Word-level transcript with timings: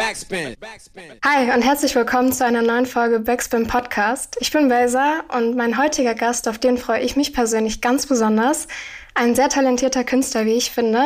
Backspin. 0.00 0.56
Hi 1.22 1.54
und 1.54 1.60
herzlich 1.60 1.94
willkommen 1.94 2.32
zu 2.32 2.42
einer 2.42 2.62
neuen 2.62 2.86
Folge 2.86 3.20
Backspin 3.20 3.66
Podcast. 3.66 4.38
Ich 4.40 4.50
bin 4.50 4.68
Belsa 4.68 5.20
und 5.36 5.56
mein 5.56 5.76
heutiger 5.76 6.14
Gast, 6.14 6.48
auf 6.48 6.56
den 6.56 6.78
freue 6.78 7.02
ich 7.02 7.16
mich 7.16 7.34
persönlich 7.34 7.82
ganz 7.82 8.06
besonders. 8.06 8.66
Ein 9.14 9.34
sehr 9.34 9.50
talentierter 9.50 10.02
Künstler, 10.04 10.46
wie 10.46 10.54
ich 10.54 10.70
finde, 10.70 11.02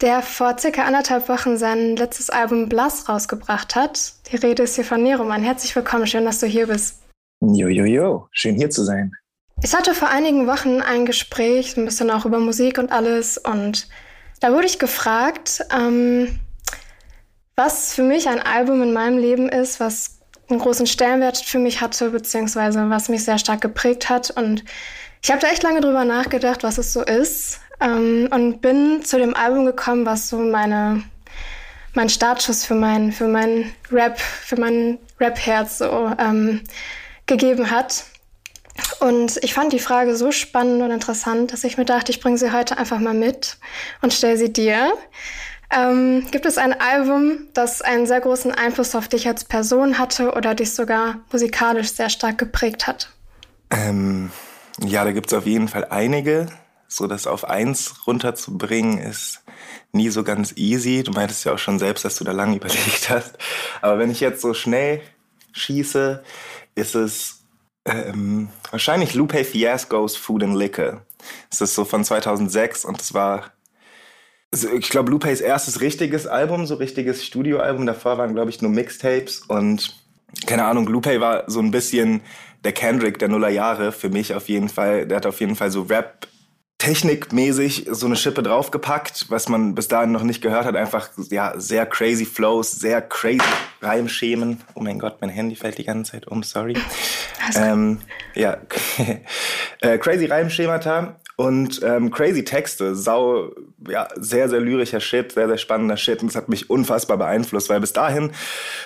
der 0.00 0.20
vor 0.20 0.58
circa 0.58 0.82
anderthalb 0.82 1.28
Wochen 1.28 1.58
sein 1.58 1.94
letztes 1.94 2.28
Album 2.28 2.68
Blass 2.68 3.08
rausgebracht 3.08 3.76
hat. 3.76 4.14
Die 4.32 4.36
Rede 4.36 4.64
ist 4.64 4.74
hier 4.74 4.84
von 4.84 5.04
Neroman. 5.04 5.44
Herzlich 5.44 5.76
willkommen, 5.76 6.08
schön, 6.08 6.24
dass 6.24 6.40
du 6.40 6.46
hier 6.46 6.66
bist. 6.66 7.02
Jo, 7.40 7.68
jo, 7.68 7.84
jo, 7.84 8.26
schön 8.32 8.56
hier 8.56 8.70
zu 8.70 8.82
sein. 8.82 9.12
Ich 9.62 9.76
hatte 9.76 9.94
vor 9.94 10.08
einigen 10.08 10.48
Wochen 10.48 10.80
ein 10.80 11.06
Gespräch, 11.06 11.76
ein 11.76 11.84
bisschen 11.84 12.10
auch 12.10 12.24
über 12.24 12.40
Musik 12.40 12.78
und 12.78 12.90
alles 12.90 13.38
und 13.38 13.86
da 14.40 14.52
wurde 14.52 14.66
ich 14.66 14.80
gefragt, 14.80 15.64
ähm, 15.72 16.40
was 17.56 17.94
für 17.94 18.02
mich 18.02 18.28
ein 18.28 18.40
Album 18.40 18.82
in 18.82 18.92
meinem 18.92 19.18
Leben 19.18 19.48
ist, 19.48 19.80
was 19.80 20.18
einen 20.48 20.60
großen 20.60 20.86
Stellenwert 20.86 21.38
für 21.38 21.58
mich 21.58 21.80
hatte, 21.80 22.10
beziehungsweise 22.10 22.90
was 22.90 23.08
mich 23.08 23.24
sehr 23.24 23.38
stark 23.38 23.60
geprägt 23.60 24.08
hat. 24.08 24.30
Und 24.30 24.64
ich 25.22 25.30
habe 25.30 25.40
da 25.40 25.48
echt 25.48 25.62
lange 25.62 25.80
drüber 25.80 26.04
nachgedacht, 26.04 26.62
was 26.62 26.78
es 26.78 26.92
so 26.92 27.02
ist. 27.02 27.60
Ähm, 27.80 28.28
und 28.30 28.60
bin 28.60 29.04
zu 29.04 29.18
dem 29.18 29.34
Album 29.34 29.64
gekommen, 29.64 30.06
was 30.06 30.28
so 30.28 30.38
meine, 30.38 31.02
mein 31.94 32.08
Startschuss 32.08 32.64
für 32.64 32.74
mein, 32.74 33.12
für 33.12 33.28
mein 33.28 33.72
Rap, 33.90 34.18
für 34.18 34.60
mein 34.60 34.98
Rap-Herz 35.18 35.78
so 35.78 36.12
ähm, 36.18 36.62
gegeben 37.26 37.70
hat. 37.70 38.04
Und 39.00 39.38
ich 39.42 39.54
fand 39.54 39.72
die 39.72 39.78
Frage 39.78 40.16
so 40.16 40.32
spannend 40.32 40.82
und 40.82 40.90
interessant, 40.90 41.52
dass 41.52 41.64
ich 41.64 41.78
mir 41.78 41.84
dachte, 41.84 42.10
ich 42.10 42.20
bringe 42.20 42.38
sie 42.38 42.52
heute 42.52 42.76
einfach 42.76 42.98
mal 42.98 43.14
mit 43.14 43.56
und 44.02 44.12
stelle 44.12 44.36
sie 44.36 44.52
dir. 44.52 44.92
Ähm, 45.70 46.26
gibt 46.30 46.46
es 46.46 46.58
ein 46.58 46.78
Album, 46.80 47.48
das 47.54 47.82
einen 47.82 48.06
sehr 48.06 48.20
großen 48.20 48.52
Einfluss 48.52 48.94
auf 48.94 49.08
dich 49.08 49.26
als 49.26 49.44
Person 49.44 49.98
hatte 49.98 50.32
oder 50.32 50.54
dich 50.54 50.74
sogar 50.74 51.20
musikalisch 51.32 51.92
sehr 51.92 52.10
stark 52.10 52.38
geprägt 52.38 52.86
hat? 52.86 53.10
Ähm, 53.70 54.30
ja, 54.80 55.04
da 55.04 55.12
gibt 55.12 55.28
es 55.28 55.32
auf 55.32 55.46
jeden 55.46 55.68
Fall 55.68 55.86
einige. 55.86 56.46
So 56.86 57.06
das 57.06 57.26
auf 57.26 57.48
eins 57.48 58.06
runterzubringen 58.06 58.98
ist 58.98 59.42
nie 59.92 60.10
so 60.10 60.22
ganz 60.22 60.52
easy. 60.56 61.02
Du 61.02 61.12
meintest 61.12 61.44
ja 61.44 61.54
auch 61.54 61.58
schon 61.58 61.78
selbst, 61.78 62.04
dass 62.04 62.16
du 62.16 62.24
da 62.24 62.32
lange 62.32 62.56
überlegt 62.56 63.10
hast. 63.10 63.38
Aber 63.80 63.98
wenn 63.98 64.10
ich 64.10 64.20
jetzt 64.20 64.42
so 64.42 64.54
schnell 64.54 65.00
schieße, 65.52 66.22
ist 66.74 66.94
es 66.94 67.44
ähm, 67.84 68.48
wahrscheinlich 68.70 69.14
Lupe 69.14 69.44
Fiasco's 69.44 70.16
Food 70.16 70.42
and 70.42 70.56
Liquor. 70.56 71.02
Es 71.50 71.60
ist 71.60 71.74
so 71.74 71.84
von 71.84 72.04
2006 72.04 72.84
und 72.84 73.00
es 73.00 73.14
war, 73.14 73.52
ich 74.62 74.88
glaube, 74.88 75.10
Lupe's 75.10 75.40
erstes 75.40 75.80
richtiges 75.80 76.26
Album, 76.26 76.66
so 76.66 76.76
richtiges 76.76 77.24
Studioalbum. 77.24 77.86
Davor 77.86 78.18
waren, 78.18 78.34
glaube 78.34 78.50
ich, 78.50 78.62
nur 78.62 78.70
Mixtapes 78.70 79.42
und 79.48 79.94
keine 80.46 80.64
Ahnung, 80.64 80.86
Lupe 80.86 81.20
war 81.20 81.44
so 81.46 81.60
ein 81.60 81.70
bisschen 81.70 82.20
der 82.64 82.72
Kendrick 82.72 83.18
der 83.18 83.28
Nullerjahre 83.28 83.92
für 83.92 84.08
mich 84.08 84.34
auf 84.34 84.48
jeden 84.48 84.68
Fall. 84.68 85.06
Der 85.06 85.18
hat 85.18 85.26
auf 85.26 85.40
jeden 85.40 85.56
Fall 85.56 85.70
so 85.70 85.82
Rap 85.82 86.26
technikmäßig 86.78 87.86
so 87.90 88.06
eine 88.06 88.16
Schippe 88.16 88.42
draufgepackt, 88.42 89.26
was 89.30 89.48
man 89.48 89.74
bis 89.74 89.88
dahin 89.88 90.12
noch 90.12 90.22
nicht 90.22 90.42
gehört 90.42 90.66
hat. 90.66 90.76
Einfach 90.76 91.08
ja 91.30 91.54
sehr 91.56 91.86
crazy 91.86 92.24
Flows, 92.24 92.72
sehr 92.72 93.00
crazy 93.00 93.40
Reimschemen. 93.80 94.60
Oh 94.74 94.80
mein 94.80 94.98
Gott, 94.98 95.18
mein 95.20 95.30
Handy 95.30 95.56
fällt 95.56 95.78
die 95.78 95.84
ganze 95.84 96.12
Zeit 96.12 96.26
um, 96.26 96.42
sorry. 96.42 96.76
Ähm, 97.56 98.00
ja, 98.34 98.58
äh, 99.80 99.98
crazy 99.98 100.26
Reimschemata 100.26 101.16
und 101.36 101.80
ähm, 101.82 102.10
crazy 102.10 102.44
Texte, 102.44 102.94
sau, 102.94 103.50
ja, 103.88 104.08
sehr, 104.14 104.48
sehr 104.48 104.60
lyrischer 104.60 105.00
Shit, 105.00 105.32
sehr, 105.32 105.48
sehr 105.48 105.58
spannender 105.58 105.96
Shit. 105.96 106.22
Und 106.22 106.28
das 106.28 106.36
hat 106.36 106.48
mich 106.48 106.70
unfassbar 106.70 107.16
beeinflusst, 107.16 107.68
weil 107.68 107.80
bis 107.80 107.92
dahin 107.92 108.30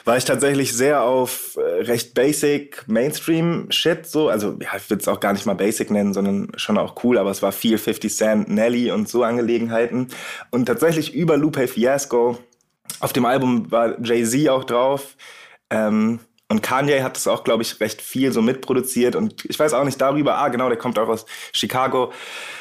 war 0.06 0.16
ich 0.16 0.24
tatsächlich 0.24 0.74
sehr 0.74 1.02
auf 1.02 1.56
äh, 1.56 1.82
recht 1.82 2.14
basic 2.14 2.88
Mainstream-Shit, 2.88 4.06
so. 4.06 4.30
Also, 4.30 4.56
ja, 4.62 4.70
ich 4.76 4.88
würde 4.88 5.02
es 5.02 5.08
auch 5.08 5.20
gar 5.20 5.34
nicht 5.34 5.44
mal 5.44 5.54
basic 5.54 5.90
nennen, 5.90 6.14
sondern 6.14 6.48
schon 6.56 6.78
auch 6.78 7.04
cool, 7.04 7.18
aber 7.18 7.30
es 7.30 7.42
war 7.42 7.52
viel 7.52 7.76
50 7.76 8.14
Cent, 8.14 8.48
Nelly 8.48 8.90
und 8.92 9.08
so 9.08 9.24
Angelegenheiten. 9.24 10.08
Und 10.50 10.66
tatsächlich 10.66 11.14
über 11.14 11.36
Lupe 11.36 11.68
Fiasco, 11.68 12.38
auf 13.00 13.12
dem 13.12 13.26
Album 13.26 13.70
war 13.70 14.00
Jay-Z 14.02 14.48
auch 14.48 14.64
drauf. 14.64 15.16
Ähm, 15.70 16.20
und 16.50 16.62
Kanye 16.62 17.02
hat 17.02 17.16
das 17.16 17.28
auch, 17.28 17.44
glaube 17.44 17.62
ich, 17.62 17.78
recht 17.80 18.00
viel 18.00 18.32
so 18.32 18.40
mitproduziert. 18.40 19.16
Und 19.16 19.44
ich 19.44 19.58
weiß 19.58 19.74
auch 19.74 19.84
nicht 19.84 20.00
darüber, 20.00 20.38
ah, 20.38 20.48
genau, 20.48 20.68
der 20.68 20.78
kommt 20.78 20.98
auch 20.98 21.08
aus 21.08 21.26
Chicago. 21.52 22.10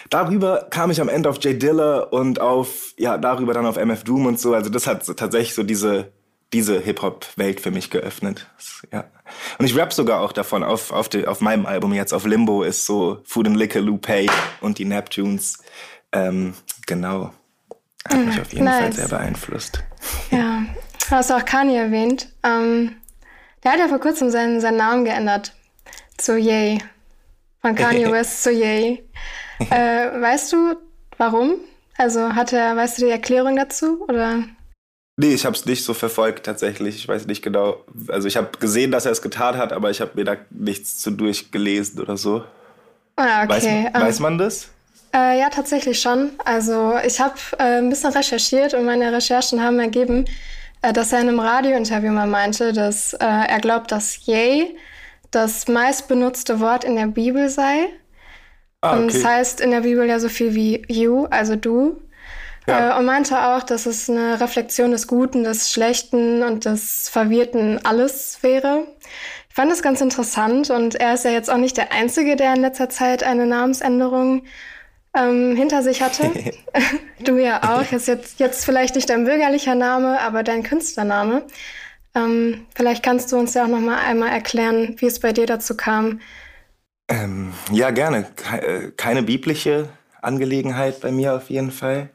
Darüber 0.09 0.67
kam 0.69 0.91
ich 0.91 0.99
am 0.99 1.07
Ende 1.07 1.29
auf 1.29 1.37
Jay 1.41 1.57
Diller 1.57 2.11
und 2.11 2.41
auf, 2.41 2.93
ja, 2.97 3.17
darüber 3.17 3.53
dann 3.53 3.65
auf 3.65 3.77
MF 3.77 4.03
Doom 4.03 4.25
und 4.25 4.39
so. 4.39 4.53
Also 4.53 4.69
das 4.69 4.87
hat 4.87 5.05
so 5.05 5.13
tatsächlich 5.13 5.55
so 5.55 5.63
diese, 5.63 6.11
diese 6.51 6.81
Hip-Hop-Welt 6.81 7.61
für 7.61 7.71
mich 7.71 7.89
geöffnet. 7.89 8.47
Ja. 8.91 9.05
Und 9.57 9.65
ich 9.65 9.75
rap 9.77 9.93
sogar 9.93 10.19
auch 10.19 10.33
davon 10.33 10.63
auf, 10.63 10.91
auf, 10.91 11.07
die, 11.07 11.25
auf 11.25 11.39
meinem 11.39 11.65
Album 11.65 11.93
jetzt, 11.93 12.13
auf 12.13 12.25
Limbo 12.25 12.63
ist 12.63 12.85
so 12.85 13.21
Food 13.23 13.47
and 13.47 13.55
Liquor, 13.55 13.81
Lupe 13.81 14.25
und 14.59 14.79
die 14.79 14.85
Neptunes. 14.85 15.59
Ähm, 16.11 16.55
genau. 16.85 17.31
Hat 18.05 18.25
mich 18.25 18.41
auf 18.41 18.51
jeden 18.51 18.65
nice. 18.65 18.81
Fall 18.81 18.93
sehr 18.93 19.07
beeinflusst. 19.07 19.81
Ja, 20.31 20.65
du 21.09 21.15
hast 21.15 21.31
auch 21.31 21.45
Kanye 21.45 21.77
erwähnt. 21.77 22.33
Ähm 22.43 22.97
der 23.63 23.71
hat 23.73 23.79
ja 23.79 23.87
vor 23.87 23.99
kurzem 23.99 24.29
seinen, 24.29 24.61
seinen 24.61 24.77
Namen 24.77 25.05
geändert 25.05 25.53
zu 26.17 26.37
Yay. 26.37 26.79
Von 27.61 27.75
Kanye 27.75 28.11
West 28.11 28.43
zu 28.43 28.51
Yay. 28.51 29.03
Äh, 29.59 30.21
weißt 30.21 30.53
du, 30.53 30.75
warum? 31.17 31.55
Also 31.97 32.35
hat 32.35 32.53
er, 32.53 32.75
weißt 32.75 32.99
du 32.99 33.05
die 33.05 33.11
Erklärung 33.11 33.55
dazu? 33.55 34.03
Oder? 34.07 34.43
Nee, 35.19 35.33
ich 35.33 35.45
habe 35.45 35.55
es 35.55 35.65
nicht 35.65 35.83
so 35.83 35.95
verfolgt 35.95 36.45
tatsächlich. 36.45 36.95
Ich 36.95 37.07
weiß 37.07 37.25
nicht 37.25 37.41
genau. 37.41 37.83
Also 38.07 38.27
ich 38.27 38.37
habe 38.37 38.49
gesehen, 38.59 38.91
dass 38.91 39.05
er 39.05 39.11
es 39.11 39.23
getan 39.23 39.57
hat, 39.57 39.73
aber 39.73 39.89
ich 39.89 39.99
habe 39.99 40.11
mir 40.13 40.25
da 40.25 40.37
nichts 40.51 40.99
zu 40.99 41.09
durchgelesen 41.09 41.99
oder 41.99 42.17
so. 42.17 42.43
Ah, 43.15 43.43
okay. 43.43 43.49
Weiß, 43.49 43.65
ähm, 43.65 43.89
weiß 43.93 44.19
man 44.19 44.37
das? 44.37 44.69
Äh, 45.15 45.39
ja, 45.39 45.49
tatsächlich 45.49 45.99
schon. 45.99 46.31
Also 46.45 46.93
ich 47.03 47.19
habe 47.19 47.33
äh, 47.57 47.79
ein 47.79 47.89
bisschen 47.89 48.13
recherchiert 48.13 48.75
und 48.75 48.85
meine 48.85 49.11
Recherchen 49.11 49.63
haben 49.63 49.79
ergeben, 49.79 50.25
dass 50.81 51.13
er 51.13 51.21
in 51.21 51.29
einem 51.29 51.39
Radiointerview 51.39 52.11
mal 52.11 52.27
meinte, 52.27 52.73
dass 52.73 53.13
äh, 53.13 53.25
er 53.25 53.59
glaubt, 53.59 53.91
dass 53.91 54.25
Yay 54.25 54.77
das 55.31 55.67
meistbenutzte 55.67 56.59
Wort 56.59 56.83
in 56.83 56.95
der 56.95 57.07
Bibel 57.07 57.49
sei. 57.49 57.87
Ah, 58.81 58.93
okay. 58.93 59.01
Und 59.01 59.13
es 59.13 59.25
heißt 59.25 59.61
in 59.61 59.71
der 59.71 59.81
Bibel 59.81 60.05
ja 60.05 60.19
so 60.19 60.29
viel 60.29 60.55
wie 60.55 60.83
you, 60.87 61.25
also 61.25 61.55
du. 61.55 62.01
Ja. 62.67 62.95
Äh, 62.95 62.99
und 62.99 63.05
meinte 63.05 63.39
auch, 63.39 63.63
dass 63.63 63.85
es 63.85 64.09
eine 64.09 64.39
Reflexion 64.39 64.91
des 64.91 65.07
Guten, 65.07 65.43
des 65.43 65.71
Schlechten 65.71 66.43
und 66.43 66.65
des 66.65 67.09
Verwirrten 67.09 67.83
alles 67.85 68.39
wäre. 68.41 68.87
Ich 69.49 69.55
fand 69.55 69.71
das 69.71 69.81
ganz 69.81 70.01
interessant 70.01 70.69
und 70.69 70.95
er 70.95 71.15
ist 71.15 71.25
ja 71.25 71.31
jetzt 71.31 71.49
auch 71.49 71.57
nicht 71.57 71.77
der 71.77 71.91
Einzige, 71.91 72.35
der 72.35 72.53
in 72.53 72.61
letzter 72.61 72.89
Zeit 72.89 73.23
eine 73.23 73.47
Namensänderung 73.47 74.43
ähm, 75.17 75.55
hinter 75.55 75.83
sich 75.83 76.01
hatte. 76.01 76.31
du 77.19 77.37
ja 77.37 77.61
auch. 77.63 77.91
Ist 77.91 78.07
jetzt, 78.07 78.39
jetzt 78.39 78.65
vielleicht 78.65 78.95
nicht 78.95 79.09
dein 79.09 79.25
bürgerlicher 79.25 79.75
Name, 79.75 80.19
aber 80.21 80.43
dein 80.43 80.63
Künstlername. 80.63 81.43
Ähm, 82.15 82.65
vielleicht 82.75 83.03
kannst 83.03 83.31
du 83.31 83.37
uns 83.37 83.53
ja 83.53 83.63
auch 83.63 83.69
noch 83.69 83.79
mal 83.79 83.99
einmal 83.99 84.29
erklären, 84.29 84.95
wie 84.97 85.05
es 85.05 85.19
bei 85.19 85.33
dir 85.33 85.45
dazu 85.45 85.75
kam. 85.75 86.19
Ähm, 87.09 87.53
ja, 87.71 87.91
gerne. 87.91 88.27
Äh, 88.51 88.91
keine 88.95 89.23
biblische 89.23 89.89
Angelegenheit 90.21 90.99
bei 91.01 91.11
mir 91.11 91.35
auf 91.35 91.49
jeden 91.49 91.71
Fall. 91.71 92.09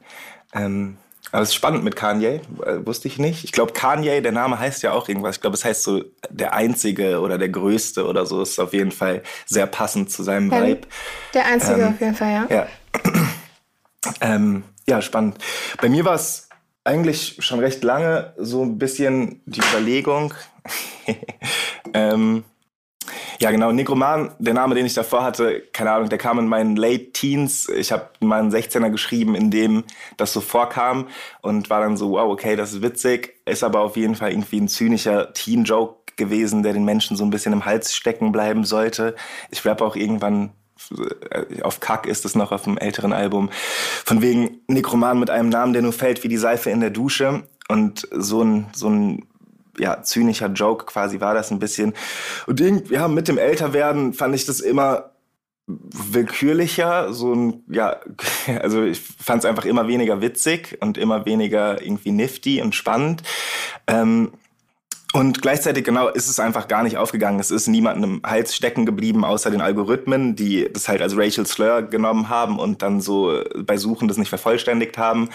Ähm, 0.54 0.98
aber 1.30 1.42
es 1.42 1.48
ist 1.48 1.54
spannend 1.54 1.82
mit 1.82 1.96
Kanye, 1.96 2.42
äh, 2.66 2.84
wusste 2.84 3.08
ich 3.08 3.18
nicht. 3.18 3.44
Ich 3.44 3.52
glaube, 3.52 3.72
Kanye, 3.72 4.20
der 4.20 4.32
Name 4.32 4.58
heißt 4.58 4.82
ja 4.82 4.92
auch 4.92 5.08
irgendwas. 5.08 5.36
Ich 5.36 5.40
glaube, 5.40 5.54
es 5.54 5.64
heißt 5.64 5.82
so 5.82 6.04
der 6.28 6.52
Einzige 6.52 7.20
oder 7.20 7.38
der 7.38 7.48
Größte 7.48 8.06
oder 8.06 8.26
so. 8.26 8.42
Ist 8.42 8.58
auf 8.60 8.74
jeden 8.74 8.92
Fall 8.92 9.22
sehr 9.46 9.66
passend 9.66 10.10
zu 10.10 10.22
seinem 10.22 10.52
ja, 10.52 10.62
Vibe. 10.62 10.86
Der 11.32 11.46
Einzige 11.46 11.80
ähm, 11.80 11.88
auf 11.88 12.00
jeden 12.00 12.14
Fall, 12.14 12.32
ja. 12.32 12.46
Ja, 12.50 12.66
ähm, 14.20 14.64
ja 14.86 15.02
spannend. 15.02 15.38
Bei 15.80 15.88
mir 15.88 16.04
war 16.04 16.14
es 16.14 16.48
eigentlich 16.84 17.36
schon 17.40 17.60
recht 17.60 17.84
lange 17.84 18.34
so 18.36 18.62
ein 18.62 18.78
bisschen 18.78 19.42
die 19.46 19.60
Überlegung, 19.60 20.34
ähm, 21.94 22.44
ja, 23.42 23.50
genau. 23.50 23.72
Negroman, 23.72 24.30
der 24.38 24.54
Name, 24.54 24.76
den 24.76 24.86
ich 24.86 24.94
davor 24.94 25.24
hatte, 25.24 25.62
keine 25.72 25.90
Ahnung, 25.90 26.08
der 26.08 26.18
kam 26.18 26.38
in 26.38 26.46
meinen 26.46 26.76
Late 26.76 27.10
Teens. 27.10 27.68
Ich 27.68 27.90
habe 27.90 28.08
meinen 28.20 28.52
16er 28.52 28.88
geschrieben, 28.90 29.34
in 29.34 29.50
dem 29.50 29.82
das 30.16 30.32
so 30.32 30.40
vorkam 30.40 31.08
und 31.40 31.68
war 31.68 31.80
dann 31.80 31.96
so, 31.96 32.12
wow, 32.12 32.30
okay, 32.30 32.54
das 32.54 32.72
ist 32.72 32.82
witzig. 32.82 33.40
Ist 33.44 33.64
aber 33.64 33.80
auf 33.80 33.96
jeden 33.96 34.14
Fall 34.14 34.30
irgendwie 34.30 34.60
ein 34.60 34.68
zynischer 34.68 35.32
Teen-Joke 35.32 36.14
gewesen, 36.16 36.62
der 36.62 36.72
den 36.72 36.84
Menschen 36.84 37.16
so 37.16 37.24
ein 37.24 37.30
bisschen 37.30 37.52
im 37.52 37.64
Hals 37.64 37.96
stecken 37.96 38.30
bleiben 38.30 38.64
sollte. 38.64 39.16
Ich 39.50 39.66
rappe 39.66 39.84
auch 39.84 39.96
irgendwann 39.96 40.52
auf 41.62 41.80
Kack 41.80 42.06
ist 42.06 42.24
es 42.24 42.34
noch 42.34 42.52
auf 42.52 42.66
einem 42.66 42.78
älteren 42.78 43.12
Album. 43.12 43.50
Von 44.04 44.22
wegen 44.22 44.60
Nekroman 44.68 45.18
mit 45.18 45.30
einem 45.30 45.48
Namen, 45.48 45.72
der 45.72 45.82
nur 45.82 45.92
fällt 45.92 46.24
wie 46.24 46.28
die 46.28 46.36
Seife 46.36 46.70
in 46.70 46.80
der 46.80 46.90
Dusche. 46.90 47.42
Und 47.68 48.08
so 48.10 48.42
ein, 48.42 48.66
so 48.72 48.88
ein 48.88 49.26
ja, 49.78 50.02
zynischer 50.02 50.48
Joke 50.48 50.86
quasi 50.86 51.20
war 51.20 51.34
das 51.34 51.50
ein 51.50 51.58
bisschen. 51.58 51.94
Und 52.46 52.60
irgendwie, 52.60 52.94
ja, 52.94 53.08
mit 53.08 53.28
dem 53.28 53.38
Älterwerden 53.38 54.12
fand 54.12 54.34
ich 54.34 54.44
das 54.44 54.60
immer 54.60 55.12
willkürlicher, 55.66 57.12
so 57.12 57.32
ein, 57.32 57.62
ja, 57.68 58.00
also 58.60 58.82
ich 58.82 59.00
fand 59.00 59.44
es 59.44 59.48
einfach 59.48 59.64
immer 59.64 59.88
weniger 59.88 60.20
witzig 60.20 60.78
und 60.80 60.98
immer 60.98 61.24
weniger 61.24 61.80
irgendwie 61.80 62.10
nifty 62.10 62.60
und 62.60 62.74
spannend. 62.74 63.22
Ähm, 63.86 64.32
und 65.12 65.42
gleichzeitig, 65.42 65.84
genau, 65.84 66.08
ist 66.08 66.28
es 66.28 66.40
einfach 66.40 66.68
gar 66.68 66.82
nicht 66.82 66.96
aufgegangen. 66.96 67.38
Es 67.38 67.50
ist 67.50 67.66
niemandem 67.66 68.14
im 68.14 68.22
Hals 68.24 68.56
stecken 68.56 68.86
geblieben, 68.86 69.24
außer 69.24 69.50
den 69.50 69.60
Algorithmen, 69.60 70.36
die 70.36 70.68
das 70.72 70.88
halt 70.88 71.02
als 71.02 71.16
Racial 71.16 71.46
Slur 71.46 71.82
genommen 71.82 72.30
haben 72.30 72.58
und 72.58 72.80
dann 72.80 73.00
so 73.00 73.42
bei 73.58 73.76
Suchen 73.76 74.08
das 74.08 74.16
nicht 74.16 74.30
vervollständigt 74.30 74.96
haben. 74.96 75.28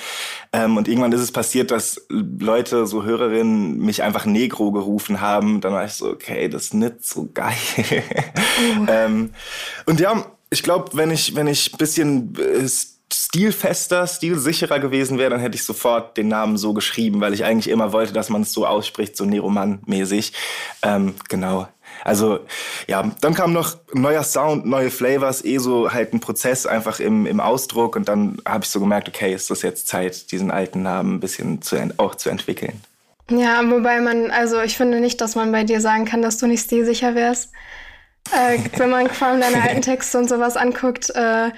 Ähm, 0.51 0.77
und 0.77 0.87
irgendwann 0.87 1.11
ist 1.11 1.21
es 1.21 1.31
passiert, 1.31 1.69
dass 1.69 2.07
Leute, 2.09 2.87
so 2.87 3.03
Hörerinnen, 3.03 3.77
mich 3.77 4.01
einfach 4.01 4.25
Negro 4.25 4.71
gerufen 4.71 5.21
haben. 5.21 5.61
Dann 5.61 5.73
war 5.73 5.85
ich 5.85 5.93
so, 5.93 6.09
okay, 6.09 6.49
das 6.49 6.65
ist 6.65 6.73
nicht 6.73 7.05
so 7.05 7.29
geil. 7.33 7.53
Oh. 8.79 8.85
ähm, 8.87 9.31
und 9.85 9.99
ja, 9.99 10.25
ich 10.49 10.63
glaube, 10.63 10.91
wenn 10.93 11.11
ich, 11.11 11.35
wenn 11.35 11.47
ich 11.47 11.71
bisschen 11.73 12.33
äh, 12.35 12.67
stilfester, 13.27 14.07
stilsicherer 14.07 14.79
gewesen 14.79 15.17
wäre, 15.17 15.31
dann 15.31 15.39
hätte 15.41 15.55
ich 15.55 15.63
sofort 15.63 16.15
den 16.15 16.29
Namen 16.29 16.57
so 16.57 16.73
geschrieben, 16.73 17.19
weil 17.19 17.33
ich 17.33 17.43
eigentlich 17.43 17.69
immer 17.69 17.91
wollte, 17.91 18.13
dass 18.13 18.29
man 18.29 18.43
es 18.43 18.53
so 18.53 18.65
ausspricht, 18.65 19.17
so 19.17 19.25
Neroman-mäßig. 19.25 20.31
Ähm, 20.81 21.15
genau. 21.27 21.67
Also 22.05 22.39
ja, 22.87 23.11
dann 23.21 23.33
kam 23.33 23.51
noch 23.51 23.75
neuer 23.93 24.23
Sound, 24.23 24.65
neue 24.65 24.91
Flavors, 24.91 25.43
eh 25.43 25.57
so 25.57 25.91
halt 25.91 26.13
ein 26.13 26.21
Prozess 26.21 26.65
einfach 26.65 26.99
im, 27.01 27.25
im 27.25 27.39
Ausdruck 27.41 27.95
und 27.97 28.07
dann 28.07 28.37
habe 28.47 28.63
ich 28.63 28.69
so 28.69 28.79
gemerkt, 28.79 29.09
okay, 29.09 29.33
ist 29.33 29.49
das 29.49 29.61
jetzt 29.61 29.87
Zeit, 29.87 30.31
diesen 30.31 30.49
alten 30.49 30.83
Namen 30.83 31.15
ein 31.15 31.19
bisschen 31.19 31.61
zu, 31.61 31.75
auch 31.97 32.15
zu 32.15 32.29
entwickeln. 32.29 32.81
Ja, 33.29 33.61
wobei 33.69 33.99
man, 33.99 34.31
also 34.31 34.61
ich 34.61 34.77
finde 34.77 35.01
nicht, 35.01 35.19
dass 35.19 35.35
man 35.35 35.51
bei 35.51 35.65
dir 35.65 35.81
sagen 35.81 36.05
kann, 36.05 36.21
dass 36.21 36.37
du 36.37 36.47
nicht 36.47 36.63
stilsicher 36.63 37.13
wärst. 37.13 37.51
Äh, 38.31 38.59
wenn 38.77 38.89
man 38.89 39.09
vor 39.09 39.27
allem 39.27 39.41
deine 39.41 39.61
alten 39.61 39.81
Texte 39.81 40.17
und 40.17 40.29
sowas 40.29 40.55
anguckt, 40.55 41.09
äh, 41.09 41.49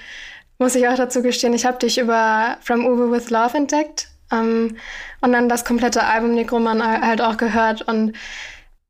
muss 0.59 0.75
ich 0.75 0.88
auch 0.88 0.95
dazu 0.95 1.21
gestehen, 1.21 1.53
ich 1.53 1.65
habe 1.65 1.79
dich 1.79 1.97
über 1.97 2.57
From 2.61 2.85
Uwe 2.85 3.11
with 3.11 3.29
Love 3.29 3.57
entdeckt 3.57 4.09
ähm, 4.31 4.77
und 5.21 5.31
dann 5.31 5.50
das 5.50 5.65
komplette 5.65 6.03
Album 6.03 6.35
Negroman 6.35 6.83
halt 6.83 7.21
auch 7.21 7.38
gehört. 7.38 7.81
Und 7.81 8.13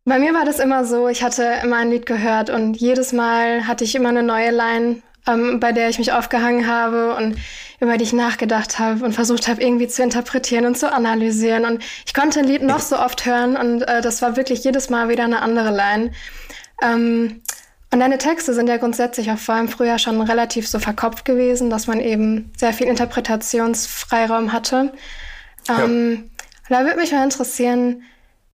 bei 0.03 0.17
mir 0.17 0.33
war 0.33 0.45
das 0.45 0.59
immer 0.59 0.83
so, 0.83 1.07
ich 1.07 1.23
hatte 1.23 1.45
immer 1.63 1.77
ein 1.77 1.91
Lied 1.91 2.07
gehört 2.07 2.49
und 2.49 2.75
jedes 2.75 3.13
Mal 3.13 3.67
hatte 3.67 3.83
ich 3.83 3.93
immer 3.93 4.09
eine 4.09 4.23
neue 4.23 4.49
Line, 4.49 5.03
ähm, 5.27 5.59
bei 5.59 5.71
der 5.71 5.89
ich 5.89 5.99
mich 5.99 6.11
aufgehangen 6.11 6.67
habe 6.67 7.15
und 7.15 7.37
über 7.79 7.97
die 7.97 8.03
ich 8.03 8.13
nachgedacht 8.13 8.79
habe 8.79 9.05
und 9.05 9.13
versucht 9.13 9.47
habe, 9.47 9.61
irgendwie 9.61 9.87
zu 9.87 10.01
interpretieren 10.01 10.65
und 10.65 10.77
zu 10.77 10.91
analysieren. 10.91 11.65
Und 11.65 11.83
ich 12.05 12.15
konnte 12.15 12.39
ein 12.39 12.45
Lied 12.45 12.63
noch 12.63 12.79
so 12.79 12.97
oft 12.97 13.25
hören 13.25 13.55
und 13.55 13.83
äh, 13.83 14.01
das 14.01 14.23
war 14.23 14.35
wirklich 14.35 14.63
jedes 14.63 14.89
Mal 14.89 15.07
wieder 15.07 15.23
eine 15.23 15.43
andere 15.43 15.69
Line. 15.69 16.11
Ähm, 16.81 17.41
und 17.91 17.99
deine 17.99 18.19
Texte 18.19 18.53
sind 18.53 18.69
ja 18.69 18.77
grundsätzlich 18.77 19.31
auch 19.31 19.37
vor 19.37 19.55
allem 19.55 19.67
früher 19.67 19.97
schon 19.97 20.21
relativ 20.21 20.67
so 20.67 20.79
verkopft 20.79 21.25
gewesen, 21.25 21.69
dass 21.69 21.87
man 21.87 21.99
eben 21.99 22.51
sehr 22.55 22.73
viel 22.73 22.87
Interpretationsfreiraum 22.87 24.53
hatte. 24.53 24.93
Ja. 25.67 25.83
Ähm, 25.83 26.29
da 26.69 26.83
würde 26.83 26.97
mich 26.97 27.11
mal 27.11 27.23
interessieren, 27.23 28.03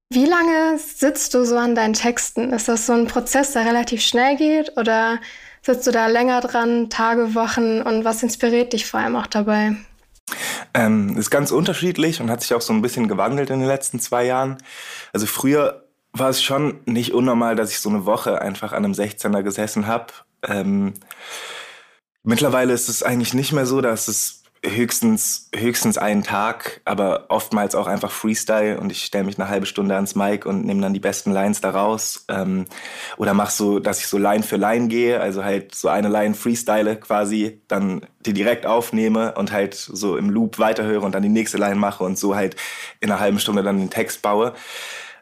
wie 0.10 0.26
lange 0.26 0.78
sitzt 0.78 1.34
du 1.34 1.44
so 1.44 1.58
an 1.58 1.76
deinen 1.76 1.94
Texten? 1.94 2.54
Ist 2.54 2.70
das 2.70 2.86
so 2.86 2.94
ein 2.94 3.08
Prozess, 3.08 3.52
der 3.52 3.66
relativ 3.66 4.02
schnell 4.02 4.38
geht 4.38 4.78
oder 4.78 5.20
sitzt 5.62 5.86
du 5.88 5.92
da 5.92 6.08
länger 6.08 6.40
dran, 6.42 6.90
Tage, 6.90 7.36
Wochen 7.36 7.82
und 7.82 8.06
was 8.06 8.24
inspiriert 8.24 8.72
dich 8.72 8.86
vor 8.86 9.02
allem 9.02 9.16
auch 9.16 9.28
dabei? 9.28 9.76
Ähm, 10.74 11.18
ist 11.18 11.30
ganz 11.30 11.52
unterschiedlich 11.52 12.22
und 12.22 12.30
hat 12.30 12.42
sich 12.42 12.54
auch 12.54 12.62
so 12.62 12.72
ein 12.72 12.82
bisschen 12.82 13.08
gewandelt 13.08 13.50
in 13.50 13.60
den 13.60 13.68
letzten 13.68 14.00
zwei 14.00 14.26
Jahren. 14.26 14.58
Also 15.12 15.26
früher 15.26 15.85
war 16.18 16.30
es 16.30 16.42
schon 16.42 16.80
nicht 16.86 17.14
unnormal, 17.14 17.56
dass 17.56 17.72
ich 17.72 17.80
so 17.80 17.90
eine 17.90 18.06
Woche 18.06 18.42
einfach 18.42 18.72
an 18.72 18.86
einem 18.86 18.94
16er 18.94 19.44
gesessen 19.44 19.88
habe. 19.88 20.14
Ähm, 20.48 20.94
mittlerweile 22.24 22.74
ist 22.74 22.90
es 22.90 23.04
eigentlich 23.04 23.34
nicht 23.34 23.52
mehr 23.52 23.66
so, 23.66 23.82
dass 23.82 24.08
es 24.08 24.42
höchstens 24.64 25.50
höchstens 25.56 25.98
einen 25.98 26.24
Tag, 26.24 26.82
aber 26.86 27.26
oftmals 27.30 27.76
auch 27.76 27.88
einfach 27.88 28.10
Freestyle 28.10 28.80
und 28.80 28.92
ich 28.92 29.06
stelle 29.06 29.24
mich 29.24 29.40
eine 29.40 29.48
halbe 29.48 29.66
Stunde 29.66 29.96
ans 29.96 30.16
Mic 30.16 30.48
und 30.48 30.66
nehme 30.66 30.82
dann 30.82 30.94
die 30.94 31.00
besten 31.00 31.32
Lines 31.32 31.62
daraus 31.62 32.26
ähm, 32.30 32.66
oder 33.18 33.34
mach 33.34 33.52
so, 33.52 33.80
dass 33.80 34.00
ich 34.00 34.08
so 34.08 34.18
Line 34.18 34.44
für 34.44 34.58
Line 34.58 34.88
gehe, 34.88 35.20
also 35.20 35.44
halt 35.44 35.76
so 35.76 35.88
eine 35.88 36.10
Line 36.10 36.34
freestyle 36.34 36.96
quasi, 36.96 37.62
dann 37.68 38.08
die 38.26 38.34
direkt 38.34 38.66
aufnehme 38.66 39.34
und 39.36 39.52
halt 39.52 39.76
so 39.76 40.18
im 40.18 40.30
Loop 40.30 40.58
weiterhöre 40.58 41.06
und 41.06 41.14
dann 41.14 41.24
die 41.24 41.30
nächste 41.30 41.58
Line 41.58 41.76
mache 41.76 42.04
und 42.04 42.18
so 42.18 42.36
halt 42.36 42.56
in 43.02 43.12
einer 43.12 43.20
halben 43.20 43.40
Stunde 43.40 43.62
dann 43.62 43.78
den 43.78 43.90
Text 43.90 44.22
baue. 44.22 44.54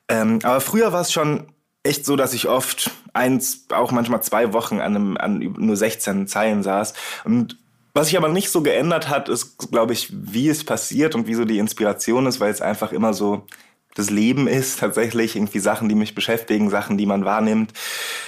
Ähm, 0.07 0.39
aber 0.43 0.61
früher 0.61 0.91
war 0.93 1.01
es 1.01 1.11
schon 1.11 1.47
echt 1.83 2.05
so, 2.05 2.15
dass 2.15 2.33
ich 2.33 2.47
oft 2.47 2.91
eins, 3.13 3.65
auch 3.69 3.91
manchmal 3.91 4.23
zwei 4.23 4.53
Wochen 4.53 4.79
an, 4.79 4.95
einem, 4.95 5.17
an 5.17 5.39
nur 5.57 5.75
16 5.75 6.27
Zeilen 6.27 6.63
saß. 6.63 6.93
Und 7.25 7.57
was 7.93 8.07
sich 8.07 8.17
aber 8.17 8.29
nicht 8.29 8.49
so 8.49 8.61
geändert 8.61 9.09
hat, 9.09 9.29
ist, 9.29 9.57
glaube 9.71 9.93
ich, 9.93 10.09
wie 10.11 10.49
es 10.49 10.63
passiert 10.63 11.13
und 11.13 11.27
wie 11.27 11.35
so 11.35 11.45
die 11.45 11.59
Inspiration 11.59 12.25
ist, 12.25 12.39
weil 12.39 12.51
es 12.51 12.61
einfach 12.61 12.91
immer 12.91 13.13
so 13.13 13.45
das 13.95 14.09
Leben 14.09 14.47
ist, 14.47 14.79
tatsächlich 14.79 15.35
irgendwie 15.35 15.59
Sachen, 15.59 15.87
die 15.87 15.93
mich 15.93 16.15
beschäftigen, 16.15 16.71
Sachen, 16.71 16.97
die 16.97 17.05
man 17.05 17.25
wahrnimmt, 17.25 17.73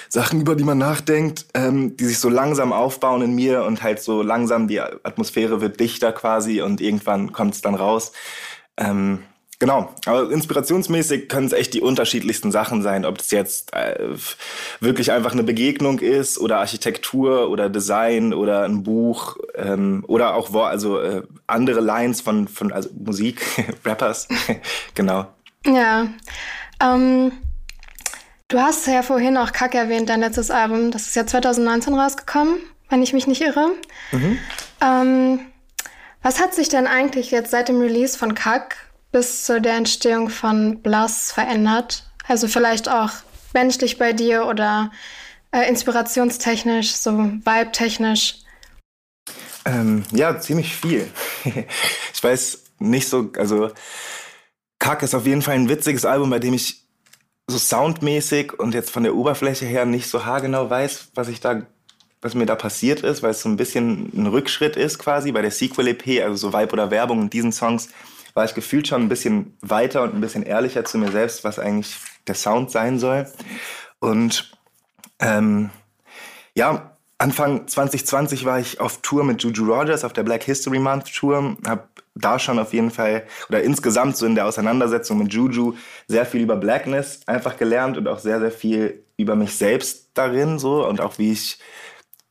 Sachen, 0.10 0.42
über 0.42 0.56
die 0.56 0.64
man 0.64 0.78
nachdenkt, 0.78 1.48
ähm, 1.56 1.98
die 1.98 2.06
sich 2.06 2.20
so 2.20 2.30
langsam 2.30 2.72
aufbauen 2.72 3.24
in 3.24 3.34
mir 3.34 3.64
und 3.64 3.82
halt 3.82 4.00
so 4.00 4.22
langsam 4.22 4.68
die 4.68 4.80
Atmosphäre 4.80 5.62
wird 5.62 5.80
dichter 5.80 6.12
quasi 6.12 6.62
und 6.62 6.82
irgendwann 6.82 7.32
kommt 7.32 7.56
es 7.56 7.62
dann 7.62 7.74
raus. 7.74 8.12
Ähm, 8.78 9.24
Genau, 9.58 9.94
aber 10.06 10.32
inspirationsmäßig 10.32 11.30
können 11.30 11.48
es 11.48 11.54
echt 11.54 11.74
die 11.74 11.82
unterschiedlichsten 11.82 12.52
Sachen 12.52 12.82
sein, 12.82 13.06
ob 13.06 13.20
es 13.20 13.32
jetzt 13.32 13.74
äh, 13.74 14.10
wirklich 14.82 15.14
einfach 15.14 15.32
eine 15.32 15.44
Begegnung 15.44 16.00
ist 16.00 16.38
oder 16.38 16.58
Architektur 16.58 17.50
oder 17.50 17.70
Design 17.70 18.34
oder 18.34 18.64
ein 18.64 18.84
Buch 18.84 19.38
ähm, 19.56 20.04
oder 20.08 20.36
auch 20.36 20.54
also 20.54 21.00
äh, 21.00 21.22
andere 21.48 21.80
Lines 21.80 22.20
von 22.20 22.50
von 22.50 22.74
also 22.74 22.90
Musik, 22.98 23.42
Rappers, 23.86 24.28
genau. 24.94 25.28
Ja, 25.66 26.08
ähm, 26.84 27.32
du 28.50 28.60
hast 28.60 28.86
ja 28.88 29.04
vorhin 29.04 29.38
auch 29.38 29.54
Kack 29.54 29.74
erwähnt, 29.74 30.10
dein 30.10 30.20
letztes 30.20 30.52
Album, 30.52 30.92
das 30.92 31.08
ist 31.08 31.16
ja 31.16 31.26
2019 31.26 31.94
rausgekommen, 31.94 32.58
wenn 32.90 33.02
ich 33.02 33.14
mich 33.14 33.26
nicht 33.26 33.42
irre. 33.42 33.72
Mhm. 34.12 34.38
Ähm, 34.82 35.40
was 36.22 36.42
hat 36.42 36.54
sich 36.54 36.68
denn 36.68 36.88
eigentlich 36.88 37.32
jetzt 37.32 37.52
seit 37.52 37.70
dem 37.70 37.80
Release 37.80 38.18
von 38.18 38.34
Kack 38.36 38.85
bis 39.16 39.46
zu 39.46 39.62
der 39.62 39.76
Entstehung 39.76 40.30
von 40.30 40.82
Blass 40.82 41.32
verändert? 41.32 42.04
Also 42.28 42.50
vielleicht 42.50 42.90
auch 42.90 43.12
menschlich 43.54 43.98
bei 43.98 44.12
dir 44.12 44.46
oder 44.46 44.92
äh, 45.54 45.70
inspirationstechnisch, 45.70 46.92
so 46.92 47.12
vibe-technisch? 47.14 48.40
Ähm, 49.64 50.04
ja, 50.12 50.38
ziemlich 50.42 50.76
viel. 50.76 51.10
ich 51.46 52.22
weiß 52.22 52.64
nicht 52.80 53.08
so, 53.08 53.32
also 53.38 53.72
Kack 54.80 55.02
ist 55.02 55.16
auf 55.16 55.26
jeden 55.26 55.42
Fall 55.42 55.56
ein 55.56 55.70
witziges 55.70 56.04
Album, 56.04 56.30
bei 56.30 56.40
dem 56.40 56.54
ich 56.54 56.84
so 57.48 57.58
soundmäßig 57.58 58.60
und 58.60 58.74
jetzt 58.74 58.90
von 58.90 59.04
der 59.04 59.16
Oberfläche 59.16 59.66
her 59.66 59.86
nicht 59.86 60.10
so 60.10 60.26
haargenau 60.26 60.70
weiß, 60.70 61.12
was 61.16 61.30
ich 61.30 61.40
da 61.40 61.62
was 62.22 62.34
mir 62.34 62.48
da 62.48 62.56
passiert 62.56 63.02
ist, 63.02 63.22
weil 63.22 63.32
es 63.32 63.42
so 63.42 63.50
ein 63.50 63.56
bisschen 63.56 64.10
ein 64.14 64.26
Rückschritt 64.26 64.76
ist 64.76 64.98
quasi 64.98 65.32
bei 65.32 65.44
der 65.44 65.52
Sequel-EP, 65.52 66.24
also 66.24 66.36
so 66.50 66.54
Vibe 66.54 66.74
oder 66.74 66.90
Werbung 66.90 67.22
in 67.22 67.30
diesen 67.30 67.52
Songs 67.52 67.90
war 68.36 68.46
ich 68.46 68.54
gefühlt 68.54 68.88
schon 68.88 69.02
ein 69.02 69.10
bisschen 69.10 69.58
weiter 69.62 70.04
und 70.04 70.14
ein 70.14 70.22
bisschen 70.22 70.44
ehrlicher 70.44 70.86
zu 70.86 71.00
mir 71.00 71.12
selbst, 71.12 71.44
was 71.44 71.58
eigentlich 71.58 71.96
der 72.28 72.36
Sound 72.36 72.70
sein 72.70 73.00
soll. 73.00 73.28
Und 74.00 74.52
ähm, 75.20 75.72
ja, 76.54 76.96
Anfang 77.18 77.68
2020 77.68 78.44
war 78.44 78.60
ich 78.60 78.82
auf 78.82 79.02
Tour 79.02 79.24
mit 79.24 79.42
Juju 79.42 79.74
Rogers 79.74 80.04
auf 80.04 80.12
der 80.12 80.24
Black 80.24 80.44
History 80.44 80.80
Month 80.80 81.16
Tour, 81.16 81.56
habe 81.66 81.88
da 82.14 82.38
schon 82.38 82.60
auf 82.60 82.74
jeden 82.74 82.92
Fall 82.92 83.24
oder 83.50 83.64
insgesamt 83.64 84.18
so 84.18 84.26
in 84.26 84.36
der 84.36 84.46
Auseinandersetzung 84.46 85.18
mit 85.18 85.34
Juju 85.34 85.76
sehr 86.08 86.26
viel 86.26 86.42
über 86.42 86.56
Blackness 86.56 87.22
einfach 87.26 87.58
gelernt 87.58 87.98
und 87.98 88.08
auch 88.08 88.20
sehr 88.20 88.40
sehr 88.40 88.52
viel 88.52 89.04
über 89.18 89.36
mich 89.36 89.56
selbst 89.56 90.12
darin 90.14 90.60
so 90.60 90.86
und 90.88 91.02
auch 91.02 91.18
wie 91.18 91.32
ich 91.34 91.60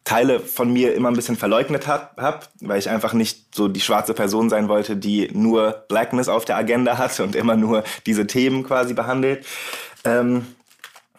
Teile 0.04 0.38
von 0.40 0.70
mir 0.70 0.94
immer 0.94 1.10
ein 1.10 1.16
bisschen 1.16 1.36
verleugnet 1.36 1.86
hab, 1.86 2.50
weil 2.60 2.78
ich 2.78 2.90
einfach 2.90 3.14
nicht 3.14 3.54
so 3.54 3.68
die 3.68 3.80
schwarze 3.80 4.12
Person 4.12 4.50
sein 4.50 4.68
wollte, 4.68 4.96
die 4.96 5.30
nur 5.32 5.84
Blackness 5.88 6.28
auf 6.28 6.44
der 6.44 6.56
Agenda 6.56 6.98
hat 6.98 7.18
und 7.20 7.34
immer 7.34 7.56
nur 7.56 7.84
diese 8.04 8.26
Themen 8.26 8.64
quasi 8.64 8.92
behandelt. 8.92 9.46
Ähm, 10.04 10.46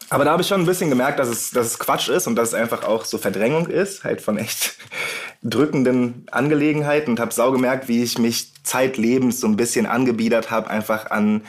aber 0.10 0.24
da 0.24 0.32
habe 0.32 0.44
ich 0.44 0.48
schon 0.48 0.62
ein 0.62 0.68
bisschen 0.68 0.92
gemerkt, 0.92 1.18
dass 1.18 1.30
es, 1.30 1.50
dass 1.50 1.66
es 1.66 1.80
Quatsch 1.80 2.10
ist 2.10 2.28
und 2.28 2.36
dass 2.36 2.50
es 2.50 2.54
einfach 2.54 2.84
auch 2.84 3.06
so 3.06 3.18
Verdrängung 3.18 3.66
ist, 3.66 4.04
halt 4.04 4.22
von 4.22 4.38
echt 4.38 4.78
drückenden 5.42 6.28
Angelegenheiten 6.30 7.10
und 7.10 7.20
habe 7.20 7.34
sau 7.34 7.52
gemerkt, 7.52 7.88
wie 7.88 8.04
ich 8.04 8.20
mich 8.20 8.54
zeitlebens 8.64 9.40
so 9.40 9.48
ein 9.48 9.58
bisschen 9.58 9.88
angebiedert 9.88 10.52
habe, 10.52 10.70
einfach 10.70 11.10
an 11.10 11.42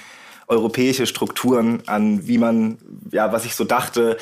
europäische 0.49 1.07
Strukturen, 1.07 1.83
an 1.87 2.26
wie 2.26 2.38
man, 2.38 2.78
ja, 3.11 3.33
was 3.33 3.45
ich 3.45 3.55
so 3.55 3.64
dachte, 3.64 4.16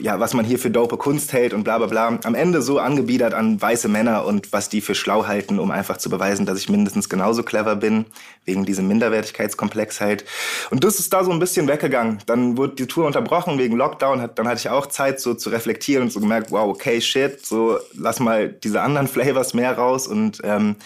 ja, 0.00 0.20
was 0.20 0.32
man 0.32 0.44
hier 0.44 0.58
für 0.58 0.70
dope 0.70 0.96
Kunst 0.96 1.32
hält 1.32 1.52
und 1.52 1.64
bla 1.64 1.78
bla 1.78 1.88
bla. 1.88 2.20
Am 2.22 2.34
Ende 2.36 2.62
so 2.62 2.78
angebiedert 2.78 3.34
an 3.34 3.60
weiße 3.60 3.88
Männer 3.88 4.24
und 4.24 4.52
was 4.52 4.68
die 4.68 4.80
für 4.80 4.94
schlau 4.94 5.26
halten, 5.26 5.58
um 5.58 5.72
einfach 5.72 5.96
zu 5.96 6.08
beweisen, 6.08 6.46
dass 6.46 6.58
ich 6.58 6.68
mindestens 6.68 7.08
genauso 7.08 7.42
clever 7.42 7.74
bin, 7.74 8.06
wegen 8.44 8.64
diesem 8.64 8.86
Minderwertigkeitskomplex 8.86 10.00
halt. 10.00 10.24
Und 10.70 10.84
das 10.84 11.00
ist 11.00 11.12
da 11.12 11.24
so 11.24 11.32
ein 11.32 11.40
bisschen 11.40 11.66
weggegangen. 11.66 12.18
Dann 12.26 12.56
wurde 12.56 12.76
die 12.76 12.86
Tour 12.86 13.06
unterbrochen 13.06 13.58
wegen 13.58 13.76
Lockdown, 13.76 14.30
dann 14.36 14.48
hatte 14.48 14.60
ich 14.60 14.70
auch 14.70 14.86
Zeit 14.86 15.20
so 15.20 15.34
zu 15.34 15.50
reflektieren 15.50 16.04
und 16.04 16.12
so 16.12 16.20
gemerkt, 16.20 16.52
wow, 16.52 16.68
okay, 16.68 17.00
shit, 17.00 17.44
so 17.44 17.78
lass 17.94 18.20
mal 18.20 18.48
diese 18.48 18.82
anderen 18.82 19.08
Flavors 19.08 19.52
mehr 19.52 19.76
raus. 19.76 20.06
Und 20.06 20.40
ähm, 20.44 20.76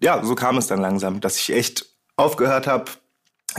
ja, 0.00 0.24
so 0.24 0.34
kam 0.34 0.56
es 0.56 0.66
dann 0.66 0.80
langsam, 0.80 1.20
dass 1.20 1.38
ich 1.38 1.52
echt 1.52 1.86
aufgehört 2.16 2.66
habe, 2.66 2.86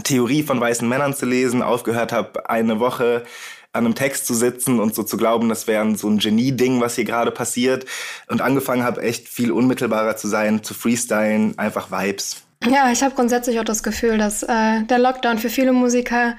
Theorie 0.03 0.43
von 0.43 0.59
weißen 0.59 0.88
Männern 0.88 1.13
zu 1.13 1.25
lesen, 1.25 1.61
aufgehört 1.61 2.11
habe, 2.11 2.49
eine 2.49 2.79
Woche 2.79 3.23
an 3.71 3.85
einem 3.85 3.95
Text 3.95 4.25
zu 4.25 4.33
sitzen 4.33 4.79
und 4.79 4.95
so 4.95 5.03
zu 5.03 5.15
glauben, 5.15 5.47
das 5.47 5.67
wäre 5.67 5.95
so 5.95 6.09
ein 6.09 6.17
Genie-Ding, 6.17 6.81
was 6.81 6.95
hier 6.95 7.05
gerade 7.05 7.31
passiert. 7.31 7.85
Und 8.27 8.41
angefangen 8.41 8.83
habe, 8.83 9.03
echt 9.03 9.27
viel 9.27 9.51
unmittelbarer 9.51 10.17
zu 10.17 10.27
sein, 10.27 10.63
zu 10.63 10.73
freestylen, 10.73 11.57
einfach 11.59 11.91
Vibes. 11.91 12.41
Ja, 12.67 12.91
ich 12.91 13.01
habe 13.03 13.15
grundsätzlich 13.15 13.59
auch 13.59 13.65
das 13.65 13.83
Gefühl, 13.83 14.17
dass 14.17 14.43
äh, 14.43 14.83
der 14.83 14.99
Lockdown 14.99 15.38
für 15.38 15.49
viele 15.49 15.71
Musiker 15.71 16.35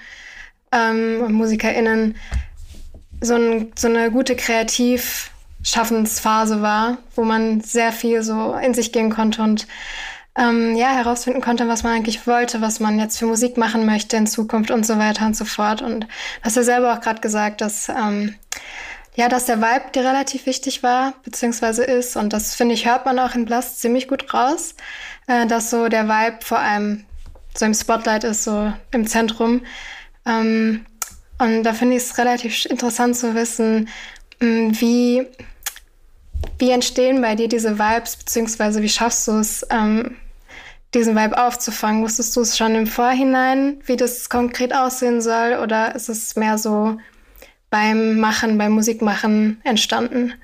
ähm, 0.72 1.22
und 1.24 1.32
MusikerInnen 1.32 2.16
so, 3.20 3.34
ein, 3.34 3.72
so 3.76 3.88
eine 3.88 4.10
gute 4.10 4.34
Kreativschaffensphase 4.36 6.62
war, 6.62 6.96
wo 7.14 7.24
man 7.24 7.60
sehr 7.60 7.92
viel 7.92 8.22
so 8.22 8.54
in 8.54 8.72
sich 8.74 8.92
gehen 8.92 9.10
konnte 9.10 9.42
und 9.42 9.66
ähm, 10.40 10.74
ja, 10.74 10.88
herausfinden 10.88 11.42
konnte, 11.42 11.68
was 11.68 11.82
man 11.82 11.92
eigentlich 11.92 12.26
wollte, 12.26 12.60
was 12.60 12.80
man 12.80 12.98
jetzt 12.98 13.18
für 13.18 13.26
Musik 13.26 13.56
machen 13.58 13.84
möchte 13.84 14.16
in 14.16 14.26
Zukunft 14.26 14.70
und 14.70 14.86
so 14.86 14.98
weiter 14.98 15.26
und 15.26 15.36
so 15.36 15.44
fort. 15.44 15.82
Und 15.82 16.06
hast 16.42 16.56
ja 16.56 16.62
selber 16.62 16.94
auch 16.94 17.00
gerade 17.00 17.20
gesagt, 17.20 17.60
dass, 17.60 17.90
ähm, 17.90 18.34
ja, 19.14 19.28
dass 19.28 19.44
der 19.44 19.60
Vibe 19.60 19.90
dir 19.94 20.04
relativ 20.04 20.46
wichtig 20.46 20.82
war, 20.82 21.12
beziehungsweise 21.24 21.84
ist. 21.84 22.16
Und 22.16 22.32
das, 22.32 22.54
finde 22.54 22.74
ich, 22.74 22.86
hört 22.86 23.04
man 23.04 23.18
auch 23.18 23.34
in 23.34 23.44
Blast 23.44 23.80
ziemlich 23.80 24.08
gut 24.08 24.32
raus, 24.32 24.74
äh, 25.26 25.46
dass 25.46 25.68
so 25.68 25.88
der 25.88 26.08
Vibe 26.08 26.38
vor 26.42 26.58
allem 26.58 27.04
so 27.54 27.66
im 27.66 27.74
Spotlight 27.74 28.24
ist, 28.24 28.44
so 28.44 28.72
im 28.92 29.06
Zentrum. 29.06 29.62
Ähm, 30.24 30.86
und 31.38 31.64
da 31.64 31.74
finde 31.74 31.96
ich 31.96 32.04
es 32.04 32.18
relativ 32.18 32.64
interessant 32.66 33.16
zu 33.16 33.34
wissen, 33.34 33.88
wie 34.42 35.26
wie 36.58 36.70
entstehen 36.70 37.20
bei 37.20 37.34
dir 37.34 37.48
diese 37.48 37.78
Vibes, 37.78 38.16
beziehungsweise 38.16 38.82
wie 38.82 38.88
schaffst 38.88 39.28
du 39.28 39.32
es, 39.32 39.66
ähm, 39.70 40.16
diesen 40.94 41.16
Vibe 41.16 41.42
aufzufangen? 41.42 42.02
Wusstest 42.02 42.36
du 42.36 42.40
es 42.40 42.56
schon 42.56 42.74
im 42.74 42.86
Vorhinein, 42.86 43.80
wie 43.84 43.96
das 43.96 44.28
konkret 44.28 44.74
aussehen 44.74 45.20
soll, 45.20 45.58
oder 45.62 45.94
ist 45.94 46.08
es 46.08 46.36
mehr 46.36 46.58
so 46.58 46.98
beim 47.70 48.18
Machen, 48.18 48.58
beim 48.58 48.72
Musikmachen 48.72 49.60
entstanden? 49.64 50.34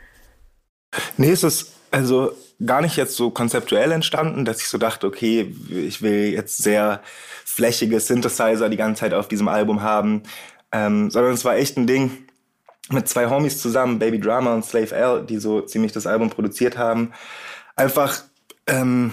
Nee, 1.17 1.31
es 1.31 1.43
ist 1.43 1.73
also 1.91 2.33
gar 2.65 2.81
nicht 2.81 2.97
jetzt 2.97 3.17
so 3.17 3.31
konzeptuell 3.31 3.93
entstanden, 3.93 4.45
dass 4.45 4.61
ich 4.61 4.69
so 4.69 4.79
dachte, 4.79 5.07
okay, 5.07 5.55
ich 5.71 6.00
will 6.00 6.33
jetzt 6.33 6.59
sehr 6.59 7.03
flächige 7.45 8.00
Synthesizer 8.00 8.69
die 8.69 8.76
ganze 8.76 9.00
Zeit 9.00 9.15
auf 9.15 9.29
diesem 9.29 9.49
Album 9.49 9.83
haben, 9.83 10.23
ähm, 10.73 11.11
sondern 11.11 11.35
es 11.35 11.45
war 11.45 11.57
echt 11.57 11.76
ein 11.76 11.87
Ding, 11.87 12.26
mit 12.88 13.09
zwei 13.09 13.29
Homies 13.29 13.61
zusammen, 13.61 13.99
Baby 13.99 14.21
Drama 14.21 14.55
und 14.55 14.65
Slave 14.65 14.95
L, 14.95 15.25
die 15.26 15.38
so 15.38 15.61
ziemlich 15.61 15.93
das 15.93 16.07
Album 16.07 16.31
produziert 16.31 16.79
haben, 16.79 17.12
einfach 17.75 18.23
ähm, 18.67 19.12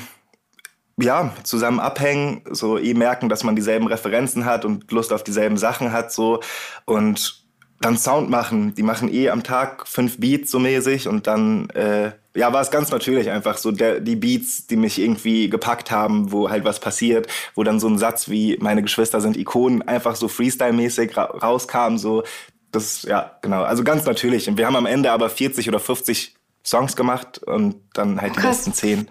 ja 1.00 1.34
zusammen 1.44 1.80
abhängen, 1.80 2.42
so 2.52 2.78
eh 2.78 2.94
merken, 2.94 3.30
dass 3.30 3.44
man 3.44 3.56
dieselben 3.56 3.88
Referenzen 3.88 4.46
hat 4.46 4.66
und 4.66 4.92
Lust 4.92 5.12
auf 5.12 5.24
dieselben 5.24 5.58
Sachen 5.58 5.92
hat, 5.92 6.12
so 6.12 6.42
und 6.86 7.44
dann 7.82 7.98
Sound 7.98 8.30
machen. 8.30 8.74
Die 8.76 8.84
machen 8.84 9.14
eh 9.14 9.30
am 9.30 9.44
Tag 9.44 9.88
fünf 9.88 10.20
Beats 10.20 10.52
so 10.52 10.60
mäßig 10.60 11.08
und 11.08 11.28
dann 11.28 11.70
äh, 11.72 12.12
ja, 12.36 12.52
war 12.52 12.62
es 12.62 12.72
ganz 12.72 12.92
natürlich 12.92 13.30
einfach 13.30 13.58
so 13.58 13.72
der, 13.72 14.00
die 14.00 14.16
Beats, 14.16 14.68
die 14.68 14.76
mich 14.76 15.00
irgendwie 15.00 15.50
gepackt 15.50 15.92
haben, 15.92 16.32
wo 16.32 16.50
halt 16.50 16.64
was 16.64 16.80
passiert, 16.80 17.28
wo 17.56 17.64
dann 17.64 17.80
so 17.80 17.88
ein 17.88 17.98
Satz 17.98 18.30
wie 18.30 18.58
meine 18.60 18.82
Geschwister 18.82 19.22
sind 19.22 19.38
Ikonen 19.38 19.82
einfach 19.82 20.16
so 20.16 20.28
Freestyle-mäßig 20.28 21.16
ra 21.18 21.26
rauskam, 21.26 21.98
so 21.98 22.24
das, 22.72 23.04
ja, 23.04 23.38
genau. 23.42 23.62
Also 23.64 23.84
ganz 23.84 24.06
natürlich. 24.06 24.50
Und 24.50 24.58
wir 24.58 24.66
haben 24.66 24.76
am 24.76 24.88
Ende 24.88 25.12
aber 25.12 25.30
40 25.30 25.70
oder 25.70 25.80
50 25.80 26.36
Songs 26.66 26.96
gemacht 26.96 27.38
und 27.38 27.76
dann 27.94 28.20
halt 28.20 28.34
oh, 28.36 28.42
die 28.42 28.48
letzten 28.48 28.74
10 28.74 29.08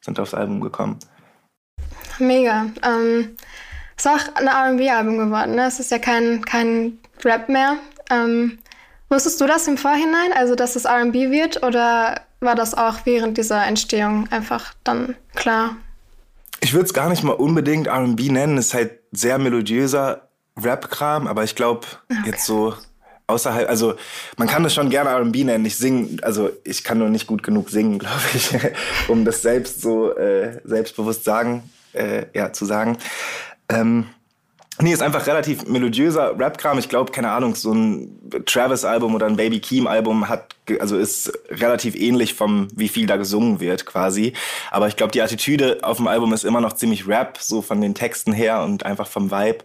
sind 0.00 0.18
aufs 0.18 0.34
Album 0.34 0.60
gekommen. 0.60 0.98
Mega. 2.18 2.66
Ähm, 2.82 3.36
ist 3.96 4.08
auch 4.08 4.20
ein 4.34 4.48
RB-Album 4.48 5.18
geworden, 5.18 5.54
ne? 5.54 5.66
Es 5.66 5.80
ist 5.80 5.90
ja 5.90 5.98
kein, 5.98 6.44
kein 6.44 6.98
Rap 7.24 7.48
mehr. 7.48 7.76
Ähm, 8.10 8.58
wusstest 9.08 9.40
du 9.40 9.46
das 9.46 9.68
im 9.68 9.78
Vorhinein, 9.78 10.32
also 10.36 10.54
dass 10.54 10.76
es 10.76 10.86
RB 10.86 11.14
wird, 11.30 11.62
oder 11.62 12.22
war 12.40 12.54
das 12.54 12.74
auch 12.74 12.98
während 13.04 13.38
dieser 13.38 13.64
Entstehung 13.64 14.28
einfach 14.30 14.74
dann 14.84 15.14
klar? 15.34 15.76
Ich 16.60 16.72
würde 16.72 16.86
es 16.86 16.94
gar 16.94 17.08
nicht 17.08 17.22
mal 17.22 17.32
unbedingt 17.32 17.88
RB 17.88 18.30
nennen. 18.30 18.58
Es 18.58 18.66
ist 18.66 18.74
halt 18.74 19.00
sehr 19.12 19.38
melodiöser 19.38 20.28
Rap-Kram, 20.60 21.26
aber 21.26 21.44
ich 21.44 21.54
glaube, 21.54 21.86
okay. 22.10 22.22
jetzt 22.26 22.46
so 22.46 22.74
außerhalb, 23.26 23.68
also 23.68 23.94
man 24.36 24.48
kann 24.48 24.62
das 24.62 24.74
schon 24.74 24.90
gerne 24.90 25.10
R&B 25.10 25.44
nennen. 25.44 25.64
Ich 25.64 25.76
singe, 25.76 26.22
also 26.22 26.50
ich 26.64 26.84
kann 26.84 26.98
nur 26.98 27.08
nicht 27.08 27.26
gut 27.26 27.42
genug 27.42 27.70
singen, 27.70 27.98
glaube 28.00 28.22
ich, 28.34 28.50
um 29.08 29.24
das 29.24 29.42
selbst 29.42 29.80
so 29.80 30.16
äh, 30.16 30.60
selbstbewusst 30.64 31.24
sagen, 31.24 31.70
äh, 31.94 32.26
ja, 32.34 32.52
zu 32.52 32.64
sagen. 32.64 32.98
Ähm, 33.68 34.06
nee, 34.80 34.92
ist 34.92 35.02
einfach 35.02 35.26
relativ 35.26 35.66
melodiöser 35.66 36.38
Rap-Kram. 36.38 36.78
Ich 36.78 36.88
glaube, 36.88 37.12
keine 37.12 37.30
Ahnung, 37.30 37.54
so 37.54 37.72
ein 37.72 38.18
Travis-Album 38.46 39.14
oder 39.14 39.26
ein 39.26 39.36
Baby 39.36 39.60
Keem-Album 39.60 40.28
hat, 40.28 40.54
also 40.80 40.96
ist 40.96 41.32
relativ 41.50 41.94
ähnlich 41.94 42.34
vom, 42.34 42.68
wie 42.74 42.88
viel 42.88 43.06
da 43.06 43.16
gesungen 43.16 43.60
wird, 43.60 43.86
quasi. 43.86 44.32
Aber 44.70 44.88
ich 44.88 44.96
glaube, 44.96 45.12
die 45.12 45.22
Attitüde 45.22 45.78
auf 45.82 45.98
dem 45.98 46.08
Album 46.08 46.32
ist 46.32 46.44
immer 46.44 46.60
noch 46.60 46.74
ziemlich 46.74 47.06
Rap, 47.06 47.38
so 47.40 47.62
von 47.62 47.80
den 47.80 47.94
Texten 47.94 48.32
her 48.32 48.62
und 48.62 48.84
einfach 48.84 49.06
vom 49.06 49.30
Vibe. 49.30 49.58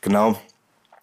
Genau. 0.00 0.36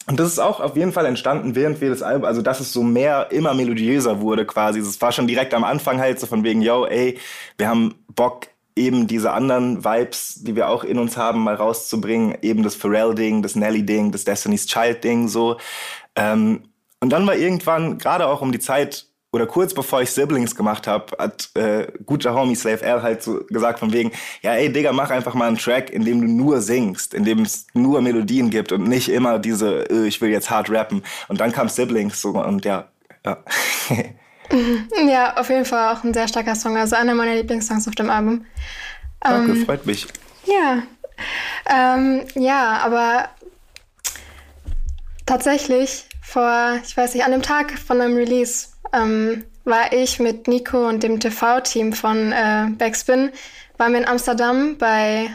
Und 0.09 0.19
das 0.19 0.27
ist 0.27 0.39
auch 0.39 0.59
auf 0.59 0.75
jeden 0.75 0.91
Fall 0.91 1.05
entstanden, 1.05 1.53
während 1.53 1.81
wir 1.81 1.89
das 1.91 2.01
Album, 2.01 2.25
also 2.25 2.41
dass 2.41 2.59
es 2.59 2.73
so 2.73 2.81
mehr, 2.81 3.27
immer 3.31 3.53
melodiöser 3.53 4.21
wurde 4.21 4.43
quasi. 4.43 4.79
Es 4.79 4.99
war 5.01 5.11
schon 5.11 5.27
direkt 5.27 5.53
am 5.53 5.63
Anfang 5.63 5.99
halt 5.99 6.19
so 6.19 6.25
von 6.25 6.43
wegen, 6.43 6.63
yo, 6.63 6.87
ey, 6.87 7.19
wir 7.57 7.67
haben 7.67 7.93
Bock, 8.15 8.47
eben 8.75 9.07
diese 9.07 9.31
anderen 9.31 9.83
Vibes, 9.83 10.35
die 10.43 10.55
wir 10.55 10.69
auch 10.69 10.83
in 10.83 10.99
uns 10.99 11.17
haben, 11.17 11.43
mal 11.43 11.55
rauszubringen. 11.55 12.37
Eben 12.41 12.63
das 12.63 12.75
Pharrell-Ding, 12.75 13.41
das 13.41 13.55
Nelly-Ding, 13.55 14.11
das 14.11 14.23
Destiny's 14.23 14.67
Child-Ding, 14.67 15.27
so. 15.27 15.57
Ähm, 16.15 16.63
und 17.01 17.09
dann 17.11 17.25
war 17.27 17.35
irgendwann, 17.35 17.97
gerade 17.97 18.27
auch 18.27 18.41
um 18.41 18.51
die 18.51 18.59
Zeit, 18.59 19.09
oder 19.31 19.45
kurz 19.45 19.73
bevor 19.73 20.01
ich 20.01 20.09
Siblings 20.09 20.55
gemacht 20.55 20.87
habe, 20.87 21.15
hat 21.17 21.51
äh, 21.55 21.87
guter 22.05 22.33
Homie 22.33 22.55
Slave 22.55 22.81
L 22.81 23.03
halt 23.03 23.21
so 23.21 23.43
gesagt 23.45 23.79
von 23.79 23.93
wegen, 23.93 24.11
ja 24.41 24.53
ey 24.53 24.71
Digga, 24.71 24.91
mach 24.91 25.11
einfach 25.11 25.35
mal 25.35 25.47
einen 25.47 25.57
Track, 25.57 25.91
in 25.91 26.03
dem 26.03 26.21
du 26.21 26.27
nur 26.27 26.61
singst, 26.61 27.13
in 27.13 27.25
dem 27.25 27.41
es 27.41 27.67
nur 27.73 28.01
Melodien 28.01 28.49
gibt 28.49 28.71
und 28.71 28.85
nicht 28.85 29.09
immer 29.09 29.37
diese, 29.37 29.89
äh, 29.89 30.07
ich 30.07 30.19
will 30.21 30.31
jetzt 30.31 30.49
hart 30.49 30.69
rappen. 30.71 31.03
Und 31.27 31.39
dann 31.39 31.51
kam 31.51 31.69
Siblings 31.69 32.21
so 32.21 32.29
und 32.29 32.65
ja, 32.65 32.89
ja. 33.25 33.43
ja, 35.07 35.37
auf 35.37 35.49
jeden 35.49 35.65
Fall 35.65 35.93
auch 35.93 36.03
ein 36.03 36.13
sehr 36.13 36.27
starker 36.27 36.55
Song, 36.55 36.77
also 36.77 36.95
einer 36.95 37.15
meiner 37.15 37.35
Lieblingssongs 37.35 37.87
auf 37.87 37.95
dem 37.95 38.09
Album. 38.09 38.45
Danke, 39.21 39.51
ähm, 39.51 39.65
freut 39.65 39.85
mich. 39.85 40.07
Ja, 40.45 40.83
ähm, 41.69 42.23
ja, 42.35 42.77
aber 42.83 43.29
tatsächlich 45.25 46.05
vor, 46.21 46.79
ich 46.85 46.95
weiß 46.95 47.13
nicht, 47.13 47.25
an 47.25 47.31
dem 47.31 47.41
Tag 47.41 47.77
von 47.77 48.01
einem 48.01 48.15
Release 48.15 48.67
ähm, 48.93 49.43
war 49.65 49.93
ich 49.93 50.19
mit 50.19 50.47
Nico 50.47 50.87
und 50.87 51.03
dem 51.03 51.19
TV-Team 51.19 51.93
von 51.93 52.31
äh, 52.31 52.67
Backspin, 52.77 53.31
waren 53.77 53.93
wir 53.93 53.99
in 53.99 54.07
Amsterdam 54.07 54.77
bei 54.77 55.29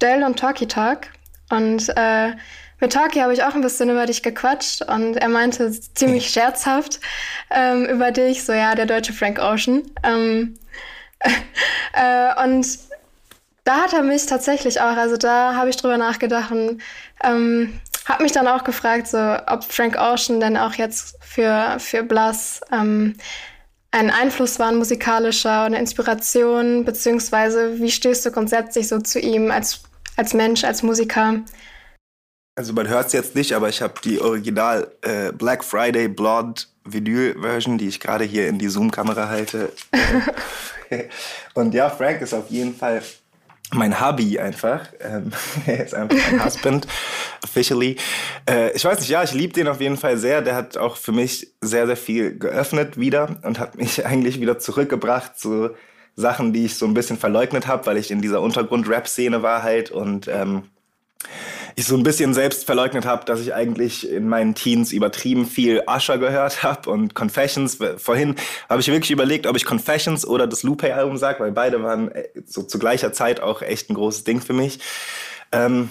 Dell 0.00 0.22
und 0.22 0.38
Talkie 0.38 0.66
Talk. 0.66 1.08
Und 1.50 1.88
äh, 1.96 2.32
mit 2.80 2.92
Talkie 2.92 3.22
habe 3.22 3.32
ich 3.32 3.44
auch 3.44 3.54
ein 3.54 3.60
bisschen 3.60 3.90
über 3.90 4.06
dich 4.06 4.22
gequatscht 4.22 4.82
und 4.82 5.16
er 5.16 5.28
meinte 5.28 5.70
ziemlich 5.70 6.30
scherzhaft 6.32 7.00
ähm, 7.50 7.86
über 7.86 8.10
dich, 8.10 8.44
so 8.44 8.52
ja, 8.52 8.74
der 8.74 8.86
deutsche 8.86 9.12
Frank 9.12 9.38
Ocean. 9.38 9.82
Ähm, 10.02 10.58
äh, 11.92 12.44
und 12.44 12.66
da 13.64 13.82
hat 13.82 13.92
er 13.92 14.02
mich 14.02 14.26
tatsächlich 14.26 14.80
auch, 14.80 14.96
also 14.96 15.16
da 15.16 15.54
habe 15.54 15.70
ich 15.70 15.76
drüber 15.76 15.98
nachgedacht 15.98 16.50
und 16.50 16.80
ähm, 17.22 17.78
habe 18.06 18.22
mich 18.22 18.32
dann 18.32 18.48
auch 18.48 18.64
gefragt, 18.64 19.06
so, 19.06 19.36
ob 19.46 19.64
Frank 19.64 19.96
Ocean 19.98 20.40
denn 20.40 20.56
auch 20.56 20.74
jetzt 20.74 21.16
für, 21.20 21.76
für 21.78 22.02
Blass 22.02 22.60
ähm, 22.72 23.14
ein 23.92 24.10
Einfluss 24.10 24.58
war, 24.58 24.68
ein 24.68 24.76
musikalischer, 24.76 25.62
eine 25.62 25.78
Inspiration, 25.78 26.84
beziehungsweise 26.84 27.78
wie 27.80 27.90
stehst 27.90 28.24
du 28.24 28.30
grundsätzlich 28.30 28.88
so 28.88 28.98
zu 29.00 29.18
ihm 29.18 29.50
als, 29.50 29.82
als 30.16 30.32
Mensch, 30.32 30.64
als 30.64 30.82
Musiker? 30.82 31.40
Also 32.60 32.74
man 32.74 32.88
hört 32.88 33.06
es 33.06 33.14
jetzt 33.14 33.34
nicht, 33.34 33.54
aber 33.54 33.70
ich 33.70 33.80
habe 33.80 33.94
die 34.04 34.20
Original 34.20 34.92
äh, 35.00 35.32
Black 35.32 35.64
Friday 35.64 36.08
Blonde 36.08 36.60
Vinyl-Version, 36.84 37.78
die 37.78 37.88
ich 37.88 38.00
gerade 38.00 38.24
hier 38.24 38.48
in 38.48 38.58
die 38.58 38.68
Zoom-Kamera 38.68 39.30
halte. 39.30 39.72
Und 41.54 41.72
ja, 41.72 41.88
Frank 41.88 42.20
ist 42.20 42.34
auf 42.34 42.50
jeden 42.50 42.76
Fall 42.76 43.00
mein 43.72 43.98
Hobby 43.98 44.38
einfach. 44.38 44.88
Ähm, 45.00 45.32
er 45.66 45.86
ist 45.86 45.94
einfach 45.94 46.18
mein 46.30 46.44
Husband, 46.44 46.86
officially. 47.44 47.96
Äh, 48.46 48.72
ich 48.72 48.84
weiß 48.84 49.00
nicht, 49.00 49.08
ja, 49.08 49.22
ich 49.22 49.32
liebe 49.32 49.54
den 49.54 49.66
auf 49.66 49.80
jeden 49.80 49.96
Fall 49.96 50.18
sehr. 50.18 50.42
Der 50.42 50.54
hat 50.54 50.76
auch 50.76 50.98
für 50.98 51.12
mich 51.12 51.54
sehr, 51.62 51.86
sehr 51.86 51.96
viel 51.96 52.38
geöffnet 52.38 52.98
wieder 53.00 53.38
und 53.42 53.58
hat 53.58 53.78
mich 53.78 54.04
eigentlich 54.04 54.38
wieder 54.38 54.58
zurückgebracht 54.58 55.38
zu 55.38 55.70
Sachen, 56.14 56.52
die 56.52 56.66
ich 56.66 56.76
so 56.76 56.84
ein 56.84 56.92
bisschen 56.92 57.16
verleugnet 57.16 57.66
habe, 57.66 57.86
weil 57.86 57.96
ich 57.96 58.10
in 58.10 58.20
dieser 58.20 58.42
Untergrund-Rap-Szene 58.42 59.42
war 59.42 59.62
halt 59.62 59.90
und 59.90 60.28
ähm, 60.28 60.64
ich 61.76 61.86
so 61.86 61.96
ein 61.96 62.02
bisschen 62.02 62.34
selbst 62.34 62.66
verleugnet 62.66 63.06
habe, 63.06 63.24
dass 63.24 63.40
ich 63.40 63.54
eigentlich 63.54 64.10
in 64.10 64.28
meinen 64.28 64.54
Teens 64.54 64.92
übertrieben 64.92 65.46
viel 65.46 65.82
Usher 65.86 66.18
gehört 66.18 66.62
habe 66.62 66.90
und 66.90 67.14
Confessions. 67.14 67.78
Vorhin 67.98 68.36
habe 68.68 68.80
ich 68.80 68.88
wirklich 68.88 69.10
überlegt, 69.10 69.46
ob 69.46 69.56
ich 69.56 69.64
Confessions 69.64 70.26
oder 70.26 70.46
das 70.46 70.62
Lupe-Album 70.62 71.16
sage, 71.16 71.40
weil 71.40 71.52
beide 71.52 71.82
waren 71.82 72.10
äh, 72.10 72.28
so 72.46 72.62
zu 72.62 72.78
gleicher 72.78 73.12
Zeit 73.12 73.40
auch 73.40 73.62
echt 73.62 73.90
ein 73.90 73.94
großes 73.94 74.24
Ding 74.24 74.40
für 74.40 74.52
mich. 74.52 74.80
Ähm, 75.52 75.90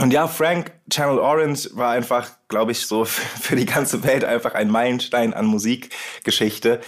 und 0.00 0.12
ja, 0.12 0.28
Frank 0.28 0.72
Channel 0.90 1.18
Orange 1.18 1.70
war 1.72 1.90
einfach, 1.90 2.30
glaube 2.48 2.72
ich, 2.72 2.86
so 2.86 3.04
für 3.04 3.56
die 3.56 3.66
ganze 3.66 4.04
Welt 4.04 4.24
einfach 4.24 4.54
ein 4.54 4.70
Meilenstein 4.70 5.34
an 5.34 5.46
Musikgeschichte. 5.46 6.80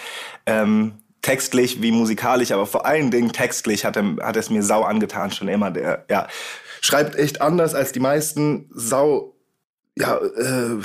Ähm, 0.47 0.95
textlich 1.23 1.83
wie 1.83 1.93
musikalisch, 1.93 2.51
aber 2.53 2.67
vor 2.67 2.87
allen 2.87 3.11
Dingen 3.11 3.33
textlich 3.33 3.85
hat, 3.85 3.97
er, 3.97 4.17
hat 4.23 4.37
es 4.37 4.49
mir 4.49 4.63
sau 4.63 4.85
angetan 4.85 5.31
schon 5.31 5.49
immer. 5.49 5.71
Der 5.71 6.05
ja, 6.09 6.29
schreibt 6.81 7.17
echt 7.17 7.41
anders 7.41 7.75
als 7.75 7.93
die 7.93 8.01
meisten, 8.01 8.71
sau, 8.75 9.35
ja, 9.97 10.17
äh, 10.17 10.79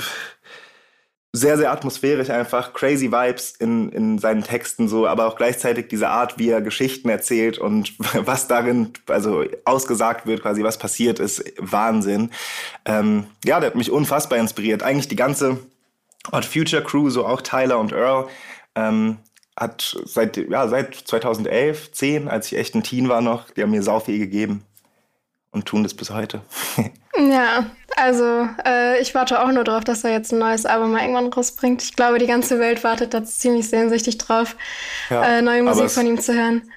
sehr, 1.32 1.58
sehr 1.58 1.70
atmosphärisch 1.70 2.30
einfach, 2.30 2.72
crazy 2.72 3.12
Vibes 3.12 3.52
in, 3.58 3.90
in 3.90 4.18
seinen 4.18 4.42
Texten 4.42 4.88
so, 4.88 5.06
aber 5.06 5.26
auch 5.26 5.36
gleichzeitig 5.36 5.88
diese 5.88 6.08
Art, 6.08 6.38
wie 6.38 6.48
er 6.48 6.62
Geschichten 6.62 7.08
erzählt 7.08 7.58
und 7.58 7.94
was 8.26 8.48
darin, 8.48 8.92
also 9.06 9.44
ausgesagt 9.64 10.26
wird, 10.26 10.42
quasi 10.42 10.62
was 10.62 10.78
passiert 10.78 11.18
ist, 11.18 11.44
Wahnsinn. 11.58 12.30
Ähm, 12.86 13.26
ja, 13.44 13.60
der 13.60 13.68
hat 13.68 13.76
mich 13.76 13.90
unfassbar 13.90 14.38
inspiriert. 14.38 14.82
Eigentlich 14.82 15.08
die 15.08 15.16
ganze 15.16 15.58
Odd 16.32 16.46
Future 16.46 16.82
Crew, 16.82 17.10
so 17.10 17.26
auch 17.26 17.42
Tyler 17.42 17.78
und 17.78 17.92
Earl, 17.92 18.28
ähm, 18.74 19.18
hat 19.58 19.96
seit, 20.04 20.36
ja, 20.36 20.68
seit 20.68 20.94
2011, 20.94 21.92
10, 21.92 22.28
als 22.28 22.46
ich 22.46 22.58
echt 22.58 22.74
ein 22.74 22.82
Teen 22.82 23.08
war 23.08 23.20
noch, 23.20 23.50
die 23.50 23.62
haben 23.62 23.70
mir 23.70 23.82
sau 23.82 24.00
viel 24.00 24.18
gegeben 24.18 24.64
und 25.56 25.64
tun 25.64 25.82
das 25.82 25.94
bis 25.94 26.10
heute. 26.10 26.42
ja, 27.18 27.64
also 27.96 28.46
äh, 28.66 29.00
ich 29.00 29.14
warte 29.14 29.42
auch 29.42 29.50
nur 29.50 29.64
darauf, 29.64 29.84
dass 29.84 30.04
er 30.04 30.12
jetzt 30.12 30.32
ein 30.32 30.38
neues 30.38 30.66
Album 30.66 30.92
mal 30.92 31.00
irgendwann 31.00 31.32
rausbringt. 31.32 31.82
Ich 31.82 31.96
glaube, 31.96 32.18
die 32.18 32.26
ganze 32.26 32.58
Welt 32.60 32.84
wartet 32.84 33.14
da 33.14 33.24
ziemlich 33.24 33.68
sehnsüchtig 33.68 34.18
drauf, 34.18 34.54
ja, 35.08 35.24
äh, 35.24 35.42
neue 35.42 35.62
Musik 35.62 35.90
von 35.90 36.06
ihm 36.06 36.20
zu 36.20 36.34
hören. 36.34 36.70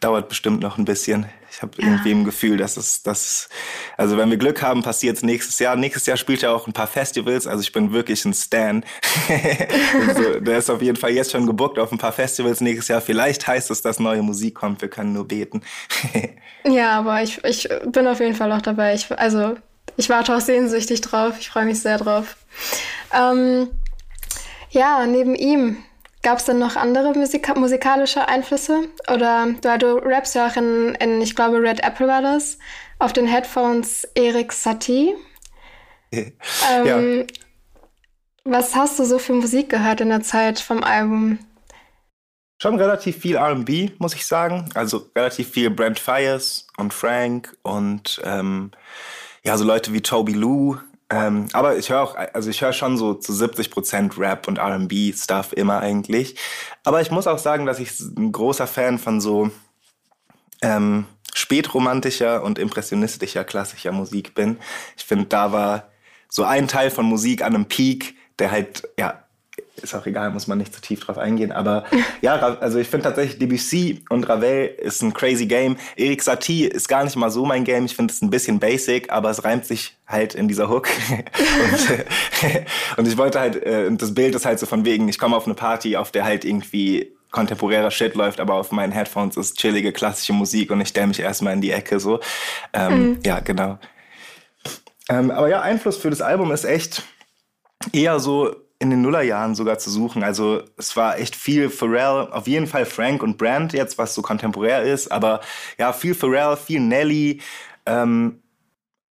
Dauert 0.00 0.28
bestimmt 0.28 0.60
noch 0.60 0.78
ein 0.78 0.84
bisschen. 0.84 1.26
Ich 1.50 1.62
habe 1.62 1.72
irgendwie 1.78 2.10
ja. 2.10 2.16
ein 2.16 2.24
Gefühl, 2.24 2.56
dass 2.56 2.76
es, 2.76 3.02
dass, 3.02 3.48
also 3.96 4.16
wenn 4.16 4.30
wir 4.30 4.36
Glück 4.36 4.62
haben, 4.62 4.82
passiert 4.82 5.16
es 5.16 5.22
nächstes 5.22 5.58
Jahr. 5.58 5.74
Nächstes 5.74 6.06
Jahr 6.06 6.16
spielt 6.16 6.42
er 6.42 6.54
auch 6.54 6.66
ein 6.66 6.72
paar 6.72 6.86
Festivals. 6.86 7.46
Also 7.46 7.62
ich 7.62 7.72
bin 7.72 7.92
wirklich 7.92 8.24
ein 8.24 8.32
Stan. 8.34 8.84
also, 10.08 10.40
der 10.40 10.58
ist 10.58 10.70
auf 10.70 10.80
jeden 10.80 10.96
Fall 10.96 11.10
jetzt 11.10 11.32
schon 11.32 11.46
gebuckt 11.46 11.78
auf 11.78 11.90
ein 11.90 11.98
paar 11.98 12.12
Festivals 12.12 12.60
nächstes 12.60 12.88
Jahr. 12.88 13.00
Vielleicht 13.00 13.46
heißt 13.46 13.70
es, 13.70 13.82
dass 13.82 13.98
neue 13.98 14.22
Musik 14.22 14.54
kommt. 14.54 14.80
Wir 14.80 14.88
können 14.88 15.12
nur 15.12 15.26
beten. 15.26 15.62
ja, 16.64 16.98
aber 16.98 17.22
ich, 17.22 17.42
ich 17.44 17.68
bin 17.86 18.06
auf 18.06 18.20
jeden 18.20 18.36
Fall 18.36 18.52
auch 18.52 18.62
dabei. 18.62 18.94
Ich, 18.94 19.10
also 19.18 19.56
ich 19.96 20.08
warte 20.08 20.36
auch 20.36 20.40
sehnsüchtig 20.40 21.00
drauf. 21.00 21.34
Ich 21.40 21.50
freue 21.50 21.64
mich 21.64 21.80
sehr 21.80 21.98
drauf. 21.98 22.36
Ähm, 23.12 23.68
ja, 24.70 25.04
neben 25.06 25.34
ihm 25.34 25.78
Gab 26.22 26.38
es 26.38 26.44
denn 26.44 26.58
noch 26.58 26.76
andere 26.76 27.12
Musika 27.14 27.58
musikalische 27.58 28.28
Einflüsse? 28.28 28.88
Oder 29.10 29.54
du, 29.62 29.78
du 29.78 29.96
rappst 30.06 30.34
ja 30.34 30.48
auch 30.48 30.56
in, 30.56 30.94
in, 30.96 31.20
ich 31.22 31.34
glaube, 31.34 31.62
Red 31.62 31.82
Apple 31.82 32.06
war 32.06 32.20
das, 32.20 32.58
auf 32.98 33.12
den 33.12 33.26
Headphones 33.26 34.04
Erik 34.14 34.52
Satie. 34.52 35.14
ähm, 36.12 36.34
ja. 36.84 37.26
Was 38.44 38.74
hast 38.74 38.98
du 38.98 39.04
so 39.04 39.18
für 39.18 39.32
Musik 39.32 39.70
gehört 39.70 40.00
in 40.00 40.10
der 40.10 40.22
Zeit 40.22 40.58
vom 40.58 40.82
Album? 40.82 41.38
Schon 42.60 42.76
relativ 42.76 43.16
viel 43.16 43.38
RB, 43.38 43.98
muss 43.98 44.14
ich 44.14 44.26
sagen. 44.26 44.68
Also 44.74 45.10
relativ 45.16 45.50
viel 45.50 45.70
Brent 45.70 45.98
Fires 45.98 46.66
und 46.76 46.92
Frank 46.92 47.56
und 47.62 48.20
ähm, 48.24 48.72
ja, 49.42 49.56
so 49.56 49.64
Leute 49.64 49.94
wie 49.94 50.02
Toby 50.02 50.34
Lou, 50.34 50.76
ähm, 51.10 51.48
aber 51.52 51.76
ich 51.76 51.90
höre 51.90 52.02
auch, 52.02 52.14
also 52.14 52.50
ich 52.50 52.62
höre 52.62 52.72
schon 52.72 52.96
so 52.96 53.14
zu 53.14 53.32
70 53.32 53.70
Prozent 53.70 54.16
Rap 54.16 54.46
und 54.46 54.58
R&B-Stuff 54.58 55.52
immer 55.52 55.80
eigentlich. 55.80 56.36
Aber 56.84 57.00
ich 57.00 57.10
muss 57.10 57.26
auch 57.26 57.38
sagen, 57.38 57.66
dass 57.66 57.80
ich 57.80 57.98
ein 57.98 58.30
großer 58.30 58.68
Fan 58.68 58.98
von 58.98 59.20
so 59.20 59.50
ähm, 60.62 61.06
spätromantischer 61.34 62.44
und 62.44 62.58
impressionistischer 62.60 63.42
klassischer 63.42 63.90
Musik 63.90 64.34
bin. 64.34 64.58
Ich 64.96 65.04
finde, 65.04 65.26
da 65.26 65.52
war 65.52 65.90
so 66.28 66.44
ein 66.44 66.68
Teil 66.68 66.90
von 66.90 67.06
Musik 67.06 67.42
an 67.42 67.54
einem 67.54 67.66
Peak, 67.66 68.14
der 68.38 68.52
halt 68.52 68.88
ja 68.96 69.19
ist 69.80 69.94
auch 69.94 70.06
egal, 70.06 70.30
muss 70.30 70.46
man 70.46 70.58
nicht 70.58 70.74
zu 70.74 70.80
tief 70.80 71.00
drauf 71.00 71.18
eingehen. 71.18 71.52
Aber 71.52 71.84
ja, 72.20 72.34
also 72.34 72.78
ich 72.78 72.88
finde 72.88 73.04
tatsächlich 73.04 73.38
Debussy 73.38 74.04
und 74.08 74.28
Ravel 74.28 74.66
ist 74.78 75.02
ein 75.02 75.12
crazy 75.12 75.46
Game. 75.46 75.76
Erik 75.96 76.22
Satie 76.22 76.66
ist 76.66 76.88
gar 76.88 77.04
nicht 77.04 77.16
mal 77.16 77.30
so 77.30 77.44
mein 77.44 77.64
Game. 77.64 77.84
Ich 77.84 77.96
finde 77.96 78.12
es 78.12 78.22
ein 78.22 78.30
bisschen 78.30 78.60
basic, 78.60 79.10
aber 79.10 79.30
es 79.30 79.44
reimt 79.44 79.66
sich 79.66 79.96
halt 80.06 80.34
in 80.34 80.48
dieser 80.48 80.68
Hook. 80.68 80.88
und, 81.10 82.04
und, 82.96 83.08
ich 83.08 83.16
wollte 83.16 83.40
halt, 83.40 83.56
äh, 83.62 83.90
das 83.92 84.14
Bild 84.14 84.34
ist 84.34 84.46
halt 84.46 84.58
so 84.58 84.66
von 84.66 84.84
wegen, 84.84 85.08
ich 85.08 85.18
komme 85.18 85.36
auf 85.36 85.46
eine 85.46 85.54
Party, 85.54 85.96
auf 85.96 86.10
der 86.10 86.24
halt 86.24 86.44
irgendwie 86.44 87.12
kontemporärer 87.30 87.90
Shit 87.90 88.14
läuft, 88.14 88.40
aber 88.40 88.54
auf 88.54 88.72
meinen 88.72 88.92
Headphones 88.92 89.36
ist 89.36 89.58
chillige 89.58 89.92
klassische 89.92 90.32
Musik 90.32 90.70
und 90.70 90.80
ich 90.80 90.88
stelle 90.88 91.06
mich 91.06 91.20
erstmal 91.20 91.54
in 91.54 91.60
die 91.60 91.70
Ecke 91.70 92.00
so. 92.00 92.20
Ähm, 92.72 93.10
mhm. 93.10 93.18
Ja, 93.24 93.40
genau. 93.40 93.78
Ähm, 95.08 95.30
aber 95.30 95.48
ja, 95.48 95.60
Einfluss 95.60 95.96
für 95.96 96.10
das 96.10 96.22
Album 96.22 96.52
ist 96.52 96.64
echt 96.64 97.02
eher 97.92 98.18
so 98.20 98.54
in 98.80 98.90
den 98.90 99.02
Nullerjahren 99.02 99.54
sogar 99.54 99.78
zu 99.78 99.90
suchen. 99.90 100.24
Also 100.24 100.62
es 100.76 100.96
war 100.96 101.18
echt 101.18 101.36
viel 101.36 101.68
Pharrell, 101.68 102.28
auf 102.32 102.48
jeden 102.48 102.66
Fall 102.66 102.86
Frank 102.86 103.22
und 103.22 103.36
Brand 103.36 103.74
jetzt, 103.74 103.98
was 103.98 104.14
so 104.14 104.22
kontemporär 104.22 104.82
ist, 104.82 105.12
aber 105.12 105.40
ja, 105.78 105.92
viel 105.92 106.14
Pharrell, 106.14 106.56
viel 106.56 106.80
Nelly, 106.80 107.40
ähm, 107.86 108.42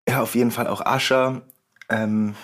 ja, 0.07 0.21
auf 0.21 0.33
jeden 0.33 0.51
Fall 0.51 0.67
auch 0.67 0.83
Usher. 0.85 1.43
Ähm, 1.87 2.35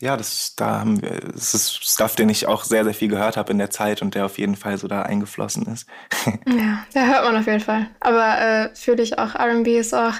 ja, 0.00 0.16
das, 0.16 0.54
da 0.56 0.80
haben 0.80 1.02
wir, 1.02 1.20
das 1.32 1.52
ist 1.52 1.84
Stuff, 1.84 2.16
den 2.16 2.30
ich 2.30 2.46
auch 2.46 2.64
sehr, 2.64 2.84
sehr 2.84 2.94
viel 2.94 3.08
gehört 3.08 3.36
habe 3.36 3.52
in 3.52 3.58
der 3.58 3.68
Zeit 3.68 4.00
und 4.00 4.14
der 4.14 4.24
auf 4.24 4.38
jeden 4.38 4.56
Fall 4.56 4.78
so 4.78 4.88
da 4.88 5.02
eingeflossen 5.02 5.66
ist. 5.66 5.86
ja, 6.46 6.84
da 6.94 7.06
hört 7.06 7.24
man 7.24 7.36
auf 7.36 7.46
jeden 7.46 7.60
Fall. 7.60 7.86
Aber 8.00 8.40
äh, 8.40 8.74
fühle 8.74 9.02
ich 9.02 9.18
auch, 9.18 9.34
R&B 9.34 9.78
ist 9.78 9.94
auch, 9.94 10.14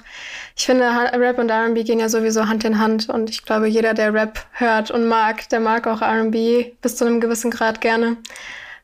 ich 0.55 0.67
finde, 0.67 0.85
Rap 0.85 1.39
und 1.39 1.49
R&B 1.49 1.83
gehen 1.85 1.99
ja 1.99 2.11
sowieso 2.11 2.47
Hand 2.47 2.65
in 2.65 2.79
Hand 2.79 3.09
und 3.09 3.31
ich 3.31 3.45
glaube, 3.47 3.69
jeder, 3.69 3.95
der 3.95 4.13
Rap 4.13 4.47
hört 4.53 4.91
und 4.91 5.09
mag, 5.09 5.49
der 5.49 5.61
mag 5.61 5.87
auch 5.87 6.03
R&B 6.03 6.73
bis 6.83 6.97
zu 6.97 7.07
einem 7.07 7.23
gewissen 7.23 7.51
Grad 7.51 7.81
gerne 7.81 8.19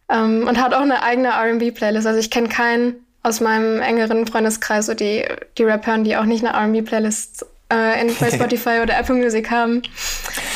ähm, 0.08 0.48
und 0.48 0.58
hat 0.58 0.72
auch 0.72 0.80
eine 0.80 1.02
eigene 1.02 1.28
R&B-Playlist. 1.28 2.06
Also 2.06 2.20
ich 2.20 2.30
kenne 2.30 2.48
keinen 2.48 2.94
aus 3.22 3.40
meinem 3.40 3.82
engeren 3.82 4.26
Freundeskreis, 4.26 4.86
so 4.86 4.94
die, 4.94 5.26
die 5.58 5.64
Rap 5.64 5.86
hören, 5.86 6.04
die 6.04 6.16
auch 6.16 6.24
nicht 6.24 6.42
eine 6.42 6.56
R&B-Playlist 6.56 7.44
äh, 7.72 8.00
in, 8.00 8.14
bei 8.16 8.30
Spotify 8.34 8.80
oder 8.82 8.98
Apple 8.98 9.14
Music 9.14 9.50
haben. 9.50 9.82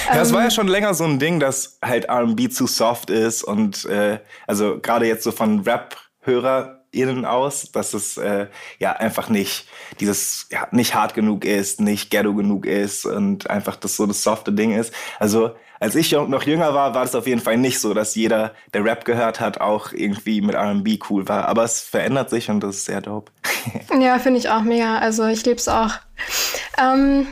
Ja, 0.06 0.20
es 0.20 0.32
war 0.32 0.40
ja 0.40 0.46
ähm, 0.46 0.50
schon 0.50 0.68
länger 0.68 0.94
so 0.94 1.04
ein 1.04 1.18
Ding, 1.18 1.40
dass 1.40 1.78
halt 1.84 2.06
R&B 2.06 2.48
zu 2.48 2.66
soft 2.66 3.10
ist 3.10 3.42
und 3.42 3.84
äh, 3.86 4.18
also 4.46 4.78
gerade 4.80 5.06
jetzt 5.06 5.24
so 5.24 5.32
von 5.32 5.66
Rap-HörerInnen 6.92 7.24
aus, 7.24 7.70
dass 7.72 7.94
es 7.94 8.16
äh, 8.16 8.46
ja 8.78 8.92
einfach 8.92 9.28
nicht 9.28 9.66
dieses 10.00 10.46
ja 10.50 10.68
nicht 10.70 10.94
hart 10.94 11.14
genug 11.14 11.44
ist, 11.44 11.80
nicht 11.80 12.10
ghetto 12.10 12.34
genug 12.34 12.66
ist 12.66 13.06
und 13.06 13.48
einfach 13.48 13.76
das 13.76 13.96
so 13.96 14.06
das 14.06 14.22
softe 14.22 14.52
Ding 14.52 14.76
ist. 14.76 14.92
Also 15.18 15.52
als 15.78 15.94
ich 15.94 16.12
noch 16.12 16.42
jünger 16.42 16.74
war, 16.74 16.94
war 16.94 17.04
es 17.04 17.14
auf 17.14 17.26
jeden 17.26 17.40
Fall 17.40 17.56
nicht 17.56 17.80
so, 17.80 17.94
dass 17.94 18.14
jeder, 18.14 18.52
der 18.74 18.84
Rap 18.84 19.06
gehört 19.06 19.40
hat, 19.40 19.62
auch 19.62 19.92
irgendwie 19.92 20.42
mit 20.42 20.54
R&B 20.54 20.98
cool 21.08 21.26
war. 21.26 21.48
Aber 21.48 21.64
es 21.64 21.80
verändert 21.80 22.28
sich 22.28 22.50
und 22.50 22.60
das 22.60 22.76
ist 22.76 22.84
sehr 22.84 23.00
dope. 23.00 23.32
ja, 23.98 24.18
finde 24.18 24.40
ich 24.40 24.50
auch 24.50 24.60
mega. 24.60 24.98
Also 24.98 25.26
ich 25.26 25.42
liebe 25.46 25.56
es 25.56 25.68
auch. 25.68 25.92
Ähm, 26.78 27.28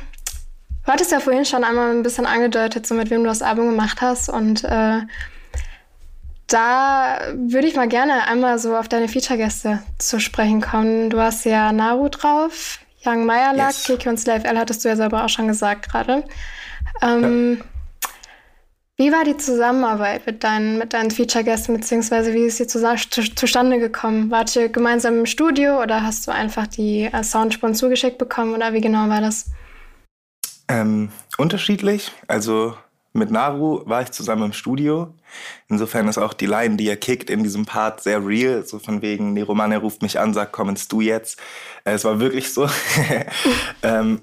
du 0.87 0.93
hattest 0.93 1.13
ja 1.13 1.21
vorhin 1.21 1.45
schon 1.45 1.63
einmal 1.63 1.91
ein 1.91 2.03
bisschen 2.03 2.25
angedeutet, 2.25 2.87
so 2.87 2.95
mit 2.95 3.11
wem 3.11 3.23
du 3.23 3.29
das 3.29 3.43
Album 3.43 3.69
gemacht 3.69 4.01
hast. 4.01 4.31
Und 4.31 4.65
äh, 4.65 5.01
da 6.49 7.21
würde 7.35 7.69
ich 7.69 7.77
mal 7.77 7.89
gerne 7.89 8.27
einmal 8.27 8.59
so 8.59 8.77
auf 8.77 8.89
deine 8.89 9.09
Feature-Gäste 9.09 9.83
zu 9.99 10.19
sprechen 10.19 10.61
kommen. 10.61 11.11
Du 11.11 11.21
hast 11.21 11.45
ja 11.45 11.73
Naru 11.73 12.09
drauf, 12.09 12.79
Young 13.05 13.27
Meyerlack, 13.27 13.75
yes. 13.75 13.85
Kiki 13.85 14.09
und 14.09 14.19
Slave 14.19 14.45
L 14.45 14.59
hattest 14.59 14.85
du 14.85 14.89
ja 14.89 14.97
selber 14.97 15.25
auch 15.25 15.29
schon 15.29 15.47
gesagt 15.47 15.91
gerade. 15.91 16.25
Ähm, 17.03 17.59
ja. 17.59 17.65
Wie 18.97 19.13
war 19.13 19.23
die 19.23 19.37
Zusammenarbeit 19.37 20.27
mit 20.27 20.43
deinen, 20.43 20.79
mit 20.79 20.93
deinen 20.93 21.13
Feature-Gästen, 21.13 21.77
beziehungsweise 21.77 22.35
wie 22.35 22.47
ist 22.47 22.57
sie 22.57 22.67
zu, 22.67 22.81
zu, 23.11 23.35
zustande 23.35 23.79
gekommen? 23.79 24.31
Wart 24.31 24.57
ihr 24.57 24.71
gemeinsam 24.71 25.19
im 25.19 25.27
Studio 25.27 25.81
oder 25.81 26.03
hast 26.03 26.27
du 26.27 26.33
einfach 26.33 26.67
die 26.67 27.05
äh, 27.05 27.23
Soundspuren 27.23 27.77
zugeschickt 27.77 28.19
bekommen 28.19 28.55
oder 28.55 28.73
wie 28.73 28.81
genau 28.81 29.09
war 29.09 29.21
das? 29.21 29.51
Ähm, 30.67 31.13
unterschiedlich. 31.37 32.11
Also 32.27 32.77
mit 33.13 33.31
Naru 33.31 33.83
war 33.87 34.03
ich 34.03 34.11
zusammen 34.11 34.45
im 34.45 34.53
Studio. 34.53 35.15
Insofern 35.69 36.09
ist 36.09 36.19
auch 36.19 36.35
die 36.35 36.47
Line, 36.47 36.77
die 36.77 36.89
er 36.89 36.97
kickt 36.97 37.31
in 37.31 37.43
diesem 37.43 37.67
Part, 37.67 38.03
sehr 38.03 38.25
real. 38.25 38.65
So 38.65 38.79
von 38.79 39.03
wegen, 39.03 39.35
die 39.35 39.43
Romane 39.43 39.79
ruft 39.79 40.03
mich 40.03 40.19
an, 40.19 40.35
sagt, 40.35 40.53
komm 40.53 40.71
ins 40.71 40.89
Du 40.89 41.01
jetzt. 41.01 41.39
Äh, 41.85 41.93
es 41.93 42.05
war 42.05 42.21
wirklich 42.21 42.53
so. 42.53 42.69
ähm, 43.83 44.21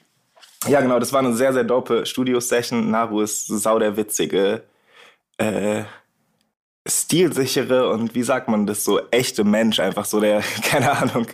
ja, 0.68 0.80
genau, 0.80 0.98
das 0.98 1.12
war 1.12 1.20
eine 1.20 1.34
sehr, 1.34 1.52
sehr 1.52 1.64
dope 1.64 2.06
Studio-Session. 2.06 2.90
Naru 2.90 3.22
ist 3.22 3.46
sau 3.46 3.78
der 3.78 3.96
witzige, 3.96 4.62
äh, 5.38 5.84
stilsichere 6.88 7.90
und 7.90 8.14
wie 8.14 8.22
sagt 8.22 8.48
man 8.48 8.66
das, 8.66 8.84
so 8.84 9.00
echte 9.10 9.44
Mensch, 9.44 9.80
einfach 9.80 10.06
so 10.06 10.20
der, 10.20 10.42
keine 10.62 10.90
Ahnung, 10.92 11.26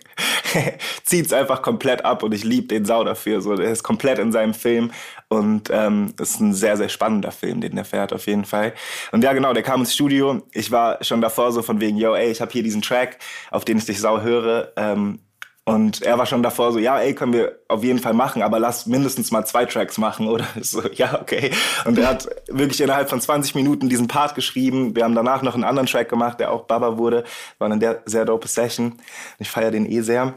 zieht's 1.04 1.32
einfach 1.32 1.62
komplett 1.62 2.04
ab 2.04 2.22
und 2.22 2.32
ich 2.32 2.44
liebe 2.44 2.66
den 2.66 2.85
Sau 2.85 3.04
dafür. 3.04 3.40
So, 3.40 3.54
der 3.54 3.70
ist 3.70 3.82
komplett 3.82 4.18
in 4.18 4.32
seinem 4.32 4.54
Film 4.54 4.90
und 5.28 5.70
ähm, 5.70 6.14
ist 6.20 6.40
ein 6.40 6.52
sehr, 6.52 6.76
sehr 6.76 6.88
spannender 6.88 7.30
Film, 7.30 7.61
den 7.61 7.76
der 7.76 7.85
fährt 7.85 8.12
auf 8.12 8.26
jeden 8.26 8.44
Fall. 8.44 8.74
Und 9.12 9.22
ja, 9.22 9.32
genau, 9.32 9.52
der 9.52 9.62
kam 9.62 9.80
ins 9.80 9.94
Studio. 9.94 10.42
Ich 10.52 10.70
war 10.70 11.02
schon 11.02 11.20
davor 11.20 11.52
so 11.52 11.62
von 11.62 11.80
wegen, 11.80 11.96
yo, 11.96 12.14
ey, 12.14 12.30
ich 12.30 12.40
habe 12.40 12.52
hier 12.52 12.62
diesen 12.62 12.82
Track, 12.82 13.18
auf 13.50 13.64
den 13.64 13.78
ich 13.78 13.87
dich 13.87 14.00
sau 14.00 14.20
höre. 14.20 14.72
Ähm, 14.76 15.20
Und 15.68 16.02
er 16.02 16.16
war 16.16 16.26
schon 16.26 16.44
davor 16.44 16.72
so, 16.72 16.79
ja, 16.79 17.00
ey, 17.00 17.12
können 17.12 17.33
wir 17.33 17.59
auf 17.66 17.83
jeden 17.83 17.98
Fall 17.98 18.14
machen, 18.14 18.40
aber 18.40 18.61
lass 18.61 18.87
mindestens 18.87 19.33
mal 19.33 19.44
zwei 19.44 19.64
Tracks 19.64 19.98
machen, 19.98 20.29
oder? 20.29 20.46
So, 20.62 20.81
ja, 20.92 21.20
okay. 21.20 21.50
Und 21.85 21.98
er 21.98 22.07
hat 22.07 22.29
wirklich 22.46 22.81
innerhalb 22.81 23.11
von 23.11 23.20
20 23.20 23.57
Minuten 23.57 23.88
diesen 23.88 24.07
Part 24.07 24.37
geschrieben. 24.37 24.94
Wir 24.94 25.02
haben 25.02 25.16
danach 25.16 25.42
noch 25.42 25.55
einen 25.55 25.64
anderen 25.64 25.88
Track 25.88 26.09
gemacht, 26.09 26.38
der 26.38 26.52
auch 26.52 26.62
Baba 26.62 26.98
wurde. 26.98 27.24
War 27.59 27.68
eine 27.68 28.00
sehr 28.05 28.24
dope 28.24 28.46
Session. 28.46 28.94
Ich 29.40 29.50
feiere 29.50 29.72
den 29.72 29.90
eh 29.90 30.02
sehr. 30.02 30.35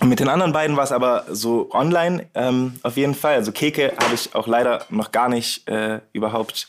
Und 0.00 0.08
mit 0.08 0.20
den 0.20 0.28
anderen 0.28 0.52
beiden 0.52 0.76
war 0.76 0.84
es 0.84 0.92
aber 0.92 1.24
so 1.28 1.68
online 1.72 2.28
ähm, 2.34 2.78
auf 2.84 2.96
jeden 2.96 3.16
Fall. 3.16 3.34
Also 3.34 3.50
Keke 3.50 3.92
habe 4.00 4.14
ich 4.14 4.32
auch 4.32 4.46
leider 4.46 4.86
noch 4.90 5.10
gar 5.10 5.28
nicht 5.28 5.68
äh, 5.68 6.00
überhaupt 6.12 6.68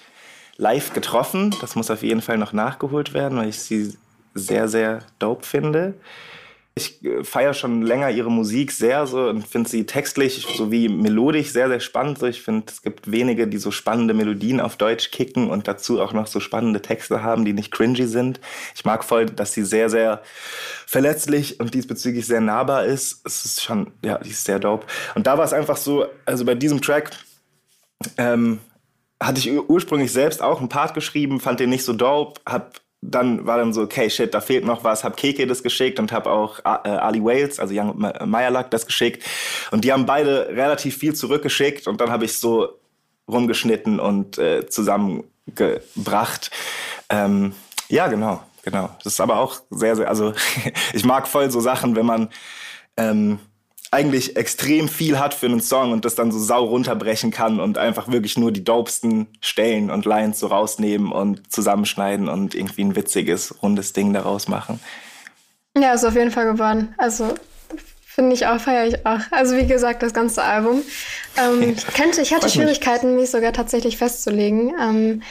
live 0.58 0.93
getroffen. 0.93 1.56
Das 1.62 1.75
muss 1.75 1.91
auf 1.91 2.01
jeden 2.01 2.21
Fall 2.23 2.39
noch 2.39 2.53
nachgeholt 2.53 3.13
werden, 3.13 3.38
weil 3.38 3.49
ich 3.49 3.60
sie 3.60 3.95
sehr, 4.34 4.67
sehr 4.67 5.03
dope 5.19 5.45
finde. 5.45 5.93
Ich 6.75 7.03
äh, 7.03 7.23
feiere 7.23 7.53
schon 7.53 7.83
länger 7.83 8.09
ihre 8.09 8.31
Musik 8.31 8.71
sehr 8.71 9.05
so 9.05 9.29
und 9.29 9.47
finde 9.47 9.69
sie 9.69 9.86
textlich 9.86 10.45
sowie 10.55 10.89
melodisch 10.89 11.51
sehr, 11.51 11.67
sehr 11.67 11.79
spannend. 11.79 12.19
So, 12.19 12.25
ich 12.25 12.41
finde, 12.41 12.65
es 12.67 12.81
gibt 12.81 13.12
wenige, 13.12 13.47
die 13.47 13.57
so 13.57 13.69
spannende 13.71 14.13
Melodien 14.13 14.59
auf 14.59 14.75
Deutsch 14.75 15.12
kicken 15.12 15.49
und 15.49 15.67
dazu 15.67 16.01
auch 16.01 16.13
noch 16.13 16.27
so 16.27 16.39
spannende 16.39 16.81
Texte 16.81 17.21
haben, 17.21 17.45
die 17.45 17.53
nicht 17.53 17.71
cringy 17.71 18.07
sind. 18.07 18.39
Ich 18.75 18.86
mag 18.86 19.03
voll, 19.03 19.27
dass 19.27 19.53
sie 19.53 19.63
sehr, 19.63 19.89
sehr 19.89 20.21
verletzlich 20.88 21.59
und 21.59 21.73
diesbezüglich 21.73 22.25
sehr 22.25 22.41
nahbar 22.41 22.86
ist. 22.86 23.21
Es 23.25 23.45
ist 23.45 23.63
schon, 23.63 23.91
ja, 24.03 24.17
die 24.17 24.31
ist 24.31 24.45
sehr 24.45 24.59
dope. 24.59 24.88
Und 25.15 25.27
da 25.27 25.38
war 25.38 25.45
es 25.45 25.53
einfach 25.53 25.77
so, 25.77 26.05
also 26.25 26.43
bei 26.45 26.55
diesem 26.55 26.81
Track, 26.81 27.12
ähm, 28.17 28.59
hatte 29.21 29.39
ich 29.39 29.69
ursprünglich 29.69 30.12
selbst 30.12 30.41
auch 30.41 30.59
einen 30.59 30.69
Part 30.69 30.93
geschrieben, 30.93 31.39
fand 31.39 31.59
den 31.59 31.69
nicht 31.69 31.86
so 31.86 31.93
dope, 31.93 32.41
hab 32.45 32.81
dann 33.10 33.46
war 33.46 33.58
dann 33.58 33.74
so, 33.74 33.82
okay, 33.82 34.10
shit, 34.10 34.34
da 34.34 34.42
fehlt 34.42 34.66
noch 34.66 34.84
was, 34.84 35.04
hab 35.04 35.18
Keke 35.18 35.46
das 35.48 35.63
geschickt 35.63 36.00
und 36.00 36.12
hab 36.12 36.28
auch 36.28 36.60
äh, 36.60 36.89
Ali 36.89 37.24
Wales, 37.24 37.60
also 37.60 37.74
Young 37.76 37.98
Meyerlack, 37.98 38.72
das 38.72 38.86
geschickt. 38.86 39.24
Und 39.72 39.84
die 39.84 39.92
haben 39.92 40.06
beide 40.06 40.48
relativ 40.50 40.98
viel 40.98 41.13
zurückgeschickt 41.13 41.88
und 41.88 42.02
dann 42.02 42.10
habe 42.10 42.26
ich 42.26 42.38
so 42.38 42.80
rumgeschnitten 43.28 44.00
und 44.00 44.38
äh, 44.38 44.68
zusammengebracht. 44.68 46.52
Ähm, 47.10 47.54
ja, 47.89 48.08
genau, 48.08 48.42
genau. 48.63 48.89
Das 49.04 49.13
ist 49.13 49.22
aber 49.22 49.38
auch 49.38 49.62
sehr, 49.70 49.96
sehr, 49.96 50.08
also 50.08 50.34
ich 50.94 51.06
mag 51.06 51.28
voll 51.28 51.52
so 51.52 51.60
Sachen, 51.60 51.96
wenn 51.96 52.06
man 52.06 52.30
ähm, 52.98 53.39
eigentlich 53.93 54.36
extrem 54.36 54.89
viel 54.89 55.19
hat 55.19 55.34
für 55.34 55.45
einen 55.45 55.62
Song 55.62 55.91
und 55.91 56.03
das 56.03 56.15
dann 56.15 56.32
so 56.32 56.39
sau 56.39 56.65
runterbrechen 56.65 57.32
kann 57.32 57.60
und 57.60 57.77
einfach 57.77 58.12
wirklich 58.12 58.38
nur 58.38 58.51
die 58.51 58.63
dopesten 58.63 59.27
Stellen 59.39 59.91
und 59.91 60.06
Lines 60.06 60.39
so 60.39 60.47
rausnehmen 60.47 61.12
und 61.12 61.51
zusammenschneiden 61.51 62.27
und 62.27 62.56
irgendwie 62.56 62.84
ein 62.84 62.95
witziges, 62.95 63.62
rundes 63.62 63.93
Ding 63.93 64.12
daraus 64.12 64.47
machen. 64.47 64.79
Ja, 65.77 65.93
ist 65.93 66.03
auf 66.03 66.15
jeden 66.15 66.32
Fall 66.32 66.51
geworden. 66.51 66.93
Also 66.97 67.36
finde 68.03 68.34
ich 68.34 68.47
auch, 68.47 68.60
feiere 68.60 68.88
ich 68.88 69.06
auch. 69.06 69.19
Also 69.32 69.56
wie 69.56 69.67
gesagt, 69.67 70.03
das 70.03 70.13
ganze 70.13 70.43
Album. 70.43 70.82
Ähm, 71.38 71.73
ich, 71.77 71.86
kannte, 71.88 72.21
ich 72.21 72.34
hatte 72.34 72.49
Schwierigkeiten, 72.49 73.15
mich 73.15 73.29
sogar 73.29 73.53
tatsächlich 73.53 73.97
festzulegen. 73.97 74.73
Ähm, 74.82 75.23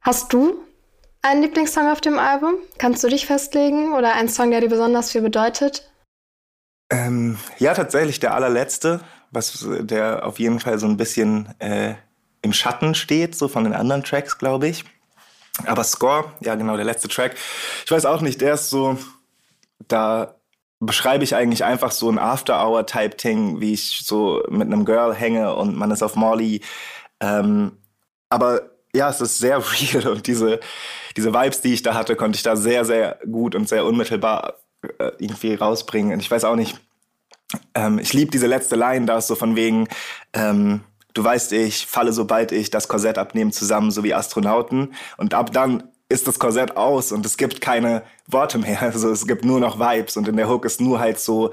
hast 0.00 0.32
du 0.32 0.60
einen 1.22 1.42
Lieblingssong 1.42 1.90
auf 1.90 2.00
dem 2.00 2.18
Album? 2.18 2.54
Kannst 2.78 3.02
du 3.02 3.08
dich 3.08 3.26
festlegen? 3.26 3.94
Oder 3.94 4.14
einen 4.14 4.28
Song, 4.28 4.50
der 4.52 4.60
dir 4.60 4.68
besonders 4.68 5.10
viel 5.10 5.22
bedeutet? 5.22 5.89
Ähm, 6.90 7.38
ja, 7.58 7.72
tatsächlich 7.72 8.18
der 8.18 8.34
allerletzte, 8.34 9.00
was 9.30 9.66
der 9.80 10.26
auf 10.26 10.38
jeden 10.38 10.58
Fall 10.58 10.78
so 10.78 10.86
ein 10.86 10.96
bisschen 10.96 11.54
äh, 11.60 11.94
im 12.42 12.52
Schatten 12.52 12.94
steht, 12.94 13.36
so 13.36 13.48
von 13.48 13.64
den 13.64 13.74
anderen 13.74 14.02
Tracks, 14.02 14.38
glaube 14.38 14.68
ich. 14.68 14.84
Aber 15.66 15.84
Score, 15.84 16.32
ja 16.40 16.54
genau, 16.54 16.76
der 16.76 16.84
letzte 16.84 17.08
Track. 17.08 17.36
Ich 17.84 17.90
weiß 17.90 18.06
auch 18.06 18.20
nicht, 18.22 18.40
der 18.40 18.54
ist 18.54 18.70
so, 18.70 18.98
da 19.88 20.36
beschreibe 20.80 21.24
ich 21.24 21.34
eigentlich 21.34 21.64
einfach 21.64 21.92
so 21.92 22.10
ein 22.10 22.18
After-Hour-Type-Thing, 22.18 23.60
wie 23.60 23.74
ich 23.74 24.00
so 24.04 24.42
mit 24.48 24.66
einem 24.66 24.84
Girl 24.84 25.14
hänge 25.14 25.54
und 25.54 25.76
man 25.76 25.90
ist 25.90 26.02
auf 26.02 26.16
Molly. 26.16 26.62
Ähm, 27.20 27.76
aber 28.30 28.62
ja, 28.94 29.10
es 29.10 29.20
ist 29.20 29.38
sehr 29.38 29.58
real 29.72 30.08
und 30.08 30.26
diese, 30.26 30.60
diese 31.16 31.34
Vibes, 31.34 31.60
die 31.60 31.74
ich 31.74 31.82
da 31.82 31.94
hatte, 31.94 32.16
konnte 32.16 32.36
ich 32.36 32.42
da 32.42 32.56
sehr, 32.56 32.84
sehr 32.84 33.18
gut 33.30 33.54
und 33.54 33.68
sehr 33.68 33.84
unmittelbar 33.84 34.59
äh, 34.98 35.12
irgendwie 35.18 35.54
rausbringen. 35.54 36.12
Und 36.12 36.20
ich 36.20 36.30
weiß 36.30 36.44
auch 36.44 36.56
nicht, 36.56 36.78
ähm, 37.74 37.98
ich 37.98 38.12
liebe 38.12 38.30
diese 38.30 38.46
letzte 38.46 38.76
Line, 38.76 39.06
da 39.06 39.18
ist 39.18 39.26
so 39.26 39.34
von 39.34 39.56
wegen, 39.56 39.88
ähm, 40.32 40.80
du 41.14 41.24
weißt, 41.24 41.52
ich 41.52 41.86
falle, 41.86 42.12
sobald 42.12 42.52
ich 42.52 42.70
das 42.70 42.88
Korsett 42.88 43.18
abnehme, 43.18 43.50
zusammen, 43.50 43.90
so 43.90 44.04
wie 44.04 44.14
Astronauten. 44.14 44.94
Und 45.16 45.34
ab 45.34 45.52
dann 45.52 45.84
ist 46.08 46.26
das 46.26 46.38
Korsett 46.38 46.76
aus 46.76 47.12
und 47.12 47.24
es 47.24 47.36
gibt 47.36 47.60
keine 47.60 48.02
Worte 48.26 48.58
mehr. 48.58 48.82
Also 48.82 49.10
es 49.10 49.26
gibt 49.26 49.44
nur 49.44 49.60
noch 49.60 49.78
Vibes 49.78 50.16
und 50.16 50.28
in 50.28 50.36
der 50.36 50.48
Hook 50.48 50.64
ist 50.64 50.80
nur 50.80 50.98
halt 50.98 51.20
so 51.20 51.50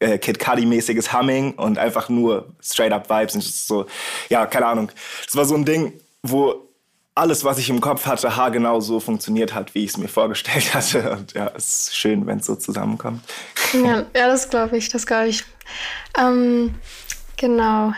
äh, 0.00 0.18
Kid 0.18 0.38
Cudi-mäßiges 0.38 1.12
Humming 1.12 1.54
und 1.54 1.78
einfach 1.78 2.08
nur 2.08 2.54
straight 2.60 2.92
up 2.92 3.08
Vibes. 3.08 3.34
Und 3.34 3.44
so, 3.44 3.86
ja, 4.28 4.46
keine 4.46 4.66
Ahnung. 4.66 4.90
Das 5.24 5.36
war 5.36 5.44
so 5.44 5.54
ein 5.54 5.64
Ding, 5.64 5.92
wo 6.22 6.68
alles, 7.14 7.44
was 7.44 7.58
ich 7.58 7.68
im 7.68 7.80
Kopf 7.80 8.06
hatte, 8.06 8.36
haargenau 8.36 8.80
so 8.80 8.98
funktioniert 8.98 9.54
hat, 9.54 9.74
wie 9.74 9.84
ich 9.84 9.90
es 9.90 9.98
mir 9.98 10.08
vorgestellt 10.08 10.74
hatte. 10.74 11.12
Und 11.12 11.34
ja, 11.34 11.50
es 11.54 11.88
ist 11.88 11.96
schön, 11.96 12.26
wenn 12.26 12.38
es 12.38 12.46
so 12.46 12.56
zusammenkommt. 12.56 13.22
Ja, 13.72 14.04
ja 14.14 14.28
das 14.28 14.48
glaube 14.48 14.76
ich, 14.76 14.88
das 14.88 15.06
glaube 15.06 15.28
ich. 15.28 15.44
Ähm, 16.18 16.74
genau. 17.36 17.92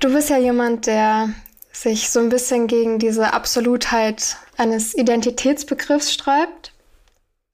Du 0.00 0.12
bist 0.12 0.30
ja 0.30 0.38
jemand, 0.38 0.86
der 0.86 1.30
sich 1.72 2.10
so 2.10 2.20
ein 2.20 2.28
bisschen 2.28 2.66
gegen 2.66 2.98
diese 2.98 3.32
Absolutheit 3.32 4.36
eines 4.56 4.94
Identitätsbegriffs 4.94 6.12
streibt. 6.12 6.72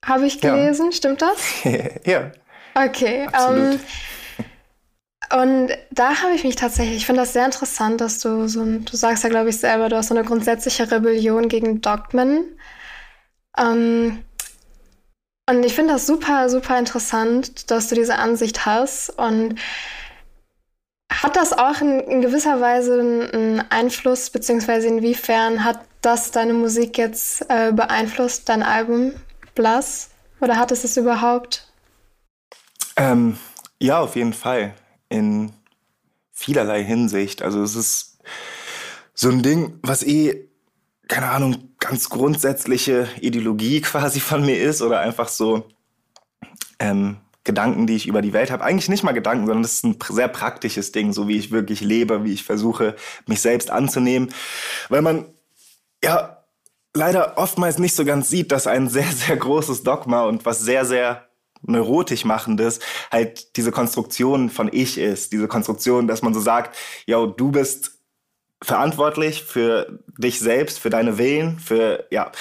Habe 0.05 0.25
ich 0.25 0.41
gelesen, 0.41 0.87
ja. 0.87 0.91
stimmt 0.91 1.21
das? 1.21 1.37
ja. 2.05 2.31
Okay. 2.75 3.27
Absolut. 3.31 3.73
Ähm, 3.73 3.79
und 5.33 5.71
da 5.89 6.21
habe 6.21 6.33
ich 6.35 6.43
mich 6.43 6.55
tatsächlich, 6.55 6.97
ich 6.97 7.05
finde 7.07 7.21
das 7.21 7.33
sehr 7.33 7.45
interessant, 7.45 8.01
dass 8.01 8.19
du 8.19 8.47
so 8.47 8.63
du 8.63 8.95
sagst 8.95 9.23
ja, 9.23 9.29
glaube 9.29 9.49
ich, 9.49 9.57
selber, 9.57 9.89
du 9.89 9.97
hast 9.97 10.09
so 10.09 10.15
eine 10.15 10.23
grundsätzliche 10.23 10.91
Rebellion 10.91 11.47
gegen 11.47 11.81
Dogmen. 11.81 12.45
Ähm, 13.57 14.23
und 15.49 15.65
ich 15.65 15.73
finde 15.73 15.93
das 15.93 16.05
super, 16.05 16.49
super 16.49 16.77
interessant, 16.77 17.71
dass 17.71 17.87
du 17.87 17.95
diese 17.95 18.19
Ansicht 18.19 18.67
hast. 18.67 19.09
Und 19.09 19.59
hat 21.11 21.35
das 21.35 21.51
auch 21.51 21.81
in, 21.81 21.99
in 22.01 22.21
gewisser 22.21 22.61
Weise 22.61 22.99
einen 22.99 23.63
Einfluss, 23.71 24.29
beziehungsweise 24.29 24.87
inwiefern 24.87 25.63
hat 25.63 25.79
das 26.01 26.29
deine 26.29 26.53
Musik 26.53 26.99
jetzt 26.99 27.49
äh, 27.49 27.71
beeinflusst, 27.71 28.49
dein 28.49 28.61
Album 28.61 29.13
Blass? 29.55 30.11
Oder 30.41 30.57
hat 30.57 30.71
es 30.71 30.83
es 30.83 30.95
überhaupt? 30.95 31.67
Ähm, 32.97 33.39
ja, 33.79 33.99
auf 33.99 34.15
jeden 34.15 34.33
Fall 34.33 34.75
in 35.13 35.53
vielerlei 36.31 36.83
Hinsicht. 36.83 37.43
Also 37.43 37.61
es 37.61 37.75
ist 37.75 38.17
so 39.13 39.29
ein 39.29 39.43
Ding, 39.43 39.79
was 39.83 40.03
eh, 40.03 40.49
keine 41.07 41.29
Ahnung, 41.29 41.69
ganz 41.79 42.09
grundsätzliche 42.09 43.07
Ideologie 43.21 43.81
quasi 43.89 44.19
von 44.19 44.43
mir 44.45 44.59
ist 44.59 44.81
oder 44.81 44.99
einfach 44.99 45.27
so 45.27 45.69
ähm, 46.79 47.17
Gedanken, 47.43 47.85
die 47.85 47.95
ich 47.95 48.07
über 48.07 48.21
die 48.21 48.33
Welt 48.33 48.49
habe. 48.49 48.63
Eigentlich 48.63 48.89
nicht 48.89 49.03
mal 49.03 49.11
Gedanken, 49.11 49.45
sondern 49.45 49.63
das 49.63 49.73
ist 49.73 49.85
ein 49.85 49.97
sehr 50.09 50.29
praktisches 50.29 50.91
Ding, 50.91 51.13
so 51.13 51.27
wie 51.27 51.37
ich 51.37 51.51
wirklich 51.51 51.81
lebe, 51.81 52.23
wie 52.23 52.33
ich 52.33 52.43
versuche, 52.43 52.95
mich 53.27 53.41
selbst 53.41 53.69
anzunehmen. 53.69 54.33
Weil 54.89 55.01
man, 55.01 55.25
ja, 56.03 56.43
leider 56.95 57.37
oftmals 57.37 57.77
nicht 57.77 57.95
so 57.95 58.05
ganz 58.05 58.29
sieht, 58.29 58.51
dass 58.51 58.65
ein 58.65 58.87
sehr, 58.89 59.07
sehr 59.11 59.37
großes 59.37 59.83
Dogma 59.83 60.23
und 60.23 60.45
was 60.45 60.61
sehr, 60.61 60.85
sehr 60.85 61.27
neurotisch 61.63 62.25
machendes 62.25 62.79
halt 63.11 63.55
diese 63.57 63.71
Konstruktion 63.71 64.49
von 64.49 64.69
Ich 64.71 64.97
ist. 64.97 65.31
Diese 65.31 65.47
Konstruktion, 65.47 66.07
dass 66.07 66.21
man 66.21 66.33
so 66.33 66.39
sagt, 66.39 66.75
yo, 67.05 67.25
du 67.25 67.51
bist 67.51 67.91
verantwortlich 68.61 69.43
für 69.43 69.99
dich 70.17 70.39
selbst, 70.39 70.79
für 70.79 70.89
deine 70.89 71.17
Willen, 71.17 71.59
für, 71.59 72.05
ja, 72.11 72.31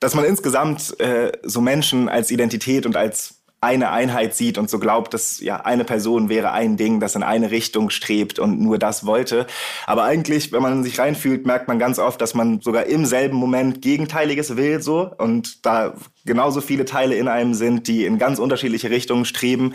dass 0.00 0.14
man 0.14 0.24
insgesamt 0.24 0.98
äh, 1.00 1.32
so 1.42 1.60
Menschen 1.60 2.08
als 2.08 2.30
Identität 2.30 2.86
und 2.86 2.96
als 2.96 3.35
eine 3.60 3.90
Einheit 3.90 4.34
sieht 4.34 4.58
und 4.58 4.68
so 4.68 4.78
glaubt, 4.78 5.14
dass 5.14 5.40
ja 5.40 5.56
eine 5.56 5.84
Person 5.84 6.28
wäre 6.28 6.52
ein 6.52 6.76
Ding, 6.76 7.00
das 7.00 7.14
in 7.14 7.22
eine 7.22 7.50
Richtung 7.50 7.90
strebt 7.90 8.38
und 8.38 8.60
nur 8.60 8.78
das 8.78 9.06
wollte. 9.06 9.46
Aber 9.86 10.04
eigentlich, 10.04 10.52
wenn 10.52 10.62
man 10.62 10.84
sich 10.84 10.98
reinfühlt, 10.98 11.46
merkt 11.46 11.66
man 11.66 11.78
ganz 11.78 11.98
oft, 11.98 12.20
dass 12.20 12.34
man 12.34 12.60
sogar 12.60 12.84
im 12.84 13.06
selben 13.06 13.36
Moment 13.36 13.82
Gegenteiliges 13.82 14.56
will 14.56 14.82
so 14.82 15.10
und 15.18 15.64
da 15.64 15.94
genauso 16.24 16.60
viele 16.60 16.84
Teile 16.84 17.16
in 17.16 17.28
einem 17.28 17.54
sind, 17.54 17.88
die 17.88 18.04
in 18.04 18.18
ganz 18.18 18.38
unterschiedliche 18.38 18.90
Richtungen 18.90 19.24
streben. 19.24 19.74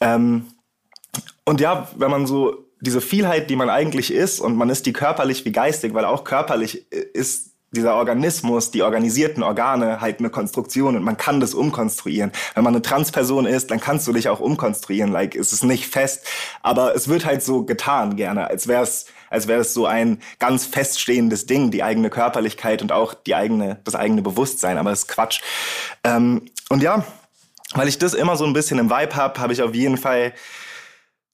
Ähm, 0.00 0.46
und 1.44 1.60
ja, 1.60 1.88
wenn 1.96 2.10
man 2.10 2.26
so 2.26 2.66
diese 2.80 3.00
Vielheit, 3.00 3.48
die 3.48 3.56
man 3.56 3.70
eigentlich 3.70 4.12
ist, 4.12 4.40
und 4.40 4.56
man 4.56 4.68
ist 4.68 4.86
die 4.86 4.92
körperlich 4.92 5.44
wie 5.44 5.52
geistig, 5.52 5.94
weil 5.94 6.04
auch 6.04 6.24
körperlich 6.24 6.90
ist 6.90 7.51
dieser 7.72 7.94
Organismus, 7.94 8.70
die 8.70 8.82
organisierten 8.82 9.42
Organe 9.42 10.00
halt 10.00 10.18
eine 10.18 10.30
Konstruktion 10.30 10.94
und 10.96 11.02
man 11.02 11.16
kann 11.16 11.40
das 11.40 11.54
umkonstruieren. 11.54 12.30
Wenn 12.54 12.64
man 12.64 12.74
eine 12.74 12.82
Transperson 12.82 13.46
ist, 13.46 13.70
dann 13.70 13.80
kannst 13.80 14.06
du 14.06 14.12
dich 14.12 14.28
auch 14.28 14.40
umkonstruieren. 14.40 15.10
Like, 15.10 15.34
es 15.34 15.52
ist 15.52 15.64
nicht 15.64 15.86
fest, 15.86 16.26
aber 16.62 16.94
es 16.94 17.08
wird 17.08 17.24
halt 17.24 17.42
so 17.42 17.64
getan 17.64 18.16
gerne, 18.16 18.48
als 18.48 18.68
wäre 18.68 18.82
es, 18.82 19.06
als 19.30 19.48
wäre 19.48 19.62
es 19.62 19.72
so 19.72 19.86
ein 19.86 20.20
ganz 20.38 20.66
feststehendes 20.66 21.46
Ding, 21.46 21.70
die 21.70 21.82
eigene 21.82 22.10
Körperlichkeit 22.10 22.82
und 22.82 22.92
auch 22.92 23.14
die 23.14 23.34
eigene, 23.34 23.80
das 23.84 23.94
eigene 23.94 24.20
Bewusstsein. 24.20 24.76
Aber 24.76 24.92
es 24.92 25.00
ist 25.00 25.08
Quatsch. 25.08 25.40
Ähm, 26.04 26.42
und 26.68 26.82
ja, 26.82 27.04
weil 27.74 27.88
ich 27.88 27.98
das 27.98 28.12
immer 28.12 28.36
so 28.36 28.44
ein 28.44 28.52
bisschen 28.52 28.78
im 28.78 28.90
Vibe 28.90 29.16
habe, 29.16 29.40
habe 29.40 29.54
ich 29.54 29.62
auf 29.62 29.74
jeden 29.74 29.96
Fall 29.96 30.34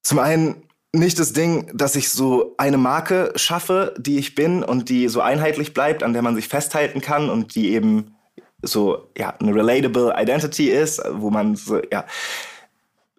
zum 0.02 0.20
einen 0.20 0.67
nicht 0.94 1.18
das 1.18 1.32
Ding, 1.32 1.70
dass 1.74 1.96
ich 1.96 2.10
so 2.10 2.54
eine 2.56 2.78
Marke 2.78 3.32
schaffe, 3.36 3.94
die 3.98 4.18
ich 4.18 4.34
bin 4.34 4.62
und 4.62 4.88
die 4.88 5.08
so 5.08 5.20
einheitlich 5.20 5.74
bleibt, 5.74 6.02
an 6.02 6.12
der 6.12 6.22
man 6.22 6.34
sich 6.34 6.48
festhalten 6.48 7.00
kann 7.00 7.28
und 7.28 7.54
die 7.54 7.72
eben 7.72 8.14
so 8.62 9.08
ja 9.16 9.34
eine 9.38 9.54
relatable 9.54 10.14
Identity 10.16 10.70
ist, 10.70 11.00
wo 11.12 11.30
man 11.30 11.56
so 11.56 11.80
ja 11.92 12.04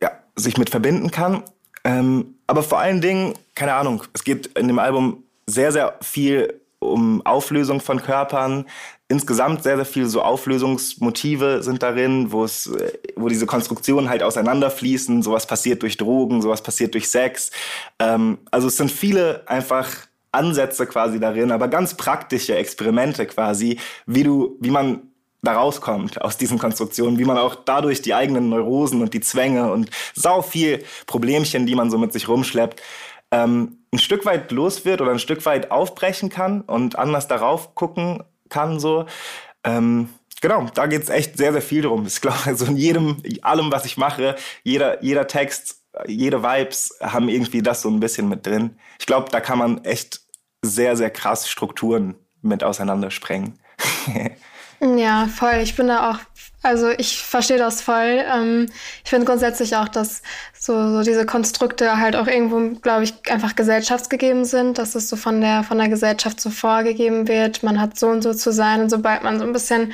ja 0.02 0.12
sich 0.36 0.58
mit 0.58 0.70
verbinden 0.70 1.12
kann. 1.12 1.44
Ähm, 1.84 2.36
aber 2.48 2.64
vor 2.64 2.80
allen 2.80 3.02
Dingen, 3.02 3.36
keine 3.56 3.76
Ahnung, 3.76 4.04
es 4.14 4.24
geht 4.24 4.48
in 4.58 4.68
dem 4.68 4.80
Album 4.80 5.24
sehr 5.46 5.72
sehr 5.72 5.98
viel 6.02 6.62
um 6.80 7.26
Auflösung 7.26 7.82
von 7.82 8.02
Körpern, 8.02 8.66
insgesamt 9.10 9.64
sehr, 9.64 9.76
sehr 9.76 9.86
viel 9.86 10.06
so 10.06 10.22
Auflösungsmotive 10.22 11.62
sind 11.64 11.84
darin, 11.84 12.32
wo 12.32 12.44
es, 12.44 12.72
wo 13.16 13.28
diese 13.28 13.48
Konstruktionen 13.48 14.10
halt 14.10 14.24
auseinanderfließen. 14.24 15.24
Sowas 15.24 15.48
passiert 15.48 15.82
durch 15.82 15.98
Drogen, 15.98 16.42
sowas 16.42 16.62
passiert 16.62 16.94
durch 16.94 17.10
Sex. 17.10 17.52
Ähm, 17.98 18.38
also 18.52 18.68
es 18.68 18.78
sind 18.78 18.92
viele 18.92 19.44
einfach 19.48 19.90
Ansätze 20.32 20.86
quasi 20.86 21.20
darin, 21.20 21.52
aber 21.52 21.68
ganz 21.68 21.96
praktische 21.96 22.56
Experimente 22.56 23.26
quasi, 23.26 23.80
wie 24.06 24.24
du, 24.24 24.58
wie 24.62 24.70
man 24.70 25.02
da 25.42 25.54
rauskommt 25.54 26.22
aus 26.22 26.38
diesen 26.38 26.60
Konstruktionen, 26.60 27.18
wie 27.18 27.26
man 27.26 27.38
auch 27.38 27.56
dadurch 27.56 28.02
die 28.02 28.14
eigenen 28.14 28.50
Neurosen 28.50 29.02
und 29.02 29.14
die 29.14 29.22
Zwänge 29.22 29.72
und 29.72 29.90
sau 30.14 30.42
viel 30.44 30.84
Problemchen, 31.08 31.66
die 31.66 31.76
man 31.76 31.90
so 31.90 31.98
mit 31.98 32.14
sich 32.14 32.28
rumschleppt, 32.28 32.82
ähm, 33.32 33.78
ein 33.92 34.00
Stück 34.00 34.26
weit 34.26 34.52
los 34.52 34.86
wird 34.86 35.02
oder 35.02 35.12
ein 35.12 35.20
Stück 35.20 35.46
weit 35.46 35.72
aufbrechen 35.72 36.30
kann 36.30 36.62
und 36.62 37.00
anders 37.00 37.28
darauf 37.28 37.74
gucken 37.74 38.24
kann. 38.50 38.80
So. 38.80 39.06
Ähm, 39.64 40.10
genau, 40.42 40.68
da 40.74 40.88
geht 40.88 41.04
es 41.04 41.10
echt 41.10 41.38
sehr, 41.38 41.54
sehr 41.54 41.62
viel 41.62 41.82
drum. 41.82 42.06
Ich 42.06 42.22
glaube, 42.22 42.38
also 42.46 42.66
in 42.66 42.78
jedem, 42.78 43.22
allem, 43.42 43.72
was 43.72 43.86
ich 43.86 43.98
mache, 43.98 44.36
jeder, 44.64 45.04
jeder 45.04 45.28
Text, 45.28 45.82
jede 46.08 46.44
Vibes 46.44 46.98
haben 47.02 47.30
irgendwie 47.30 47.62
das 47.62 47.82
so 47.82 47.90
ein 47.90 48.00
bisschen 48.00 48.30
mit 48.30 48.46
drin. 48.46 48.78
Ich 49.00 49.06
glaube, 49.06 49.30
da 49.32 49.42
kann 49.42 49.60
man 49.60 49.84
echt 49.84 50.22
sehr, 50.62 50.96
sehr 50.96 51.10
krass 51.10 51.50
Strukturen 51.50 52.16
mit 52.42 52.64
auseinandersprengen. 52.64 53.60
ja, 54.82 55.28
voll. 55.28 55.60
Ich 55.62 55.76
bin 55.76 55.88
da 55.88 56.12
auch 56.12 56.20
also 56.62 56.90
ich 56.90 57.24
verstehe 57.24 57.58
das 57.58 57.82
voll. 57.82 58.24
Ähm, 58.26 58.68
ich 59.04 59.10
finde 59.10 59.26
grundsätzlich 59.26 59.76
auch, 59.78 59.88
dass 59.88 60.22
so, 60.54 60.92
so 60.92 61.04
diese 61.04 61.26
Konstrukte 61.26 61.98
halt 61.98 62.16
auch 62.16 62.28
irgendwo, 62.28 62.80
glaube 62.82 63.06
ich, 63.06 63.14
einfach 63.32 63.56
gesellschaftsgegeben 63.56 64.44
sind, 64.44 64.78
dass 64.78 64.96
es 64.96 65.08
so 65.08 65.16
von 65.16 65.40
der, 65.40 65.64
von 65.64 65.78
der 65.78 65.88
Gesellschaft 65.88 66.42
so 66.42 66.50
vorgegeben 66.50 67.28
wird, 67.28 67.64
man 67.64 67.80
hat 67.80 67.98
so 67.98 68.08
und 68.08 68.22
so 68.24 68.34
zu 68.34 68.52
sein. 68.52 68.82
Und 68.82 68.90
sobald 68.90 69.24
man 69.24 69.40
so 69.40 69.46
ein 69.46 69.54
bisschen 69.54 69.94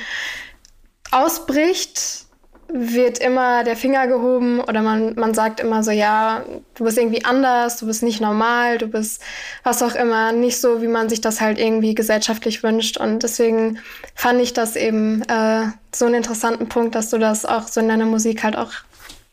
ausbricht, 1.12 2.25
wird 2.68 3.18
immer 3.18 3.64
der 3.64 3.76
Finger 3.76 4.06
gehoben 4.06 4.60
oder 4.60 4.82
man, 4.82 5.14
man 5.14 5.34
sagt 5.34 5.60
immer 5.60 5.82
so, 5.82 5.90
ja, 5.90 6.44
du 6.74 6.84
bist 6.84 6.98
irgendwie 6.98 7.24
anders, 7.24 7.78
du 7.78 7.86
bist 7.86 8.02
nicht 8.02 8.20
normal, 8.20 8.78
du 8.78 8.86
bist 8.86 9.22
was 9.62 9.82
auch 9.82 9.94
immer, 9.94 10.32
nicht 10.32 10.60
so, 10.60 10.82
wie 10.82 10.88
man 10.88 11.08
sich 11.08 11.20
das 11.20 11.40
halt 11.40 11.58
irgendwie 11.58 11.94
gesellschaftlich 11.94 12.62
wünscht. 12.62 12.96
Und 12.96 13.22
deswegen 13.22 13.78
fand 14.14 14.40
ich 14.40 14.52
das 14.52 14.76
eben 14.76 15.22
äh, 15.22 15.66
so 15.94 16.06
einen 16.06 16.14
interessanten 16.14 16.68
Punkt, 16.68 16.94
dass 16.94 17.10
du 17.10 17.18
das 17.18 17.44
auch 17.44 17.68
so 17.68 17.80
in 17.80 17.88
deiner 17.88 18.06
Musik 18.06 18.42
halt 18.42 18.56
auch 18.56 18.72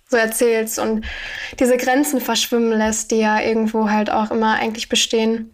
so 0.10 0.18
erzählst 0.18 0.78
und 0.78 1.06
diese 1.60 1.78
Grenzen 1.78 2.22
verschwimmen 2.22 2.78
lässt, 2.78 3.12
die 3.12 3.20
ja 3.20 3.42
irgendwo 3.42 3.90
halt 3.90 4.12
auch 4.12 4.32
immer 4.32 4.54
eigentlich 4.54 4.88
bestehen. 4.88 5.52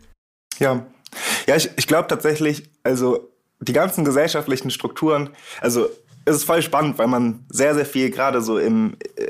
Ja, 0.60 0.86
ja, 1.48 1.56
ich, 1.56 1.70
ich 1.78 1.88
glaube 1.88 2.08
tatsächlich, 2.08 2.70
also 2.84 3.32
die 3.62 3.74
ganzen 3.74 4.06
gesellschaftlichen 4.06 4.70
Strukturen, 4.70 5.30
also 5.62 5.90
es 6.26 6.38
ist 6.38 6.44
voll 6.44 6.62
spannend, 6.62 6.98
weil 6.98 7.08
man 7.08 7.46
sehr, 7.50 7.74
sehr 7.76 7.86
viel 7.86 8.10
gerade 8.10 8.42
so 8.42 8.58
im 8.58 8.98
äh, 9.16 9.26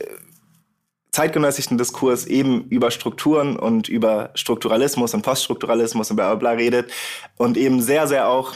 zeitgenössischen 1.11 1.77
Diskurs 1.77 2.25
eben 2.25 2.65
über 2.65 2.91
Strukturen 2.91 3.57
und 3.57 3.89
über 3.89 4.31
Strukturalismus 4.35 5.13
und 5.13 5.21
Poststrukturalismus 5.21 6.09
und 6.11 6.17
bla 6.17 6.35
bla 6.35 6.51
redet 6.51 6.91
und 7.37 7.57
eben 7.57 7.81
sehr, 7.81 8.07
sehr 8.07 8.29
auch 8.29 8.53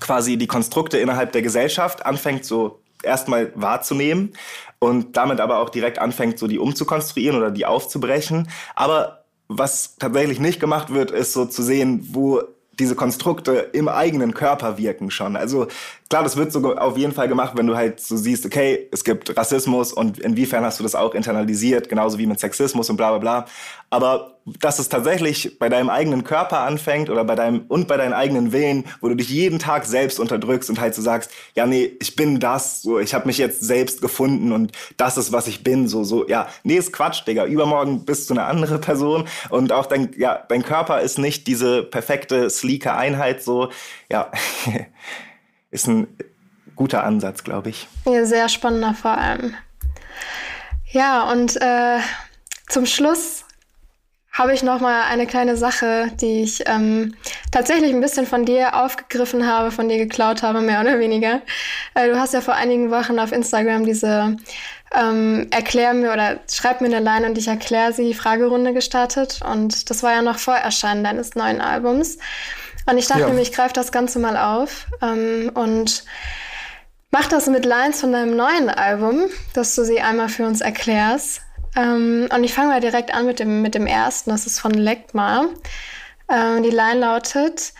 quasi 0.00 0.36
die 0.36 0.46
Konstrukte 0.46 0.98
innerhalb 0.98 1.32
der 1.32 1.42
Gesellschaft 1.42 2.04
anfängt 2.04 2.44
so 2.44 2.82
erstmal 3.02 3.52
wahrzunehmen 3.54 4.32
und 4.78 5.16
damit 5.16 5.40
aber 5.40 5.58
auch 5.58 5.70
direkt 5.70 5.98
anfängt, 5.98 6.38
so 6.38 6.46
die 6.46 6.58
umzukonstruieren 6.58 7.36
oder 7.36 7.50
die 7.50 7.66
aufzubrechen. 7.66 8.48
Aber 8.74 9.24
was 9.48 9.96
tatsächlich 9.96 10.40
nicht 10.40 10.60
gemacht 10.60 10.92
wird, 10.92 11.10
ist 11.10 11.32
so 11.32 11.46
zu 11.46 11.62
sehen, 11.62 12.08
wo 12.12 12.42
diese 12.78 12.94
Konstrukte 12.94 13.70
im 13.72 13.88
eigenen 13.88 14.34
Körper 14.34 14.76
wirken 14.76 15.10
schon. 15.10 15.36
Also 15.36 15.66
klar, 16.08 16.22
das 16.22 16.36
wird 16.36 16.52
so 16.52 16.76
auf 16.76 16.96
jeden 16.96 17.12
Fall 17.12 17.28
gemacht, 17.28 17.52
wenn 17.56 17.66
du 17.66 17.76
halt 17.76 18.00
so 18.00 18.16
siehst, 18.16 18.46
okay, 18.46 18.88
es 18.92 19.04
gibt 19.04 19.36
Rassismus 19.36 19.92
und 19.92 20.18
inwiefern 20.18 20.64
hast 20.64 20.78
du 20.78 20.82
das 20.82 20.94
auch 20.94 21.14
internalisiert, 21.14 21.88
genauso 21.88 22.18
wie 22.18 22.26
mit 22.26 22.40
Sexismus 22.40 22.90
und 22.90 22.96
bla 22.96 23.10
bla 23.10 23.18
bla. 23.18 23.44
Aber 23.90 24.36
dass 24.60 24.78
es 24.78 24.88
tatsächlich 24.88 25.58
bei 25.58 25.68
deinem 25.68 25.90
eigenen 25.90 26.22
Körper 26.22 26.60
anfängt 26.60 27.10
oder 27.10 27.24
bei 27.24 27.34
deinem 27.34 27.64
und 27.66 27.88
bei 27.88 27.96
deinen 27.96 28.12
eigenen 28.12 28.52
Willen, 28.52 28.84
wo 29.00 29.08
du 29.08 29.16
dich 29.16 29.28
jeden 29.28 29.58
Tag 29.58 29.84
selbst 29.86 30.20
unterdrückst 30.20 30.70
und 30.70 30.80
halt 30.80 30.94
so 30.94 31.02
sagst, 31.02 31.30
ja 31.54 31.66
nee, 31.66 31.96
ich 32.00 32.14
bin 32.14 32.38
das, 32.38 32.82
so 32.82 33.00
ich 33.00 33.12
habe 33.12 33.26
mich 33.26 33.38
jetzt 33.38 33.60
selbst 33.60 34.00
gefunden 34.00 34.52
und 34.52 34.72
das 34.96 35.16
ist 35.16 35.32
was 35.32 35.48
ich 35.48 35.64
bin, 35.64 35.88
so 35.88 36.04
so 36.04 36.28
ja, 36.28 36.48
nee, 36.62 36.76
ist 36.76 36.92
Quatsch, 36.92 37.26
Digga. 37.26 37.46
Übermorgen 37.46 38.04
bist 38.04 38.30
du 38.30 38.34
eine 38.34 38.44
andere 38.44 38.78
Person 38.78 39.26
und 39.50 39.72
auch 39.72 39.86
dein 39.86 40.10
ja, 40.16 40.44
dein 40.48 40.62
Körper 40.62 41.00
ist 41.00 41.18
nicht 41.18 41.48
diese 41.48 41.82
perfekte 41.82 42.48
sleeke 42.50 42.94
Einheit 42.94 43.42
so, 43.42 43.70
ja. 44.08 44.30
ist 45.70 45.88
ein 45.88 46.06
guter 46.74 47.04
Ansatz, 47.04 47.44
glaube 47.44 47.70
ich. 47.70 47.88
Ja, 48.04 48.24
sehr 48.24 48.48
spannender 48.48 48.94
vor 48.94 49.16
allem. 49.16 49.54
Ja, 50.90 51.30
und 51.30 51.56
äh, 51.60 51.98
zum 52.68 52.86
Schluss 52.86 53.44
habe 54.32 54.52
ich 54.52 54.62
noch 54.62 54.80
mal 54.80 55.04
eine 55.04 55.26
kleine 55.26 55.56
Sache, 55.56 56.10
die 56.20 56.42
ich 56.42 56.62
ähm, 56.66 57.14
tatsächlich 57.50 57.92
ein 57.94 58.02
bisschen 58.02 58.26
von 58.26 58.44
dir 58.44 58.76
aufgegriffen 58.76 59.46
habe, 59.46 59.70
von 59.70 59.88
dir 59.88 59.96
geklaut 59.96 60.42
habe, 60.42 60.60
mehr 60.60 60.82
oder 60.82 60.98
weniger. 60.98 61.40
Äh, 61.94 62.08
du 62.08 62.18
hast 62.18 62.34
ja 62.34 62.42
vor 62.42 62.54
einigen 62.54 62.90
Wochen 62.90 63.18
auf 63.18 63.32
Instagram 63.32 63.86
diese 63.86 64.36
ähm, 64.94 65.46
Erklär 65.50 65.94
mir 65.94 66.12
oder 66.12 66.40
schreib 66.50 66.82
mir 66.82 66.88
eine 66.88 67.00
Line 67.00 67.26
und 67.26 67.38
ich 67.38 67.48
erkläre 67.48 67.94
sie 67.94 68.12
Fragerunde 68.12 68.74
gestartet. 68.74 69.40
Und 69.42 69.88
das 69.88 70.02
war 70.02 70.12
ja 70.12 70.22
noch 70.22 70.38
vor 70.38 70.54
Erscheinen 70.54 71.02
deines 71.02 71.34
neuen 71.34 71.62
Albums. 71.62 72.18
Und 72.86 72.98
ich 72.98 73.08
dachte 73.08 73.22
ja. 73.22 73.28
mir, 73.28 73.42
ich 73.42 73.52
greife 73.52 73.74
das 73.74 73.92
Ganze 73.92 74.18
mal 74.18 74.36
auf 74.36 74.86
ähm, 75.02 75.50
und 75.54 76.04
mach 77.10 77.26
das 77.26 77.46
mit 77.48 77.64
Lines 77.64 78.00
von 78.00 78.12
deinem 78.12 78.36
neuen 78.36 78.70
Album, 78.70 79.24
dass 79.54 79.74
du 79.74 79.84
sie 79.84 80.00
einmal 80.00 80.28
für 80.28 80.46
uns 80.46 80.60
erklärst. 80.60 81.42
Ähm, 81.74 82.28
und 82.32 82.44
ich 82.44 82.54
fange 82.54 82.68
mal 82.68 82.80
direkt 82.80 83.12
an 83.12 83.26
mit 83.26 83.40
dem, 83.40 83.60
mit 83.60 83.74
dem 83.74 83.86
ersten, 83.86 84.30
das 84.30 84.46
ist 84.46 84.60
von 84.60 84.72
Leckmar. 84.72 85.46
Ähm, 86.28 86.62
die 86.62 86.70
Line 86.70 87.00
lautet, 87.00 87.72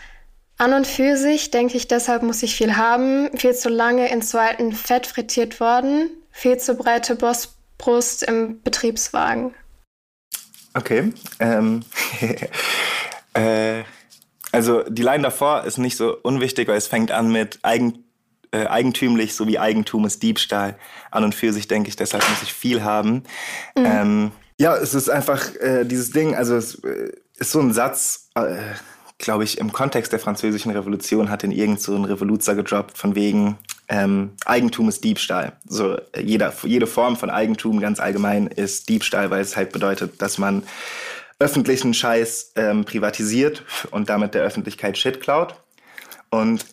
an 0.57 0.73
und 0.73 0.87
für 0.87 1.17
sich 1.17 1.51
denke 1.51 1.77
ich, 1.77 1.87
deshalb 1.87 2.23
muss 2.23 2.41
ich 2.43 2.55
viel 2.55 2.75
haben, 2.77 3.29
viel 3.37 3.53
zu 3.53 3.69
lange 3.69 4.09
ins 4.09 4.33
alten 4.33 4.73
Fett 4.73 5.05
frittiert 5.05 5.59
worden, 5.59 6.09
viel 6.31 6.57
zu 6.57 6.75
breite 6.75 7.15
Bossbrust 7.15 8.23
im 8.23 8.61
Betriebswagen. 8.63 9.53
Okay. 10.73 11.13
Ähm, 11.39 11.83
äh, 13.33 13.83
also 14.57 14.83
die 14.89 15.03
Line 15.03 15.23
davor 15.23 15.63
ist 15.65 15.77
nicht 15.77 15.97
so 15.97 16.17
unwichtig, 16.23 16.67
weil 16.67 16.77
es 16.77 16.87
fängt 16.87 17.11
an 17.11 17.31
mit 17.31 17.59
Eigen, 17.61 18.03
äh, 18.51 18.65
eigentümlich 18.65 19.35
sowie 19.35 19.59
Eigentum 19.59 20.05
ist 20.05 20.23
Diebstahl. 20.23 20.77
An 21.11 21.23
und 21.23 21.35
für 21.35 21.53
sich 21.53 21.67
denke 21.67 21.89
ich, 21.89 21.95
deshalb 21.95 22.27
muss 22.27 22.41
ich 22.41 22.53
viel 22.53 22.83
haben. 22.83 23.23
Mhm. 23.77 23.85
Ähm, 23.85 24.31
ja, 24.57 24.75
es 24.75 24.95
ist 24.95 25.09
einfach 25.09 25.55
äh, 25.59 25.85
dieses 25.85 26.09
Ding, 26.09 26.35
also 26.35 26.55
es 26.55 26.75
äh, 26.83 27.11
ist 27.37 27.51
so 27.51 27.59
ein 27.59 27.71
Satz, 27.71 28.29
äh, 28.33 28.57
glaube 29.19 29.43
ich, 29.43 29.59
im 29.59 29.71
Kontext 29.71 30.11
der 30.11 30.19
französischen 30.19 30.71
Revolution 30.71 31.29
hat 31.29 31.43
in 31.43 31.51
irgend 31.51 31.79
so 31.79 31.95
ein 31.95 32.05
Revoluzer 32.05 32.55
gedroppt, 32.55 32.97
von 32.97 33.13
wegen 33.13 33.57
ähm, 33.89 34.31
Eigentum 34.45 34.89
ist 34.89 35.03
Diebstahl. 35.03 35.53
So 35.67 35.97
jeder, 36.19 36.53
jede 36.63 36.87
Form 36.87 37.15
von 37.15 37.29
Eigentum 37.29 37.79
ganz 37.79 37.99
allgemein 37.99 38.47
ist 38.47 38.89
Diebstahl, 38.89 39.29
weil 39.29 39.41
es 39.41 39.55
halt 39.55 39.71
bedeutet, 39.71 40.21
dass 40.21 40.37
man 40.37 40.63
öffentlichen 41.39 41.93
Scheiß 41.93 42.53
ähm, 42.55 42.85
privatisiert 42.85 43.63
und 43.91 44.09
damit 44.09 44.33
der 44.33 44.43
Öffentlichkeit 44.43 44.97
Shit 44.97 45.21
klaut. 45.21 45.61
Und 46.29 46.65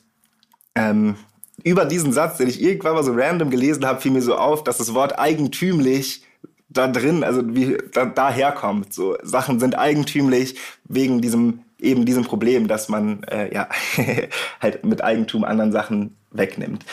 ähm, 0.74 1.16
über 1.62 1.85
diesen 1.85 2.12
Satz, 2.12 2.38
den 2.38 2.48
ich 2.48 2.61
irgendwann 2.62 2.94
mal 2.94 3.05
so 3.05 3.12
random 3.14 3.50
gelesen 3.50 3.87
habe, 3.87 4.00
fiel 4.00 4.12
mir 4.12 4.22
so 4.22 4.37
auf, 4.37 4.64
dass 4.64 4.79
das 4.79 4.94
Wort 4.94 5.18
eigentümlich 5.18 6.24
da 6.68 6.88
drin, 6.88 7.22
also 7.22 7.42
wie 7.55 7.79
da, 7.92 8.07
daherkommt. 8.07 8.92
So 8.92 9.16
Sachen 9.22 9.61
sind 9.61 9.79
eigentümlich 9.79 10.59
wegen 10.85 11.20
diesem 11.20 11.61
eben 11.81 12.07
diesem 12.07 12.24
Problem, 12.24 12.66
dass 12.66 12.88
man 12.88 13.22
äh, 13.24 13.53
ja 13.55 13.68
halt 14.61 14.85
mit 14.85 15.05
Eigentum 15.05 15.44
anderen 15.44 15.72
Sachen 15.72 16.16
wegnimmt. 16.35 16.85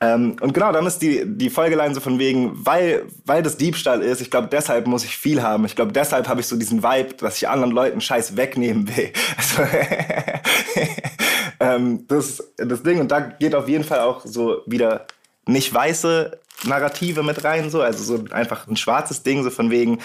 Ähm, 0.00 0.36
und 0.40 0.54
genau, 0.54 0.70
dann 0.72 0.86
ist 0.86 1.00
die, 1.00 1.22
die 1.24 1.50
Folgeline 1.50 1.94
so 1.94 2.00
von 2.00 2.18
wegen, 2.18 2.52
weil, 2.54 3.04
weil 3.24 3.42
das 3.42 3.56
Diebstahl 3.56 4.02
ist, 4.02 4.20
ich 4.20 4.30
glaube, 4.30 4.48
deshalb 4.50 4.86
muss 4.86 5.04
ich 5.04 5.16
viel 5.16 5.42
haben. 5.42 5.64
Ich 5.64 5.74
glaube, 5.74 5.92
deshalb 5.92 6.28
habe 6.28 6.40
ich 6.40 6.46
so 6.46 6.56
diesen 6.56 6.82
Vibe, 6.82 7.14
dass 7.14 7.38
ich 7.38 7.48
anderen 7.48 7.72
Leuten 7.72 8.00
Scheiß 8.00 8.36
wegnehmen 8.36 8.88
will. 8.96 9.12
Also, 9.36 9.62
ähm, 11.60 12.06
das, 12.08 12.52
das 12.56 12.82
Ding, 12.82 13.00
und 13.00 13.10
da 13.10 13.20
geht 13.20 13.54
auf 13.54 13.68
jeden 13.68 13.84
Fall 13.84 14.00
auch 14.00 14.24
so 14.24 14.62
wieder 14.66 15.06
nicht 15.46 15.72
weiße 15.72 16.38
Narrative 16.64 17.22
mit 17.22 17.44
rein, 17.44 17.70
so, 17.70 17.82
also 17.82 18.04
so 18.04 18.24
einfach 18.32 18.66
ein 18.68 18.76
schwarzes 18.76 19.22
Ding, 19.22 19.42
so 19.42 19.50
von 19.50 19.70
wegen, 19.70 19.98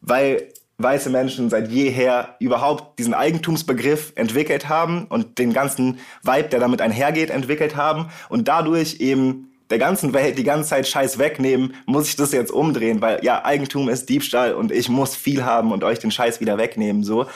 weil 0.00 0.52
weiße 0.78 1.10
Menschen 1.10 1.50
seit 1.50 1.70
jeher 1.70 2.36
überhaupt 2.40 2.98
diesen 2.98 3.14
Eigentumsbegriff 3.14 4.12
entwickelt 4.16 4.68
haben 4.68 5.06
und 5.06 5.38
den 5.38 5.52
ganzen 5.52 5.98
Vibe, 6.22 6.48
der 6.48 6.60
damit 6.60 6.80
einhergeht, 6.80 7.30
entwickelt 7.30 7.76
haben 7.76 8.08
und 8.28 8.48
dadurch 8.48 8.96
eben 9.00 9.50
der 9.70 9.78
ganzen 9.78 10.12
Welt 10.12 10.36
die 10.36 10.44
ganze 10.44 10.70
Zeit 10.70 10.86
Scheiß 10.86 11.18
wegnehmen, 11.18 11.74
muss 11.86 12.08
ich 12.08 12.16
das 12.16 12.32
jetzt 12.32 12.52
umdrehen, 12.52 13.00
weil 13.00 13.24
ja, 13.24 13.44
Eigentum 13.44 13.88
ist 13.88 14.08
Diebstahl 14.08 14.54
und 14.54 14.72
ich 14.72 14.88
muss 14.88 15.16
viel 15.16 15.44
haben 15.44 15.72
und 15.72 15.84
euch 15.84 15.98
den 15.98 16.10
Scheiß 16.10 16.40
wieder 16.40 16.58
wegnehmen, 16.58 17.02
so. 17.02 17.26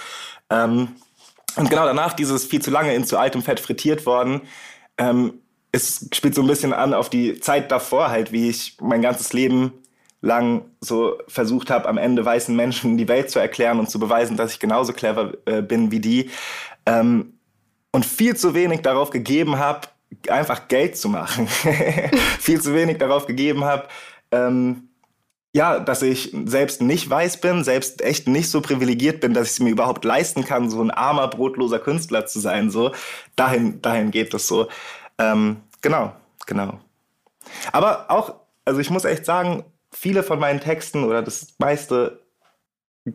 Ähm, 0.50 0.88
und 1.56 1.70
genau 1.70 1.86
danach 1.86 2.12
dieses 2.12 2.44
viel 2.44 2.60
zu 2.60 2.70
lange 2.70 2.94
in 2.94 3.04
zu 3.04 3.18
altem 3.18 3.42
Fett 3.42 3.60
frittiert 3.60 4.04
worden, 4.04 4.42
ähm, 4.98 5.40
es 5.72 6.08
spielt 6.12 6.34
so 6.34 6.42
ein 6.42 6.46
bisschen 6.46 6.72
an 6.72 6.94
auf 6.94 7.10
die 7.10 7.40
Zeit 7.40 7.70
davor 7.70 8.08
halt, 8.08 8.32
wie 8.32 8.48
ich 8.48 8.76
mein 8.80 9.02
ganzes 9.02 9.32
Leben 9.32 9.72
lang 10.20 10.62
so 10.80 11.18
versucht 11.28 11.70
habe, 11.70 11.88
am 11.88 11.98
Ende 11.98 12.24
weißen 12.24 12.54
Menschen 12.54 12.96
die 12.96 13.08
Welt 13.08 13.30
zu 13.30 13.38
erklären 13.38 13.78
und 13.78 13.88
zu 13.88 13.98
beweisen, 13.98 14.36
dass 14.36 14.52
ich 14.52 14.58
genauso 14.58 14.92
clever 14.92 15.32
äh, 15.46 15.62
bin 15.62 15.90
wie 15.90 16.00
die. 16.00 16.30
Ähm, 16.86 17.34
und 17.92 18.04
viel 18.04 18.36
zu 18.36 18.54
wenig 18.54 18.82
darauf 18.82 19.10
gegeben 19.10 19.58
habe, 19.58 19.88
einfach 20.28 20.68
Geld 20.68 20.96
zu 20.96 21.08
machen. 21.08 21.46
viel 22.40 22.60
zu 22.60 22.74
wenig 22.74 22.98
darauf 22.98 23.26
gegeben 23.26 23.64
habe, 23.64 23.88
ähm, 24.32 24.88
ja, 25.54 25.80
dass 25.80 26.02
ich 26.02 26.34
selbst 26.44 26.82
nicht 26.82 27.08
weiß 27.08 27.40
bin, 27.40 27.64
selbst 27.64 28.02
echt 28.02 28.28
nicht 28.28 28.50
so 28.50 28.60
privilegiert 28.60 29.20
bin, 29.20 29.32
dass 29.34 29.46
ich 29.46 29.52
es 29.54 29.60
mir 29.60 29.70
überhaupt 29.70 30.04
leisten 30.04 30.44
kann, 30.44 30.70
so 30.70 30.82
ein 30.82 30.90
armer, 30.90 31.28
brotloser 31.28 31.78
Künstler 31.78 32.26
zu 32.26 32.38
sein. 32.38 32.70
So 32.70 32.92
dahin, 33.34 33.80
dahin 33.80 34.10
geht 34.10 34.34
es 34.34 34.46
so. 34.46 34.68
Ähm, 35.18 35.62
genau, 35.80 36.12
genau. 36.46 36.78
Aber 37.72 38.10
auch, 38.10 38.34
also 38.64 38.78
ich 38.80 38.90
muss 38.90 39.04
echt 39.04 39.24
sagen, 39.24 39.64
viele 39.98 40.22
von 40.22 40.38
meinen 40.38 40.60
Texten 40.60 41.04
oder 41.04 41.22
das 41.22 41.54
meiste 41.58 42.20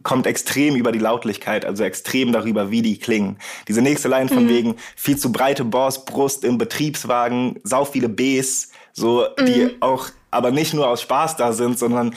kommt 0.02 0.26
extrem 0.26 0.76
über 0.76 0.92
die 0.92 1.00
Lautlichkeit, 1.00 1.66
also 1.66 1.84
extrem 1.84 2.32
darüber, 2.32 2.72
wie 2.72 2.82
die 2.82 2.98
klingen. 2.98 3.38
Diese 3.68 3.82
nächste 3.82 4.08
Line 4.08 4.28
von 4.28 4.46
mhm. 4.46 4.50
wegen 4.50 4.76
viel 4.96 5.18
zu 5.18 5.32
breite 5.32 5.64
Bossbrust 5.64 6.44
im 6.44 6.58
Betriebswagen, 6.58 7.60
sau 7.64 7.86
viele 7.86 8.10
Bs, 8.10 8.72
so, 8.92 9.28
mhm. 9.38 9.46
die 9.46 9.78
auch 9.82 10.08
aber 10.32 10.52
nicht 10.52 10.74
nur 10.74 10.88
aus 10.88 11.02
Spaß 11.04 11.38
da 11.38 11.54
sind, 11.54 11.78
sondern 11.78 12.16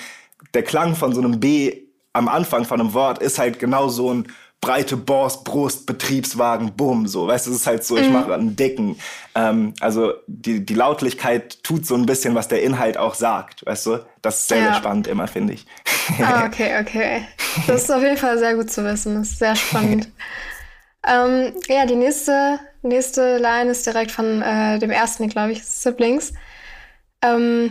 der 0.55 0.63
Klang 0.63 0.97
von 0.97 1.13
so 1.13 1.21
einem 1.21 1.39
B 1.39 1.83
am 2.15 2.29
Anfang 2.29 2.65
von 2.65 2.81
einem 2.81 2.95
Wort 2.95 3.19
ist 3.19 3.39
halt 3.39 3.59
genau 3.59 3.89
so 3.89 4.13
ein 4.13 4.29
breite 4.61 4.97
Boss, 4.97 5.45
Brust, 5.45 5.87
Betriebswagen, 5.87 6.73
bumm, 6.77 7.07
so. 7.07 7.27
Weißt 7.27 7.47
du, 7.47 7.51
es 7.51 7.59
ist 7.59 7.67
halt 7.67 7.85
so, 7.85 7.97
ich 7.97 8.07
mhm. 8.07 8.13
mache 8.15 8.35
einen 8.35 8.57
dicken. 8.57 8.99
Ähm, 9.35 9.75
also 9.81 10.15
die, 10.27 10.65
die 10.65 10.75
Lautlichkeit 10.75 11.63
tut 11.63 11.87
so 11.87 11.95
ein 11.95 12.07
bisschen, 12.07 12.35
was 12.35 12.49
der 12.49 12.63
Inhalt 12.63 12.97
auch 12.97 13.15
sagt, 13.15 13.65
weißt 13.67 13.87
du? 13.87 14.07
Das 14.23 14.41
ist 14.41 14.49
sehr, 14.49 14.59
ja. 14.59 14.65
sehr 14.65 14.75
spannend 14.75 15.07
immer, 15.07 15.29
finde 15.29 15.55
ich. 15.55 15.67
Ah, 16.21 16.45
okay, 16.47 16.81
okay. 16.81 17.27
Das 17.67 17.83
ist 17.83 17.93
auf 17.93 18.03
jeden 18.03 18.17
Fall 18.17 18.39
sehr 18.39 18.55
gut 18.55 18.71
zu 18.71 18.85
wissen. 18.85 19.15
Das 19.15 19.29
ist 19.29 19.39
sehr 19.39 19.55
spannend. 19.55 20.09
ähm, 21.07 21.53
ja, 21.69 21.87
die 21.87 21.97
nächste, 21.97 22.59
nächste 22.83 23.39
Line 23.39 23.71
ist 23.71 23.87
direkt 23.87 24.11
von 24.11 24.43
äh, 24.43 24.79
dem 24.79 24.91
ersten, 24.91 25.29
glaube 25.29 25.53
ich, 25.53 25.65
Siblings. 25.65 26.33
Ähm, 27.23 27.71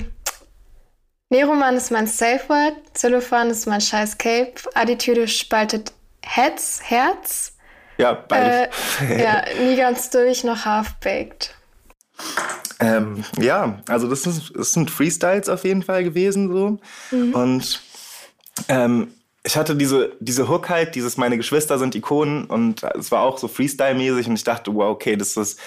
Neroman 1.29 1.75
ist 1.75 1.91
mein 1.91 2.07
Safe 2.07 2.41
Word, 2.47 2.75
Zillophan 2.93 3.49
ist 3.49 3.65
mein 3.65 3.81
scheiß 3.81 4.17
Cape, 4.17 4.53
Attitüde 4.75 5.27
spaltet 5.27 5.91
Heads, 6.25 6.81
Herz. 6.83 7.53
Ja, 7.97 8.13
beides. 8.13 8.73
Äh, 9.01 9.23
ja, 9.23 9.43
nie 9.59 9.77
ganz 9.77 10.09
durch, 10.09 10.43
noch 10.43 10.65
half-baked. 10.65 11.55
Ähm, 12.79 13.23
ja, 13.39 13.79
also 13.87 14.09
das, 14.09 14.25
ist, 14.25 14.51
das 14.55 14.73
sind 14.73 14.91
Freestyles 14.91 15.47
auf 15.47 15.63
jeden 15.63 15.83
Fall 15.83 16.03
gewesen 16.03 16.51
so. 16.51 16.77
Mhm. 17.11 17.33
Und 17.33 17.81
ähm, 18.67 19.13
ich 19.43 19.55
hatte 19.55 19.75
diese, 19.75 20.13
diese 20.19 20.49
Hook 20.49 20.69
halt, 20.69 20.95
dieses 20.95 21.17
meine 21.17 21.37
Geschwister 21.37 21.77
sind 21.77 21.95
Ikonen 21.95 22.45
und 22.45 22.83
es 22.83 23.11
war 23.11 23.21
auch 23.21 23.37
so 23.37 23.47
Freestyle-mäßig 23.47 24.27
und 24.27 24.35
ich 24.35 24.43
dachte, 24.43 24.73
wow, 24.73 24.89
okay, 24.89 25.15
das 25.15 25.37
ist 25.37 25.59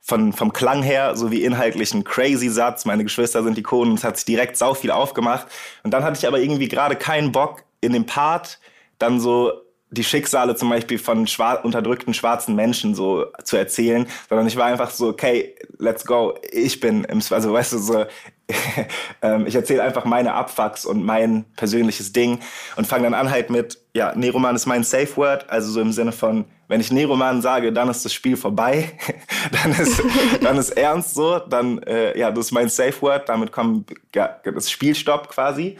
von, 0.00 0.32
vom 0.32 0.52
Klang 0.52 0.82
her 0.82 1.16
sowie 1.16 1.42
inhaltlich 1.42 1.94
ein 1.94 2.04
crazy 2.04 2.48
Satz. 2.48 2.84
Meine 2.84 3.04
Geschwister 3.04 3.42
sind 3.42 3.56
Ikonen 3.56 3.92
und 3.92 3.98
es 3.98 4.04
hat 4.04 4.16
sich 4.16 4.26
direkt 4.26 4.56
sau 4.56 4.74
viel 4.74 4.90
aufgemacht. 4.90 5.46
Und 5.82 5.92
dann 5.92 6.04
hatte 6.04 6.18
ich 6.18 6.26
aber 6.26 6.40
irgendwie 6.40 6.68
gerade 6.68 6.94
keinen 6.94 7.32
Bock 7.32 7.62
in 7.80 7.92
dem 7.92 8.06
Part 8.06 8.58
dann 8.98 9.18
so 9.18 9.52
die 9.92 10.04
Schicksale 10.04 10.56
zum 10.56 10.70
Beispiel 10.70 10.98
von 10.98 11.26
schwar 11.26 11.64
unterdrückten 11.64 12.14
schwarzen 12.14 12.56
Menschen 12.56 12.94
so 12.94 13.26
zu 13.44 13.56
erzählen, 13.56 14.06
sondern 14.28 14.46
ich 14.46 14.56
war 14.56 14.66
einfach 14.66 14.90
so, 14.90 15.08
okay, 15.08 15.54
let's 15.78 16.04
go, 16.04 16.34
ich 16.50 16.80
bin 16.80 17.04
im, 17.04 17.20
also 17.30 17.52
weißt 17.52 17.74
du, 17.74 17.78
so, 17.78 18.04
ähm, 19.22 19.46
ich 19.46 19.54
erzähle 19.54 19.82
einfach 19.82 20.04
meine 20.04 20.34
Abfucks 20.34 20.84
und 20.84 21.04
mein 21.04 21.44
persönliches 21.56 22.12
Ding 22.12 22.40
und 22.76 22.86
fange 22.86 23.04
dann 23.04 23.14
an 23.14 23.30
halt 23.30 23.50
mit, 23.50 23.78
ja, 23.94 24.14
Neroman 24.14 24.56
ist 24.56 24.66
mein 24.66 24.82
Safe 24.82 25.14
Word, 25.16 25.48
also 25.50 25.70
so 25.70 25.80
im 25.80 25.92
Sinne 25.92 26.12
von, 26.12 26.46
wenn 26.68 26.80
ich 26.80 26.90
Neroman 26.90 27.42
sage, 27.42 27.72
dann 27.72 27.90
ist 27.90 28.04
das 28.04 28.14
Spiel 28.14 28.36
vorbei, 28.36 28.92
dann 29.62 29.72
ist, 29.72 30.02
dann 30.40 30.56
ist 30.56 30.70
ernst 30.70 31.14
so, 31.14 31.38
dann, 31.38 31.82
äh, 31.82 32.18
ja, 32.18 32.30
das 32.30 32.46
ist 32.46 32.52
mein 32.52 32.70
Safe 32.70 33.00
Word, 33.02 33.28
damit 33.28 33.52
kommt 33.52 33.92
ja, 34.14 34.40
das 34.42 34.70
Spielstopp 34.70 35.28
quasi. 35.28 35.76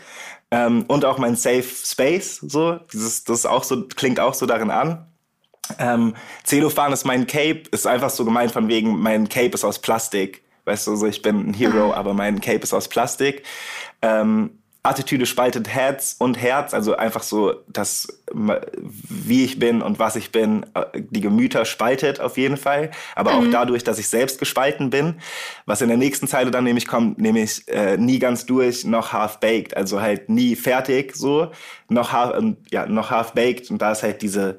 Ähm, 0.53 0.85
und 0.87 1.07
auch 1.07 1.17
mein 1.17 1.35
Safe 1.35 1.65
Space, 1.65 2.37
so. 2.37 2.79
Dieses, 2.93 3.25
das 3.25 3.47
auch 3.47 3.65
so, 3.65 3.89
klingt 3.89 4.21
auch 4.21 4.35
so 4.35 4.45
darin 4.45 4.71
an. 4.71 5.07
Ähm, 5.79 6.15
Cellophane 6.45 6.93
ist 6.93 7.07
mein 7.07 7.27
Cape, 7.27 7.63
ist 7.71 7.87
einfach 7.87 8.11
so 8.11 8.25
gemeint 8.27 8.53
von 8.53 8.69
wegen, 8.69 9.01
mein 9.01 9.31
Cape 9.31 9.55
ist 9.55 9.65
aus 9.65 9.79
Plastik. 9.79 10.43
Weißt 10.67 10.87
du, 10.87 10.95
so 10.97 11.07
ich 11.07 11.23
bin 11.23 11.49
ein 11.49 11.55
Hero, 11.55 11.95
aber 11.95 12.13
mein 12.13 12.41
Cape 12.41 12.59
ist 12.61 12.75
aus 12.75 12.87
Plastik. 12.87 13.45
Ähm, 14.03 14.62
Attitüde 14.85 15.27
spaltet 15.27 15.69
Herz 15.69 16.17
und 16.19 16.41
Herz, 16.41 16.75
also 16.75 16.97
einfach 16.97 17.23
so, 17.23 17.55
dass 17.69 18.21
wie 18.33 19.45
ich 19.45 19.61
bin 19.61 19.81
und 19.81 20.01
was 20.01 20.17
ich 20.17 20.33
bin, 20.33 20.67
äh, 20.75 21.03
die 21.11 21.21
Gemüter 21.21 21.65
spaltet 21.65 22.21
auf 22.21 22.37
jeden 22.37 22.57
Fall, 22.57 22.91
aber 23.15 23.33
mhm. 23.33 23.39
auch 23.39 23.53
dadurch, 23.53 23.85
dass 23.85 24.01
ich 24.01 24.09
selbst 24.09 24.41
gespalten 24.41 24.91
bin. 24.91 25.21
Was 25.67 25.83
in 25.83 25.89
der 25.89 25.97
nächsten 25.97 26.27
Zeile 26.27 26.51
dann 26.51 26.65
nämlich 26.65 26.89
kommt, 26.89 27.19
nämlich 27.19 27.69
äh, 27.69 27.97
nie 27.97 28.19
ganz 28.19 28.45
durch, 28.45 28.85
noch 28.85 29.13
half 29.13 29.39
baked, 29.39 29.77
also 29.77 30.01
halt 30.01 30.29
nie 30.29 30.57
fertig 30.57 31.15
so, 31.15 31.53
noch 31.89 32.13
half, 32.13 32.35
ja, 32.73 32.87
noch 32.87 33.11
half 33.11 33.35
baked 33.35 33.71
und 33.71 33.81
da 33.81 33.93
ist 33.93 34.03
halt 34.03 34.21
diese 34.21 34.59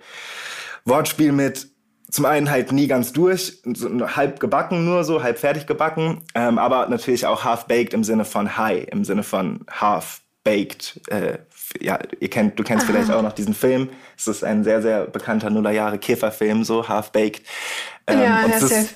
Wortspiel 0.86 1.34
mit 1.34 1.73
zum 2.14 2.26
einen 2.26 2.52
halt 2.52 2.72
nie 2.72 2.88
ganz 2.88 3.12
durch, 3.12 3.60
so 3.74 3.90
halb 4.16 4.40
gebacken 4.40 4.86
nur 4.86 5.04
so, 5.04 5.24
halb 5.24 5.40
fertig 5.40 5.66
gebacken, 5.66 6.22
ähm, 6.36 6.60
aber 6.60 6.88
natürlich 6.88 7.26
auch 7.26 7.44
half 7.44 7.66
baked 7.66 7.96
im 7.96 8.04
Sinne 8.04 8.24
von 8.24 8.56
high, 8.56 8.86
im 8.92 9.04
Sinne 9.04 9.24
von 9.24 9.66
half 9.68 10.22
baked. 10.44 11.02
Äh, 11.08 11.40
ja, 11.82 11.98
ihr 12.20 12.30
kennt, 12.30 12.60
du 12.60 12.64
kennst 12.64 12.86
Aha. 12.86 12.92
vielleicht 12.92 13.12
auch 13.12 13.24
noch 13.24 13.34
diesen 13.34 13.56
Film. 13.56 13.90
Es 14.16 14.28
ist 14.28 14.44
ein 14.44 14.64
sehr, 14.64 14.84
sehr 14.84 15.08
bekannter 15.08 15.50
Nullerjahre 15.50 15.98
Käferfilm, 15.98 16.64
so 16.64 16.88
half 16.88 17.12
baked. 17.12 17.42
Ähm, 18.06 18.22
ja, 18.22 18.46
und 18.46 18.54
es 18.54 18.62
ist, 18.62 18.94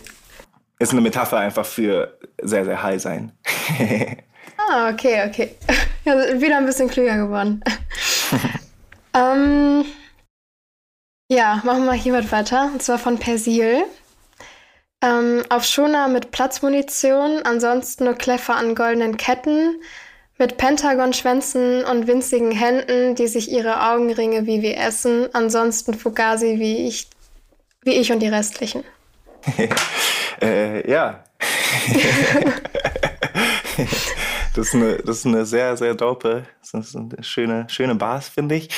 ist 0.77 0.91
eine 0.91 1.01
Metapher 1.01 1.37
einfach 1.37 1.65
für 1.65 2.19
sehr, 2.39 2.65
sehr 2.65 2.83
high 2.83 3.01
sein. 3.01 3.31
ah, 4.69 4.91
okay, 4.91 5.27
okay. 5.27 5.55
Ja, 6.05 6.39
wieder 6.39 6.57
ein 6.57 6.65
bisschen 6.65 6.87
klüger 6.87 7.17
geworden. 7.17 7.61
ähm, 9.13 9.83
ja, 11.29 11.61
machen 11.63 11.85
wir 11.85 11.93
hier 11.93 12.13
was 12.13 12.31
weiter. 12.31 12.69
Und 12.73 12.81
zwar 12.81 12.97
von 12.97 13.17
Persil. 13.17 13.83
Ähm, 15.01 15.43
auf 15.49 15.63
Schoner 15.63 16.07
mit 16.07 16.31
Platzmunition, 16.31 17.41
ansonsten 17.43 18.05
nur 18.05 18.15
Kleffer 18.15 18.55
an 18.55 18.73
goldenen 18.73 19.17
Ketten, 19.17 19.75
mit 20.39 20.57
Pentagon-Schwänzen 20.57 21.83
und 21.83 22.07
winzigen 22.07 22.51
Händen, 22.51 23.15
die 23.15 23.27
sich 23.27 23.51
ihre 23.51 23.91
Augenringe 23.91 24.47
wie 24.47 24.61
wir 24.61 24.77
essen, 24.77 25.29
ansonsten 25.33 25.93
Fugazi 25.93 26.59
wie 26.59 26.87
ich, 26.87 27.07
wie 27.83 27.93
ich 27.93 28.11
und 28.11 28.19
die 28.19 28.27
restlichen. 28.27 28.83
äh, 30.41 30.89
ja. 30.89 31.23
Das 34.57 34.69
ist 34.69 34.75
eine, 34.75 34.95
das 34.97 35.17
ist 35.17 35.25
eine 35.27 35.45
sehr, 35.45 35.77
sehr 35.77 35.93
dope, 35.93 36.43
das 36.61 36.87
ist 36.87 36.95
eine 36.95 37.23
schöne, 37.23 37.67
schöne 37.69 37.93
Bars, 37.93 38.27
finde 38.27 38.55
ich. 38.55 38.69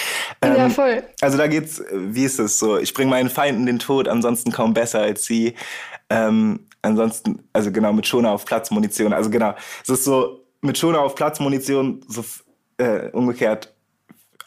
Ähm, 0.42 0.56
ja, 0.58 0.70
voll. 0.70 1.04
Also 1.22 1.38
da 1.38 1.48
geht's, 1.48 1.82
wie 1.94 2.26
ist 2.26 2.38
es 2.38 2.60
so? 2.60 2.78
Ich 2.78 2.94
bringe 2.94 3.10
meinen 3.10 3.30
Feinden 3.30 3.66
den 3.66 3.80
Tod, 3.80 4.10
ansonsten 4.10 4.52
kaum 4.52 4.74
besser 4.74 5.00
als 5.00 5.24
sie. 5.24 5.56
Ähm, 6.10 6.68
ansonsten, 6.82 7.48
also 7.54 7.72
genau, 7.72 7.94
mit 7.94 8.06
Schoner 8.06 8.32
auf 8.32 8.44
Platzmunition. 8.44 9.14
Also 9.14 9.30
genau, 9.30 9.56
es 9.82 9.88
ist 9.88 10.04
so, 10.04 10.44
mit 10.60 10.78
Schoner 10.78 11.00
auf 11.00 11.16
Platzmunition, 11.16 12.02
so 12.10 12.26
äh, 12.78 13.10
umgekehrt 13.12 13.74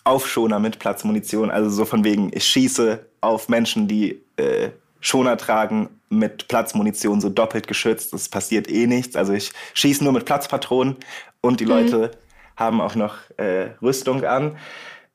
Aufschoner 0.04 0.58
mit 0.58 0.78
Platzmunition. 0.80 1.50
Also 1.50 1.70
so 1.70 1.86
von 1.86 2.04
wegen, 2.04 2.30
ich 2.34 2.44
schieße 2.44 3.06
auf 3.22 3.48
Menschen, 3.48 3.88
die 3.88 4.22
äh, 4.36 4.68
Schoner 5.02 5.36
tragen 5.36 5.90
mit 6.08 6.48
Platzmunition 6.48 7.20
so 7.20 7.28
doppelt 7.28 7.66
geschützt. 7.66 8.14
Es 8.14 8.28
passiert 8.28 8.70
eh 8.70 8.86
nichts. 8.86 9.16
Also 9.16 9.34
ich 9.34 9.52
schieße 9.74 10.02
nur 10.02 10.12
mit 10.14 10.24
Platzpatronen 10.24 10.96
und 11.42 11.60
die 11.60 11.64
mhm. 11.66 11.70
Leute 11.70 12.10
haben 12.56 12.80
auch 12.80 12.94
noch 12.94 13.16
äh, 13.36 13.70
Rüstung 13.82 14.24
an. 14.24 14.56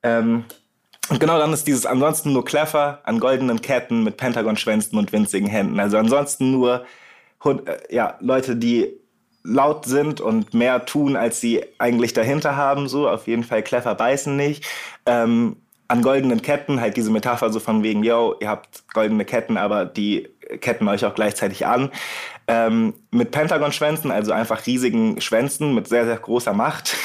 Ähm, 0.02 0.44
und 1.08 1.20
genau 1.20 1.38
dann 1.38 1.52
ist 1.52 1.66
dieses 1.66 1.86
ansonsten 1.86 2.32
nur 2.32 2.44
clever 2.44 3.00
an 3.04 3.18
goldenen 3.18 3.62
Ketten 3.62 4.04
mit 4.04 4.18
Pentagon-Schwänzen 4.18 4.98
und 4.98 5.12
winzigen 5.12 5.48
Händen. 5.48 5.80
Also 5.80 5.96
ansonsten 5.96 6.50
nur 6.50 6.84
äh, 7.44 7.94
ja, 7.94 8.18
Leute, 8.20 8.56
die 8.56 8.92
laut 9.42 9.86
sind 9.86 10.20
und 10.20 10.52
mehr 10.52 10.84
tun, 10.84 11.16
als 11.16 11.40
sie 11.40 11.64
eigentlich 11.78 12.12
dahinter 12.12 12.56
haben. 12.56 12.88
So 12.88 13.08
auf 13.08 13.26
jeden 13.26 13.44
Fall 13.44 13.62
clever 13.62 13.94
beißen 13.94 14.36
nicht. 14.36 14.64
Ähm, 15.06 15.56
an 15.88 16.02
goldenen 16.02 16.42
Ketten, 16.42 16.80
halt 16.80 16.96
diese 16.96 17.10
Metapher 17.10 17.50
so 17.50 17.60
von 17.60 17.82
wegen, 17.82 18.04
yo, 18.04 18.36
ihr 18.40 18.48
habt 18.48 18.84
goldene 18.92 19.24
Ketten, 19.24 19.56
aber 19.56 19.86
die 19.86 20.28
ketten 20.60 20.88
euch 20.88 21.04
auch 21.04 21.14
gleichzeitig 21.14 21.66
an 21.66 21.90
ähm, 22.48 22.94
mit 23.10 23.30
Pentagon-Schwänzen, 23.30 24.10
also 24.10 24.32
einfach 24.32 24.66
riesigen 24.66 25.20
Schwänzen 25.20 25.74
mit 25.74 25.86
sehr, 25.86 26.06
sehr 26.06 26.16
großer 26.16 26.54
Macht, 26.54 26.96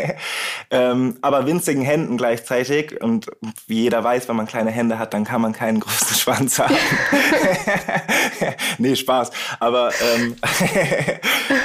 ähm, 0.70 1.16
aber 1.22 1.46
winzigen 1.46 1.82
Händen 1.82 2.16
gleichzeitig. 2.16 3.00
Und 3.00 3.28
wie 3.68 3.82
jeder 3.82 4.02
weiß, 4.02 4.28
wenn 4.28 4.34
man 4.34 4.46
kleine 4.46 4.72
Hände 4.72 4.98
hat, 4.98 5.14
dann 5.14 5.24
kann 5.24 5.40
man 5.40 5.52
keinen 5.52 5.78
großen 5.78 6.16
Schwanz 6.18 6.58
haben. 6.58 6.74
nee, 8.78 8.96
Spaß. 8.96 9.30
Aber 9.60 9.92
ähm, 10.16 10.34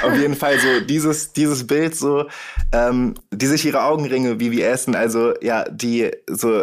auf 0.04 0.16
jeden 0.16 0.36
Fall 0.36 0.60
so 0.60 0.80
dieses, 0.80 1.32
dieses 1.32 1.66
Bild 1.66 1.96
so, 1.96 2.26
ähm, 2.72 3.14
die 3.32 3.46
sich 3.46 3.66
ihre 3.66 3.82
Augenringe 3.82 4.38
wie 4.38 4.52
wir 4.52 4.68
essen, 4.68 4.94
also 4.94 5.34
ja, 5.42 5.64
die 5.68 6.12
so 6.28 6.62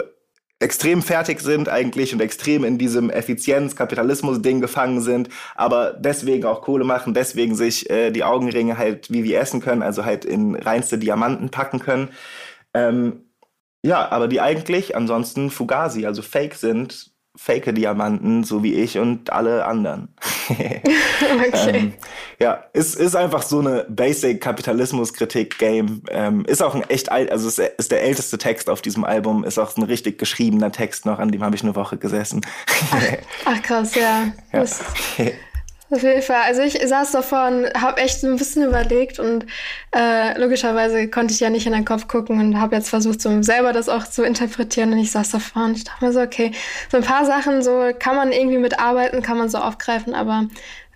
extrem 0.64 1.04
fertig 1.04 1.42
sind 1.42 1.70
eigentlich 1.70 2.14
und 2.14 2.22
extrem 2.22 2.64
in 2.64 2.78
diesem 2.80 3.10
Effizienz-Kapitalismus-Ding 3.10 4.62
gefangen 4.62 5.02
sind, 5.02 5.30
aber 5.56 5.94
deswegen 5.94 6.46
auch 6.46 6.62
Kohle 6.62 6.86
machen, 6.86 7.14
deswegen 7.14 7.56
sich 7.56 7.90
äh, 7.90 8.10
die 8.12 8.24
Augenringe 8.24 8.78
halt 8.78 9.12
wie 9.12 9.24
wir 9.24 9.40
essen 9.40 9.62
können, 9.62 9.84
also 9.84 10.06
halt 10.06 10.26
in 10.26 10.56
reinste 10.56 10.98
Diamanten 10.98 11.50
packen 11.50 11.80
können. 11.80 12.10
Ähm, 12.74 13.30
ja, 13.86 14.10
aber 14.12 14.28
die 14.28 14.42
eigentlich 14.42 14.96
ansonsten 14.96 15.50
Fugazi, 15.52 16.06
also 16.06 16.22
Fake 16.22 16.56
sind, 16.56 17.13
fake 17.36 17.74
Diamanten, 17.74 18.44
so 18.44 18.64
wie 18.64 18.74
ich 18.76 19.00
und 19.00 19.32
alle 19.32 19.66
anderen. 19.66 20.10
okay. 20.50 20.82
ähm, 21.68 21.94
ja, 22.40 22.64
ist, 22.74 22.96
ist 22.96 23.16
einfach 23.16 23.42
so 23.42 23.60
eine 23.60 23.86
basic 23.90 24.40
Kapitalismus-Kritik-Game. 24.42 26.04
Ähm, 26.10 26.46
ist 26.46 26.62
auch 26.62 26.76
ein 26.76 26.88
echt 26.90 27.12
alt, 27.12 27.32
also 27.32 27.48
ist, 27.48 27.60
ist 27.60 27.92
der 27.92 28.04
älteste 28.04 28.38
Text 28.38 28.70
auf 28.70 28.82
diesem 28.82 29.04
Album, 29.04 29.44
ist 29.44 29.58
auch 29.58 29.76
ein 29.76 29.84
richtig 29.84 30.20
geschriebener 30.20 30.72
Text 30.72 31.06
noch, 31.06 31.20
an 31.20 31.32
dem 31.32 31.44
habe 31.44 31.56
ich 31.56 31.64
eine 31.64 31.76
Woche 31.76 31.98
gesessen. 31.98 32.42
ach, 32.92 33.04
ach, 33.46 33.62
krass, 33.64 33.96
ja. 33.96 34.26
ja. 34.52 34.60
Das, 34.60 34.82
auf 35.94 36.04
jeden 36.04 36.22
Fall. 36.22 36.42
Also 36.46 36.62
ich 36.62 36.80
saß 36.84 37.12
davor 37.12 37.48
und 37.48 37.74
habe 37.82 38.02
echt 38.02 38.24
ein 38.24 38.36
bisschen 38.36 38.64
überlegt 38.64 39.20
und 39.20 39.46
äh, 39.96 40.40
logischerweise 40.40 41.10
konnte 41.10 41.34
ich 41.34 41.40
ja 41.40 41.50
nicht 41.50 41.66
in 41.66 41.74
den 41.74 41.86
Kopf 41.86 42.08
gucken 42.08 42.40
und 42.40 42.60
habe 42.60 42.76
jetzt 42.76 42.90
versucht, 42.90 43.22
so 43.22 43.42
selber 43.42 43.74
das 43.74 43.90
auch 43.90 44.06
zu 44.06 44.24
interpretieren 44.24 44.92
und 44.94 45.00
ich 45.00 45.12
saß 45.12 45.32
davor 45.32 45.66
und 45.66 45.78
ich 45.78 45.84
dachte 45.84 46.06
mir 46.06 46.12
so, 46.12 46.22
okay, 46.22 46.52
so 46.92 46.98
ein 46.98 47.04
paar 47.04 47.26
Sachen 47.26 47.62
so 47.62 47.92
kann 47.98 48.16
man 48.16 48.32
irgendwie 48.32 48.58
mitarbeiten, 48.58 49.22
kann 49.22 49.38
man 49.38 49.50
so 49.50 49.58
aufgreifen, 49.60 50.14
aber 50.14 50.48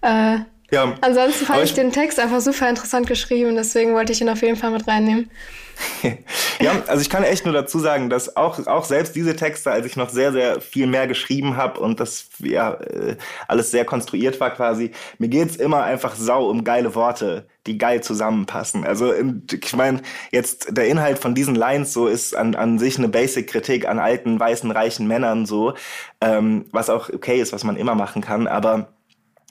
äh, 0.02 0.40
ja, 0.70 0.96
ansonsten 1.02 1.46
fand 1.46 1.64
ich, 1.64 1.70
ich 1.70 1.76
den 1.76 1.92
Text 1.92 2.20
einfach 2.20 2.42
super 2.42 2.68
interessant 2.68 3.08
geschrieben, 3.08 3.56
deswegen 3.56 3.94
wollte 3.94 4.12
ich 4.12 4.22
ihn 4.22 4.30
auf 4.30 4.42
jeden 4.42 4.58
Fall 4.58 4.72
mit 4.72 4.88
reinnehmen. 4.88 5.30
ja, 6.60 6.72
also 6.88 7.02
ich 7.02 7.10
kann 7.10 7.24
echt 7.24 7.46
nur 7.46 7.54
dazu 7.54 7.80
sagen, 7.80 8.10
dass 8.10 8.36
auch, 8.36 8.66
auch 8.68 8.86
selbst 8.86 9.16
diese 9.16 9.36
Texte, 9.36 9.72
als 9.72 9.86
ich 9.86 9.96
noch 9.96 10.10
sehr, 10.10 10.32
sehr 10.32 10.62
viel 10.62 10.88
mehr 10.88 11.08
geschrieben 11.08 11.58
habe 11.58 11.80
und 11.80 12.00
das 12.00 12.30
ja 12.40 12.74
äh, 12.76 13.18
alles 13.48 13.72
sehr 13.72 13.86
konstruiert 13.86 14.40
war 14.40 14.52
quasi, 14.52 14.92
mir 15.18 15.30
geht's 15.30 15.56
immer 15.56 15.84
einfach 15.84 16.16
sau 16.16 16.50
um 16.50 16.64
geile 16.64 16.96
Worte, 16.96 17.48
die 17.66 17.78
geil 17.78 18.02
zusammenpassen. 18.02 18.86
Also 18.86 19.14
ich 19.14 19.76
meine, 19.76 20.02
jetzt 20.32 20.76
der 20.76 20.88
Inhalt 20.88 21.20
von 21.20 21.36
diesen 21.36 21.56
Lines 21.56 21.94
so 21.94 22.08
ist 22.08 22.36
an, 22.36 22.56
an 22.56 22.80
sich 22.80 22.98
eine 22.98 23.10
Basic-Kritik 23.10 23.88
an 23.88 24.00
alten, 24.00 24.40
weißen, 24.40 24.72
reichen 24.72 25.08
Männern 25.08 25.46
so, 25.46 25.74
ähm, 26.22 26.66
was 26.72 26.90
auch 26.90 27.10
okay 27.10 27.40
ist, 27.40 27.54
was 27.54 27.64
man 27.64 27.78
immer 27.78 27.96
machen 27.96 28.22
kann, 28.22 28.48
aber 28.48 28.94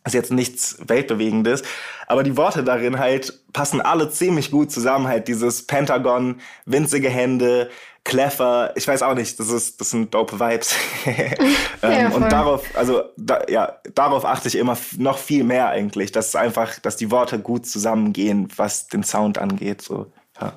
ist 0.06 0.14
jetzt 0.14 0.32
nichts 0.32 0.78
Weltbewegendes, 0.86 1.62
aber 2.06 2.22
die 2.22 2.36
Worte 2.36 2.64
darin 2.64 2.98
halt 2.98 3.40
passen 3.52 3.80
alle 3.80 4.10
ziemlich 4.10 4.50
gut 4.50 4.70
zusammen. 4.70 5.08
Halt 5.08 5.28
dieses 5.28 5.66
Pentagon, 5.66 6.40
winzige 6.64 7.10
Hände, 7.10 7.70
clever, 8.06 8.72
ich 8.76 8.86
weiß 8.86 9.02
auch 9.02 9.14
nicht, 9.14 9.38
das 9.40 9.50
ist, 9.50 9.80
das 9.80 9.90
sind 9.90 10.14
dope 10.14 10.38
Vibes. 10.38 10.74
ja, 11.82 11.88
ähm, 11.90 12.12
und 12.12 12.32
darauf, 12.32 12.64
also 12.74 13.02
da, 13.16 13.42
ja, 13.48 13.78
darauf 13.94 14.24
achte 14.24 14.48
ich 14.48 14.56
immer 14.56 14.78
noch 14.96 15.18
viel 15.18 15.44
mehr 15.44 15.68
eigentlich, 15.68 16.12
dass 16.12 16.34
einfach, 16.36 16.78
dass 16.78 16.96
die 16.96 17.10
Worte 17.10 17.40
gut 17.40 17.66
zusammengehen, 17.66 18.48
was 18.56 18.86
den 18.86 19.02
Sound 19.02 19.38
angeht. 19.38 19.82
So, 19.82 20.12
ja. 20.40 20.52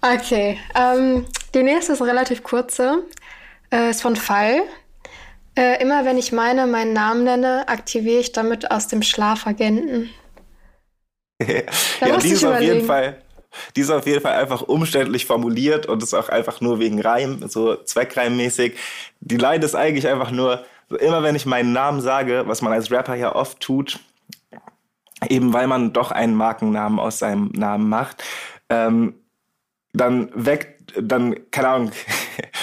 okay, 0.00 0.58
ähm, 0.74 1.26
die 1.54 1.62
nächste 1.64 1.92
ist 1.92 2.02
relativ 2.02 2.44
kurze, 2.44 3.02
äh, 3.72 3.90
ist 3.90 4.02
von 4.02 4.16
Fall. 4.16 4.62
Äh, 5.56 5.82
immer 5.82 6.04
wenn 6.04 6.18
ich 6.18 6.32
meine, 6.32 6.66
meinen 6.66 6.92
Namen 6.92 7.24
nenne, 7.24 7.68
aktiviere 7.68 8.20
ich 8.20 8.32
damit 8.32 8.70
aus 8.70 8.88
dem 8.88 9.02
Schlaf 9.02 9.46
Agenten. 9.46 10.10
ja, 11.40 12.16
die 12.18 12.28
ist 12.28 12.44
auf 12.44 12.60
jeden 12.60 12.86
Fall. 12.86 13.22
Die 13.74 13.80
ist 13.80 13.90
auf 13.90 14.06
jeden 14.06 14.20
Fall 14.20 14.40
einfach 14.40 14.62
umständlich 14.62 15.26
formuliert 15.26 15.86
und 15.86 16.02
ist 16.02 16.14
auch 16.14 16.28
einfach 16.28 16.60
nur 16.60 16.78
wegen 16.78 17.00
Reim, 17.00 17.48
so 17.48 17.74
zweckreimmäßig. 17.74 18.76
Die 19.20 19.36
Line 19.36 19.64
ist 19.64 19.74
eigentlich 19.74 20.06
einfach 20.06 20.30
nur, 20.30 20.64
immer 21.00 21.24
wenn 21.24 21.34
ich 21.34 21.46
meinen 21.46 21.72
Namen 21.72 22.00
sage, 22.00 22.44
was 22.46 22.62
man 22.62 22.72
als 22.72 22.92
Rapper 22.92 23.16
ja 23.16 23.34
oft 23.34 23.58
tut, 23.58 23.98
eben 25.28 25.52
weil 25.52 25.66
man 25.66 25.92
doch 25.92 26.12
einen 26.12 26.34
Markennamen 26.34 27.00
aus 27.00 27.18
seinem 27.18 27.50
Namen 27.54 27.88
macht, 27.88 28.22
ähm, 28.68 29.14
dann 29.92 30.30
weckt, 30.34 30.94
dann, 30.96 31.50
keine 31.50 31.68
Ahnung, 31.68 31.92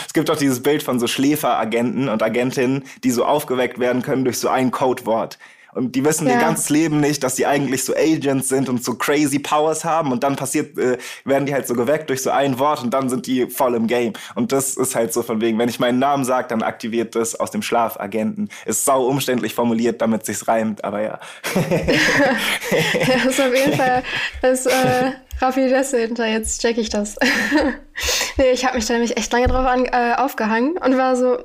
es 0.05 0.13
gibt 0.13 0.29
auch 0.29 0.37
dieses 0.37 0.61
Bild 0.61 0.83
von 0.83 0.99
so 0.99 1.07
Schläferagenten 1.07 2.09
und 2.09 2.23
Agentinnen, 2.23 2.83
die 3.03 3.11
so 3.11 3.25
aufgeweckt 3.25 3.79
werden 3.79 4.01
können 4.01 4.23
durch 4.23 4.39
so 4.39 4.49
ein 4.49 4.71
Codewort. 4.71 5.37
Und 5.77 5.93
die 5.93 6.03
wissen 6.03 6.27
ja. 6.27 6.33
ihr 6.33 6.39
ganzes 6.39 6.69
Leben 6.69 6.99
nicht, 6.99 7.23
dass 7.23 7.35
die 7.35 7.45
eigentlich 7.45 7.83
so 7.83 7.93
Agents 7.95 8.49
sind 8.49 8.67
und 8.67 8.83
so 8.83 8.95
crazy 8.95 9.37
Powers 9.37 9.85
haben. 9.85 10.11
Und 10.11 10.23
dann 10.23 10.35
passiert, 10.35 10.75
äh, 10.77 10.97
werden 11.23 11.45
die 11.45 11.53
halt 11.53 11.67
so 11.67 11.75
geweckt 11.75 12.09
durch 12.09 12.23
so 12.23 12.31
ein 12.31 12.57
Wort 12.57 12.81
und 12.83 12.91
dann 12.91 13.09
sind 13.09 13.27
die 13.27 13.45
voll 13.45 13.75
im 13.75 13.85
Game. 13.85 14.13
Und 14.33 14.51
das 14.51 14.75
ist 14.75 14.95
halt 14.95 15.13
so 15.13 15.21
von 15.21 15.39
wegen, 15.39 15.59
wenn 15.59 15.69
ich 15.69 15.79
meinen 15.79 15.99
Namen 15.99 16.25
sage, 16.25 16.47
dann 16.47 16.63
aktiviert 16.63 17.13
das 17.13 17.35
aus 17.35 17.51
dem 17.51 17.61
Schlaf 17.61 17.99
Agenten. 17.99 18.49
Ist 18.65 18.85
sau 18.85 19.05
umständlich 19.05 19.53
formuliert, 19.53 20.01
damit 20.01 20.25
sich's 20.25 20.47
reimt, 20.47 20.83
aber 20.83 21.01
ja. 21.01 21.19
ja, 21.53 23.29
ist 23.29 23.39
auf 23.39 23.53
jeden 23.55 23.73
Fall 23.73 24.01
das, 24.41 24.65
äh, 24.65 25.11
Raffinesse 25.39 25.99
hinter, 25.99 26.25
jetzt 26.25 26.61
check 26.61 26.77
ich 26.77 26.89
das. 26.89 27.15
nee, 28.37 28.51
ich 28.51 28.65
habe 28.65 28.75
mich 28.75 28.85
da 28.85 28.93
nämlich 28.93 29.17
echt 29.17 29.31
lange 29.31 29.47
drauf 29.47 29.65
an, 29.65 29.85
äh, 29.85 30.15
aufgehangen 30.17 30.77
und 30.77 30.97
war 30.97 31.15
so, 31.15 31.39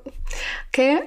okay. 0.68 0.98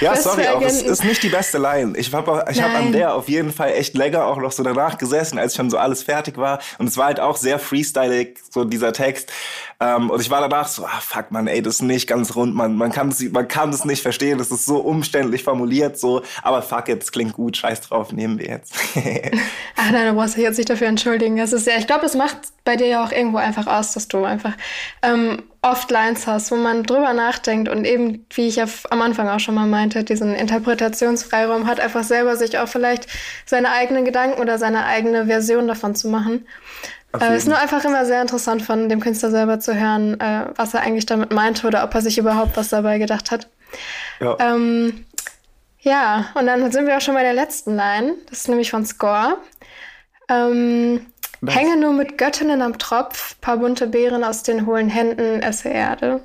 Ja, 0.00 0.16
sorry, 0.16 0.46
auch 0.48 0.62
es 0.62 0.82
ist 0.82 1.04
nicht 1.04 1.22
die 1.22 1.28
beste 1.28 1.58
Line. 1.58 1.96
Ich 1.96 2.12
habe 2.12 2.44
ich 2.50 2.62
hab 2.62 2.74
an 2.74 2.92
der 2.92 3.14
auf 3.14 3.28
jeden 3.28 3.52
Fall 3.52 3.72
echt 3.72 3.96
länger 3.96 4.26
auch 4.26 4.38
noch 4.38 4.52
so 4.52 4.62
danach 4.62 4.98
gesessen, 4.98 5.38
als 5.38 5.54
schon 5.54 5.70
so 5.70 5.78
alles 5.78 6.02
fertig 6.02 6.36
war. 6.36 6.60
Und 6.78 6.86
es 6.86 6.96
war 6.96 7.06
halt 7.06 7.20
auch 7.20 7.36
sehr 7.36 7.58
freestylig, 7.58 8.38
so 8.50 8.64
dieser 8.64 8.92
Text. 8.92 9.32
Ähm, 9.78 10.08
und 10.08 10.20
ich 10.20 10.30
war 10.30 10.40
danach 10.40 10.68
so, 10.68 10.86
ah, 10.86 11.00
fuck 11.00 11.30
man, 11.30 11.46
ey, 11.46 11.60
das 11.60 11.76
ist 11.76 11.82
nicht 11.82 12.06
ganz 12.06 12.34
rund, 12.34 12.54
man, 12.54 12.76
man 12.76 12.90
kann 12.90 13.08
es 13.08 13.20
man 13.30 13.46
kann 13.46 13.70
das 13.70 13.84
nicht 13.84 14.00
verstehen, 14.00 14.38
das 14.38 14.50
ist 14.50 14.64
so 14.64 14.78
umständlich 14.78 15.44
formuliert, 15.44 15.98
so, 15.98 16.22
aber 16.42 16.62
fuck 16.62 16.88
it, 16.88 17.02
es 17.02 17.12
klingt 17.12 17.34
gut, 17.34 17.58
scheiß 17.58 17.82
drauf, 17.82 18.10
nehmen 18.10 18.38
wir 18.38 18.46
jetzt. 18.46 18.74
Ach 19.76 19.90
nein, 19.92 20.06
du 20.06 20.14
brauchst 20.14 20.36
dich 20.36 20.44
jetzt 20.44 20.56
nicht 20.56 20.70
dafür 20.70 20.86
entschuldigen. 20.86 21.36
Das 21.36 21.52
ist 21.52 21.66
ja, 21.66 21.74
ich 21.76 21.86
glaube, 21.86 22.02
das 22.02 22.14
macht 22.14 22.38
bei 22.64 22.76
dir 22.76 22.86
ja 22.86 23.04
auch 23.04 23.12
irgendwo 23.12 23.36
einfach 23.36 23.66
aus, 23.66 23.92
dass 23.92 24.08
du 24.08 24.24
einfach 24.24 24.54
ähm, 25.02 25.42
oft 25.60 25.90
Lines 25.90 26.26
hast, 26.26 26.50
wo 26.50 26.56
man 26.56 26.82
drüber 26.82 27.12
nachdenkt 27.12 27.68
und 27.68 27.84
eben, 27.84 28.24
wie 28.34 28.48
ich 28.48 28.56
ja 28.56 28.64
am 28.90 29.02
Anfang 29.02 29.28
auch 29.28 29.40
schon 29.40 29.54
mal 29.54 29.66
meinte, 29.66 29.85
diesen 29.88 30.34
Interpretationsfreiraum 30.34 31.66
hat, 31.66 31.80
einfach 31.80 32.04
selber 32.04 32.36
sich 32.36 32.58
auch 32.58 32.68
vielleicht 32.68 33.06
seine 33.44 33.70
eigenen 33.70 34.04
Gedanken 34.04 34.40
oder 34.40 34.58
seine 34.58 34.84
eigene 34.84 35.26
Version 35.26 35.68
davon 35.68 35.94
zu 35.94 36.08
machen. 36.08 36.46
Es 37.12 37.22
äh, 37.22 37.36
ist 37.36 37.48
nur 37.48 37.58
einfach 37.58 37.84
immer 37.84 38.04
sehr 38.04 38.20
interessant 38.20 38.62
von 38.62 38.88
dem 38.88 39.00
Künstler 39.00 39.30
selber 39.30 39.60
zu 39.60 39.74
hören, 39.74 40.20
äh, 40.20 40.46
was 40.56 40.74
er 40.74 40.80
eigentlich 40.82 41.06
damit 41.06 41.32
meinte 41.32 41.66
oder 41.66 41.84
ob 41.84 41.94
er 41.94 42.02
sich 42.02 42.18
überhaupt 42.18 42.56
was 42.56 42.68
dabei 42.68 42.98
gedacht 42.98 43.30
hat. 43.30 43.48
Ja. 44.20 44.36
Ähm, 44.40 45.06
ja, 45.80 46.26
und 46.34 46.46
dann 46.46 46.70
sind 46.72 46.86
wir 46.86 46.96
auch 46.96 47.00
schon 47.00 47.14
bei 47.14 47.22
der 47.22 47.34
letzten 47.34 47.76
Line. 47.76 48.14
Das 48.28 48.40
ist 48.40 48.48
nämlich 48.48 48.70
von 48.70 48.84
Score. 48.84 49.38
Ähm, 50.28 51.06
hänge 51.46 51.76
nur 51.76 51.92
mit 51.92 52.18
Göttinnen 52.18 52.60
am 52.62 52.78
Tropf, 52.78 53.40
paar 53.40 53.58
bunte 53.58 53.86
Beeren 53.86 54.24
aus 54.24 54.42
den 54.42 54.66
hohlen 54.66 54.88
Händen, 54.88 55.42
esse 55.42 55.68
Erde. 55.68 56.20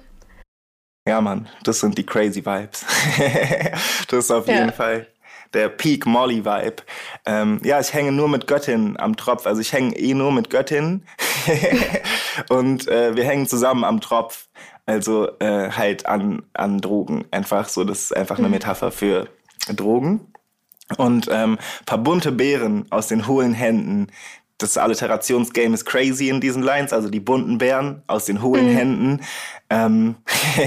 Ja, 1.08 1.20
Mann, 1.20 1.48
das 1.64 1.80
sind 1.80 1.98
die 1.98 2.06
crazy 2.06 2.46
Vibes. 2.46 2.86
das 4.08 4.26
ist 4.26 4.32
auf 4.32 4.48
ja. 4.48 4.56
jeden 4.56 4.72
Fall 4.72 5.08
der 5.54 5.70
Peak 5.70 6.06
Molly 6.06 6.46
Vibe. 6.46 6.84
Ähm, 7.26 7.60
ja, 7.64 7.80
ich 7.80 7.94
hänge 7.94 8.12
nur 8.12 8.30
mit 8.30 8.48
Göttin 8.48 8.98
am 8.98 9.18
Tropf. 9.18 9.46
Also 9.46 9.62
ich 9.62 9.74
hänge 9.74 9.96
eh 9.98 10.14
nur 10.14 10.32
mit 10.32 10.50
Göttin 10.50 11.04
und 12.50 12.88
äh, 12.88 13.16
wir 13.16 13.24
hängen 13.26 13.48
zusammen 13.48 13.84
am 13.84 14.00
Tropf. 14.00 14.48
Also 14.86 15.30
äh, 15.40 15.72
halt 15.72 16.06
an, 16.06 16.44
an 16.54 16.80
Drogen. 16.80 17.26
Einfach 17.32 17.68
so, 17.68 17.84
das 17.84 18.04
ist 18.04 18.16
einfach 18.16 18.38
eine 18.38 18.48
mhm. 18.48 18.54
Metapher 18.54 18.92
für 18.92 19.28
Drogen. 19.76 20.32
Und 20.98 21.30
ähm, 21.32 21.58
paar 21.86 22.00
bunte 22.00 22.32
Beeren 22.32 22.86
aus 22.92 23.08
den 23.08 23.28
hohlen 23.28 23.54
Händen. 23.54 24.08
Das 24.62 24.78
Alliterationsgame 24.78 25.74
ist 25.74 25.86
crazy 25.86 26.30
in 26.30 26.40
diesen 26.40 26.62
Lines, 26.62 26.94
also 26.94 27.10
die 27.10 27.20
bunten 27.20 27.58
Bären 27.58 28.04
aus 28.08 28.26
den 28.26 28.42
hohlen 28.42 28.72
mhm. 28.72 28.76
Händen. 28.76 29.20
Ähm, 29.70 30.16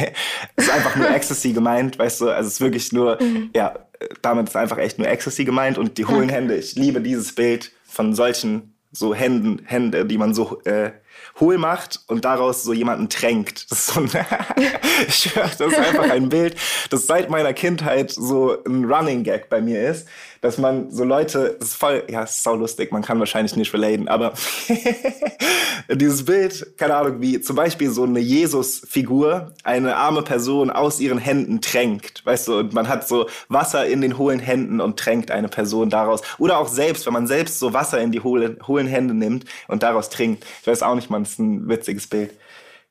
ist 0.56 0.70
einfach 0.70 0.96
nur 0.96 1.10
Ecstasy 1.10 1.52
gemeint, 1.52 1.98
weißt 1.98 2.22
du, 2.22 2.30
also 2.30 2.48
es 2.48 2.54
ist 2.54 2.60
wirklich 2.60 2.92
nur, 2.92 3.22
mhm. 3.22 3.50
ja, 3.54 3.74
damit 4.22 4.48
ist 4.48 4.56
einfach 4.56 4.78
echt 4.78 4.98
nur 4.98 5.08
Ecstasy 5.08 5.44
gemeint 5.44 5.78
und 5.78 5.98
die 5.98 6.06
hohlen 6.06 6.28
Hände. 6.28 6.56
Ich 6.56 6.74
liebe 6.74 7.00
dieses 7.00 7.34
Bild 7.34 7.72
von 7.86 8.14
solchen 8.14 8.74
so 8.90 9.14
Händen, 9.14 9.62
Hände, 9.64 10.06
die 10.06 10.18
man 10.18 10.34
so 10.34 10.60
äh, 10.64 10.92
hohl 11.40 11.58
macht 11.58 12.00
und 12.06 12.24
daraus 12.24 12.62
so 12.62 12.72
jemanden 12.72 13.08
tränkt. 13.08 13.70
Das 13.70 13.78
ist 13.78 13.86
so 13.88 14.00
ein 14.00 14.06
ich 15.08 15.14
schwör, 15.14 15.50
das 15.58 15.72
ist 15.72 15.78
einfach 15.78 16.10
ein 16.10 16.28
Bild, 16.28 16.56
das 16.90 17.06
seit 17.06 17.28
meiner 17.28 17.52
Kindheit 17.52 18.12
so 18.12 18.62
ein 18.64 18.84
Running 18.84 19.24
Gag 19.24 19.48
bei 19.48 19.60
mir 19.60 19.88
ist, 19.88 20.08
dass 20.44 20.58
man 20.58 20.90
so 20.90 21.04
Leute, 21.04 21.56
das 21.58 21.68
ist 21.68 21.74
voll, 21.76 22.04
ja, 22.06 22.24
ist 22.24 22.42
sau 22.42 22.54
lustig, 22.54 22.92
man 22.92 23.00
kann 23.00 23.18
wahrscheinlich 23.18 23.56
nicht 23.56 23.72
relaten, 23.72 24.08
aber 24.08 24.34
dieses 25.90 26.26
Bild, 26.26 26.76
keine 26.76 26.96
Ahnung, 26.96 27.22
wie 27.22 27.40
zum 27.40 27.56
Beispiel 27.56 27.90
so 27.90 28.02
eine 28.02 28.20
Jesus-Figur 28.20 29.54
eine 29.62 29.96
arme 29.96 30.20
Person 30.20 30.68
aus 30.68 31.00
ihren 31.00 31.16
Händen 31.16 31.62
tränkt, 31.62 32.26
weißt 32.26 32.48
du, 32.48 32.58
und 32.58 32.74
man 32.74 32.88
hat 32.88 33.08
so 33.08 33.26
Wasser 33.48 33.86
in 33.86 34.02
den 34.02 34.18
hohlen 34.18 34.38
Händen 34.38 34.82
und 34.82 34.98
tränkt 34.98 35.30
eine 35.30 35.48
Person 35.48 35.88
daraus. 35.88 36.20
Oder 36.36 36.58
auch 36.58 36.68
selbst, 36.68 37.06
wenn 37.06 37.14
man 37.14 37.26
selbst 37.26 37.58
so 37.58 37.72
Wasser 37.72 37.98
in 38.02 38.12
die 38.12 38.20
hohlen, 38.20 38.58
hohlen 38.66 38.86
Hände 38.86 39.14
nimmt 39.14 39.46
und 39.68 39.82
daraus 39.82 40.10
trinkt. 40.10 40.44
Ich 40.60 40.66
weiß 40.66 40.82
auch 40.82 40.94
nicht, 40.94 41.08
man, 41.08 41.22
ist 41.22 41.38
ein 41.38 41.70
witziges 41.70 42.06
Bild. 42.06 42.32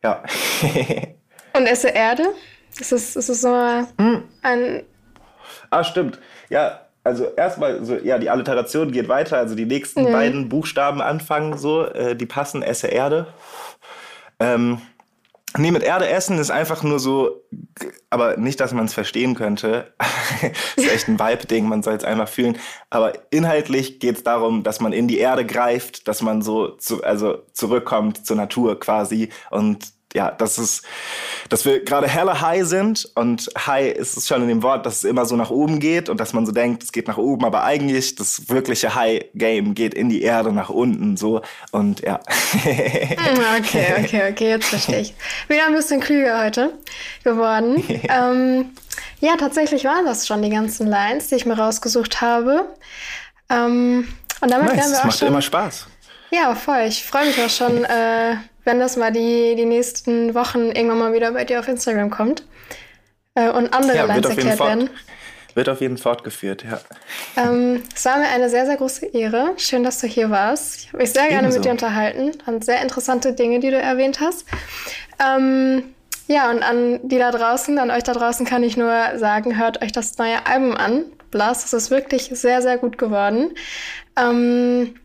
Ja. 0.02 0.24
und 1.54 1.68
esse 1.68 1.90
Erde? 1.90 2.24
Ist 2.80 2.94
es, 2.94 3.16
ist 3.16 3.30
es 3.30 3.42
so 3.42 3.56
hm. 4.00 4.24
ein... 4.42 4.82
Ah, 5.70 5.84
stimmt. 5.84 6.18
Ja, 6.50 6.83
also 7.04 7.26
erstmal 7.36 7.84
so, 7.84 7.96
ja, 7.96 8.18
die 8.18 8.30
Alliteration 8.30 8.92
geht 8.92 9.10
weiter, 9.10 9.38
also 9.38 9.56
die 9.56 9.66
nächsten 9.66 10.04
mhm. 10.04 10.12
beiden 10.12 10.50
Buchstaben 10.50 11.02
anfangen 11.02 11.58
so, 11.58 11.86
äh, 11.86 12.16
die 12.16 12.26
passen, 12.26 12.64
esse 12.64 12.88
Erde. 12.88 13.28
Ähm, 14.40 14.82
nee, 15.58 15.72
mit 15.72 15.84
Erde 15.84 16.08
essen 16.08 16.40
ist 16.40 16.50
einfach 16.50 16.82
nur 16.84 17.00
so, 17.00 17.44
aber 18.10 18.38
nicht, 18.38 18.60
dass 18.60 18.74
man 18.74 18.86
es 18.86 18.94
verstehen 18.94 19.36
könnte. 19.36 19.94
ist 20.78 20.92
echt 20.92 21.10
ein 21.10 21.20
Vibe-Ding, 21.20 21.68
man 21.68 21.84
soll 21.84 21.96
es 21.96 22.06
einfach 22.06 22.30
fühlen. 22.30 22.58
Aber 22.90 23.14
inhaltlich 23.32 24.00
geht 24.00 24.18
es 24.18 24.24
darum, 24.24 24.64
dass 24.64 24.80
man 24.80 24.94
in 24.94 25.10
die 25.10 25.18
Erde 25.18 25.46
greift, 25.46 26.08
dass 26.08 26.22
man 26.22 26.42
so 26.42 26.70
zu, 26.70 27.04
also 27.04 27.44
zurückkommt 27.52 28.26
zur 28.26 28.38
Natur 28.38 28.80
quasi 28.80 29.30
und 29.52 29.92
ja, 30.14 30.32
das 30.32 30.58
ist, 30.58 30.84
dass 31.50 31.66
wir 31.66 31.84
gerade 31.84 32.08
hella 32.08 32.40
high 32.42 32.66
sind 32.66 33.10
und 33.16 33.50
high 33.58 33.94
ist 33.94 34.18
es 34.18 34.28
schon 34.28 34.42
in 34.42 34.48
dem 34.48 34.64
Wort, 34.64 34.86
dass 34.86 34.98
es 34.98 35.04
immer 35.04 35.26
so 35.26 35.36
nach 35.36 35.50
oben 35.50 35.80
geht 35.80 36.10
und 36.10 36.20
dass 36.20 36.34
man 36.34 36.46
so 36.46 36.52
denkt, 36.52 36.84
es 36.84 36.92
geht 36.92 37.08
nach 37.08 37.18
oben, 37.18 37.46
aber 37.46 37.64
eigentlich 37.64 38.16
das 38.16 38.50
wirkliche 38.50 38.96
High 38.96 39.26
Game 39.34 39.74
geht 39.74 39.94
in 39.94 40.10
die 40.10 40.22
Erde 40.22 40.52
nach 40.52 40.70
unten 40.70 41.18
so 41.18 41.42
und 41.72 42.02
ja. 42.02 42.20
Hm, 42.64 43.40
okay, 43.60 43.96
okay, 44.00 44.32
okay, 44.32 44.50
jetzt 44.50 44.68
verstehe 44.68 45.02
ich. 45.02 45.14
Wieder 45.48 45.66
ein 45.68 45.74
bisschen 45.74 46.00
klüger 46.00 46.44
heute 46.44 46.74
geworden. 47.24 47.84
ähm, 48.10 48.72
ja, 49.20 49.36
tatsächlich 49.38 49.86
waren 49.86 50.06
das 50.06 50.28
schon 50.28 50.42
die 50.42 50.50
ganzen 50.50 50.88
Lines, 50.88 51.28
die 51.28 51.36
ich 51.36 51.46
mir 51.46 51.58
rausgesucht 51.58 52.22
habe. 52.22 52.68
Ähm, 53.50 54.08
und 54.42 54.52
damit 54.52 54.68
nice, 54.68 54.78
werden 54.78 54.92
wir 54.92 55.00
auch 55.00 55.06
macht 55.06 55.20
schon, 55.20 55.28
immer 55.30 55.42
Spaß. 55.42 55.88
Ja, 56.34 56.56
voll. 56.56 56.86
Ich 56.88 57.06
freue 57.06 57.28
mich 57.28 57.40
auch 57.40 57.50
schon. 57.50 57.86
Äh, 57.86 58.38
wenn 58.66 58.80
das 58.80 58.98
mal 58.98 59.12
die, 59.12 59.56
die 59.56 59.66
nächsten 59.66 60.34
Wochen 60.34 60.72
irgendwann 60.72 61.00
mal 61.00 61.14
wieder 61.14 61.32
bei 61.32 61.46
dir 61.46 61.60
auf 61.60 61.68
Instagram 61.68 62.10
kommt 62.10 62.44
äh, 63.36 63.50
und 63.50 63.74
andere 63.74 63.98
ja, 63.98 64.06
Lines 64.06 64.30
erklärt 64.30 64.60
werden. 64.60 64.90
Wird 65.54 65.70
auf 65.70 65.82
jeden 65.82 65.98
Fall 65.98 66.14
fortgeführt, 66.14 66.64
ja. 66.64 66.80
Ähm, 67.38 67.84
es 67.94 68.06
war 68.06 68.18
mir 68.18 68.28
eine 68.30 68.50
sehr, 68.50 68.66
sehr 68.66 68.78
große 68.78 69.06
Ehre. 69.08 69.52
Schön, 69.58 69.84
dass 69.84 70.00
du 70.00 70.08
hier 70.08 70.32
warst. 70.32 70.80
Ich 70.80 70.88
habe 70.88 70.98
mich 70.98 71.12
sehr 71.12 71.28
gerne 71.28 71.44
Ebenso. 71.44 71.60
mit 71.60 71.66
dir 71.66 71.72
unterhalten. 71.72 72.32
Und 72.48 72.66
sehr 72.66 72.82
interessante 72.82 73.34
Dinge, 73.34 73.60
die 73.60 73.70
du 73.70 73.80
erwähnt 73.80 74.20
hast. 74.20 74.46
Ähm, 75.24 75.94
ja, 76.28 76.50
und 76.50 76.64
an 76.64 77.02
die 77.04 77.20
da 77.20 77.30
draußen, 77.30 77.78
an 77.78 77.92
euch 77.92 78.04
da 78.04 78.14
draußen 78.14 78.48
kann 78.48 78.64
ich 78.64 78.78
nur 78.78 79.20
sagen, 79.20 79.60
hört 79.60 79.84
euch 79.84 79.92
das 79.92 80.18
neue 80.18 80.44
Album 80.48 80.76
an. 80.76 81.04
Blast, 81.30 81.66
es 81.66 81.74
ist 81.74 81.92
wirklich 81.92 82.32
sehr, 82.34 82.64
sehr 82.64 82.78
gut 82.78 82.98
geworden. 82.98 83.52
Ähm, 84.18 84.96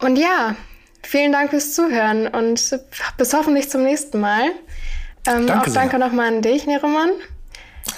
und 0.00 0.16
ja, 0.16 0.56
Vielen 1.06 1.30
Dank 1.30 1.50
fürs 1.50 1.72
Zuhören 1.72 2.26
und 2.26 2.80
bis 3.16 3.32
hoffentlich 3.32 3.70
zum 3.70 3.84
nächsten 3.84 4.18
Mal. 4.18 4.50
Ähm, 5.24 5.46
danke 5.46 5.70
auch 5.70 5.74
danke 5.74 5.98
nochmal 6.00 6.26
an 6.26 6.42
dich, 6.42 6.66
Neroman. 6.66 7.10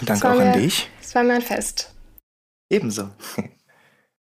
Danke 0.02 0.28
auch 0.30 0.38
an 0.38 0.52
dich. 0.52 0.90
Es 1.00 1.14
war 1.14 1.22
mir 1.22 1.34
ein 1.34 1.42
Fest. 1.42 1.90
Ebenso. 2.70 3.08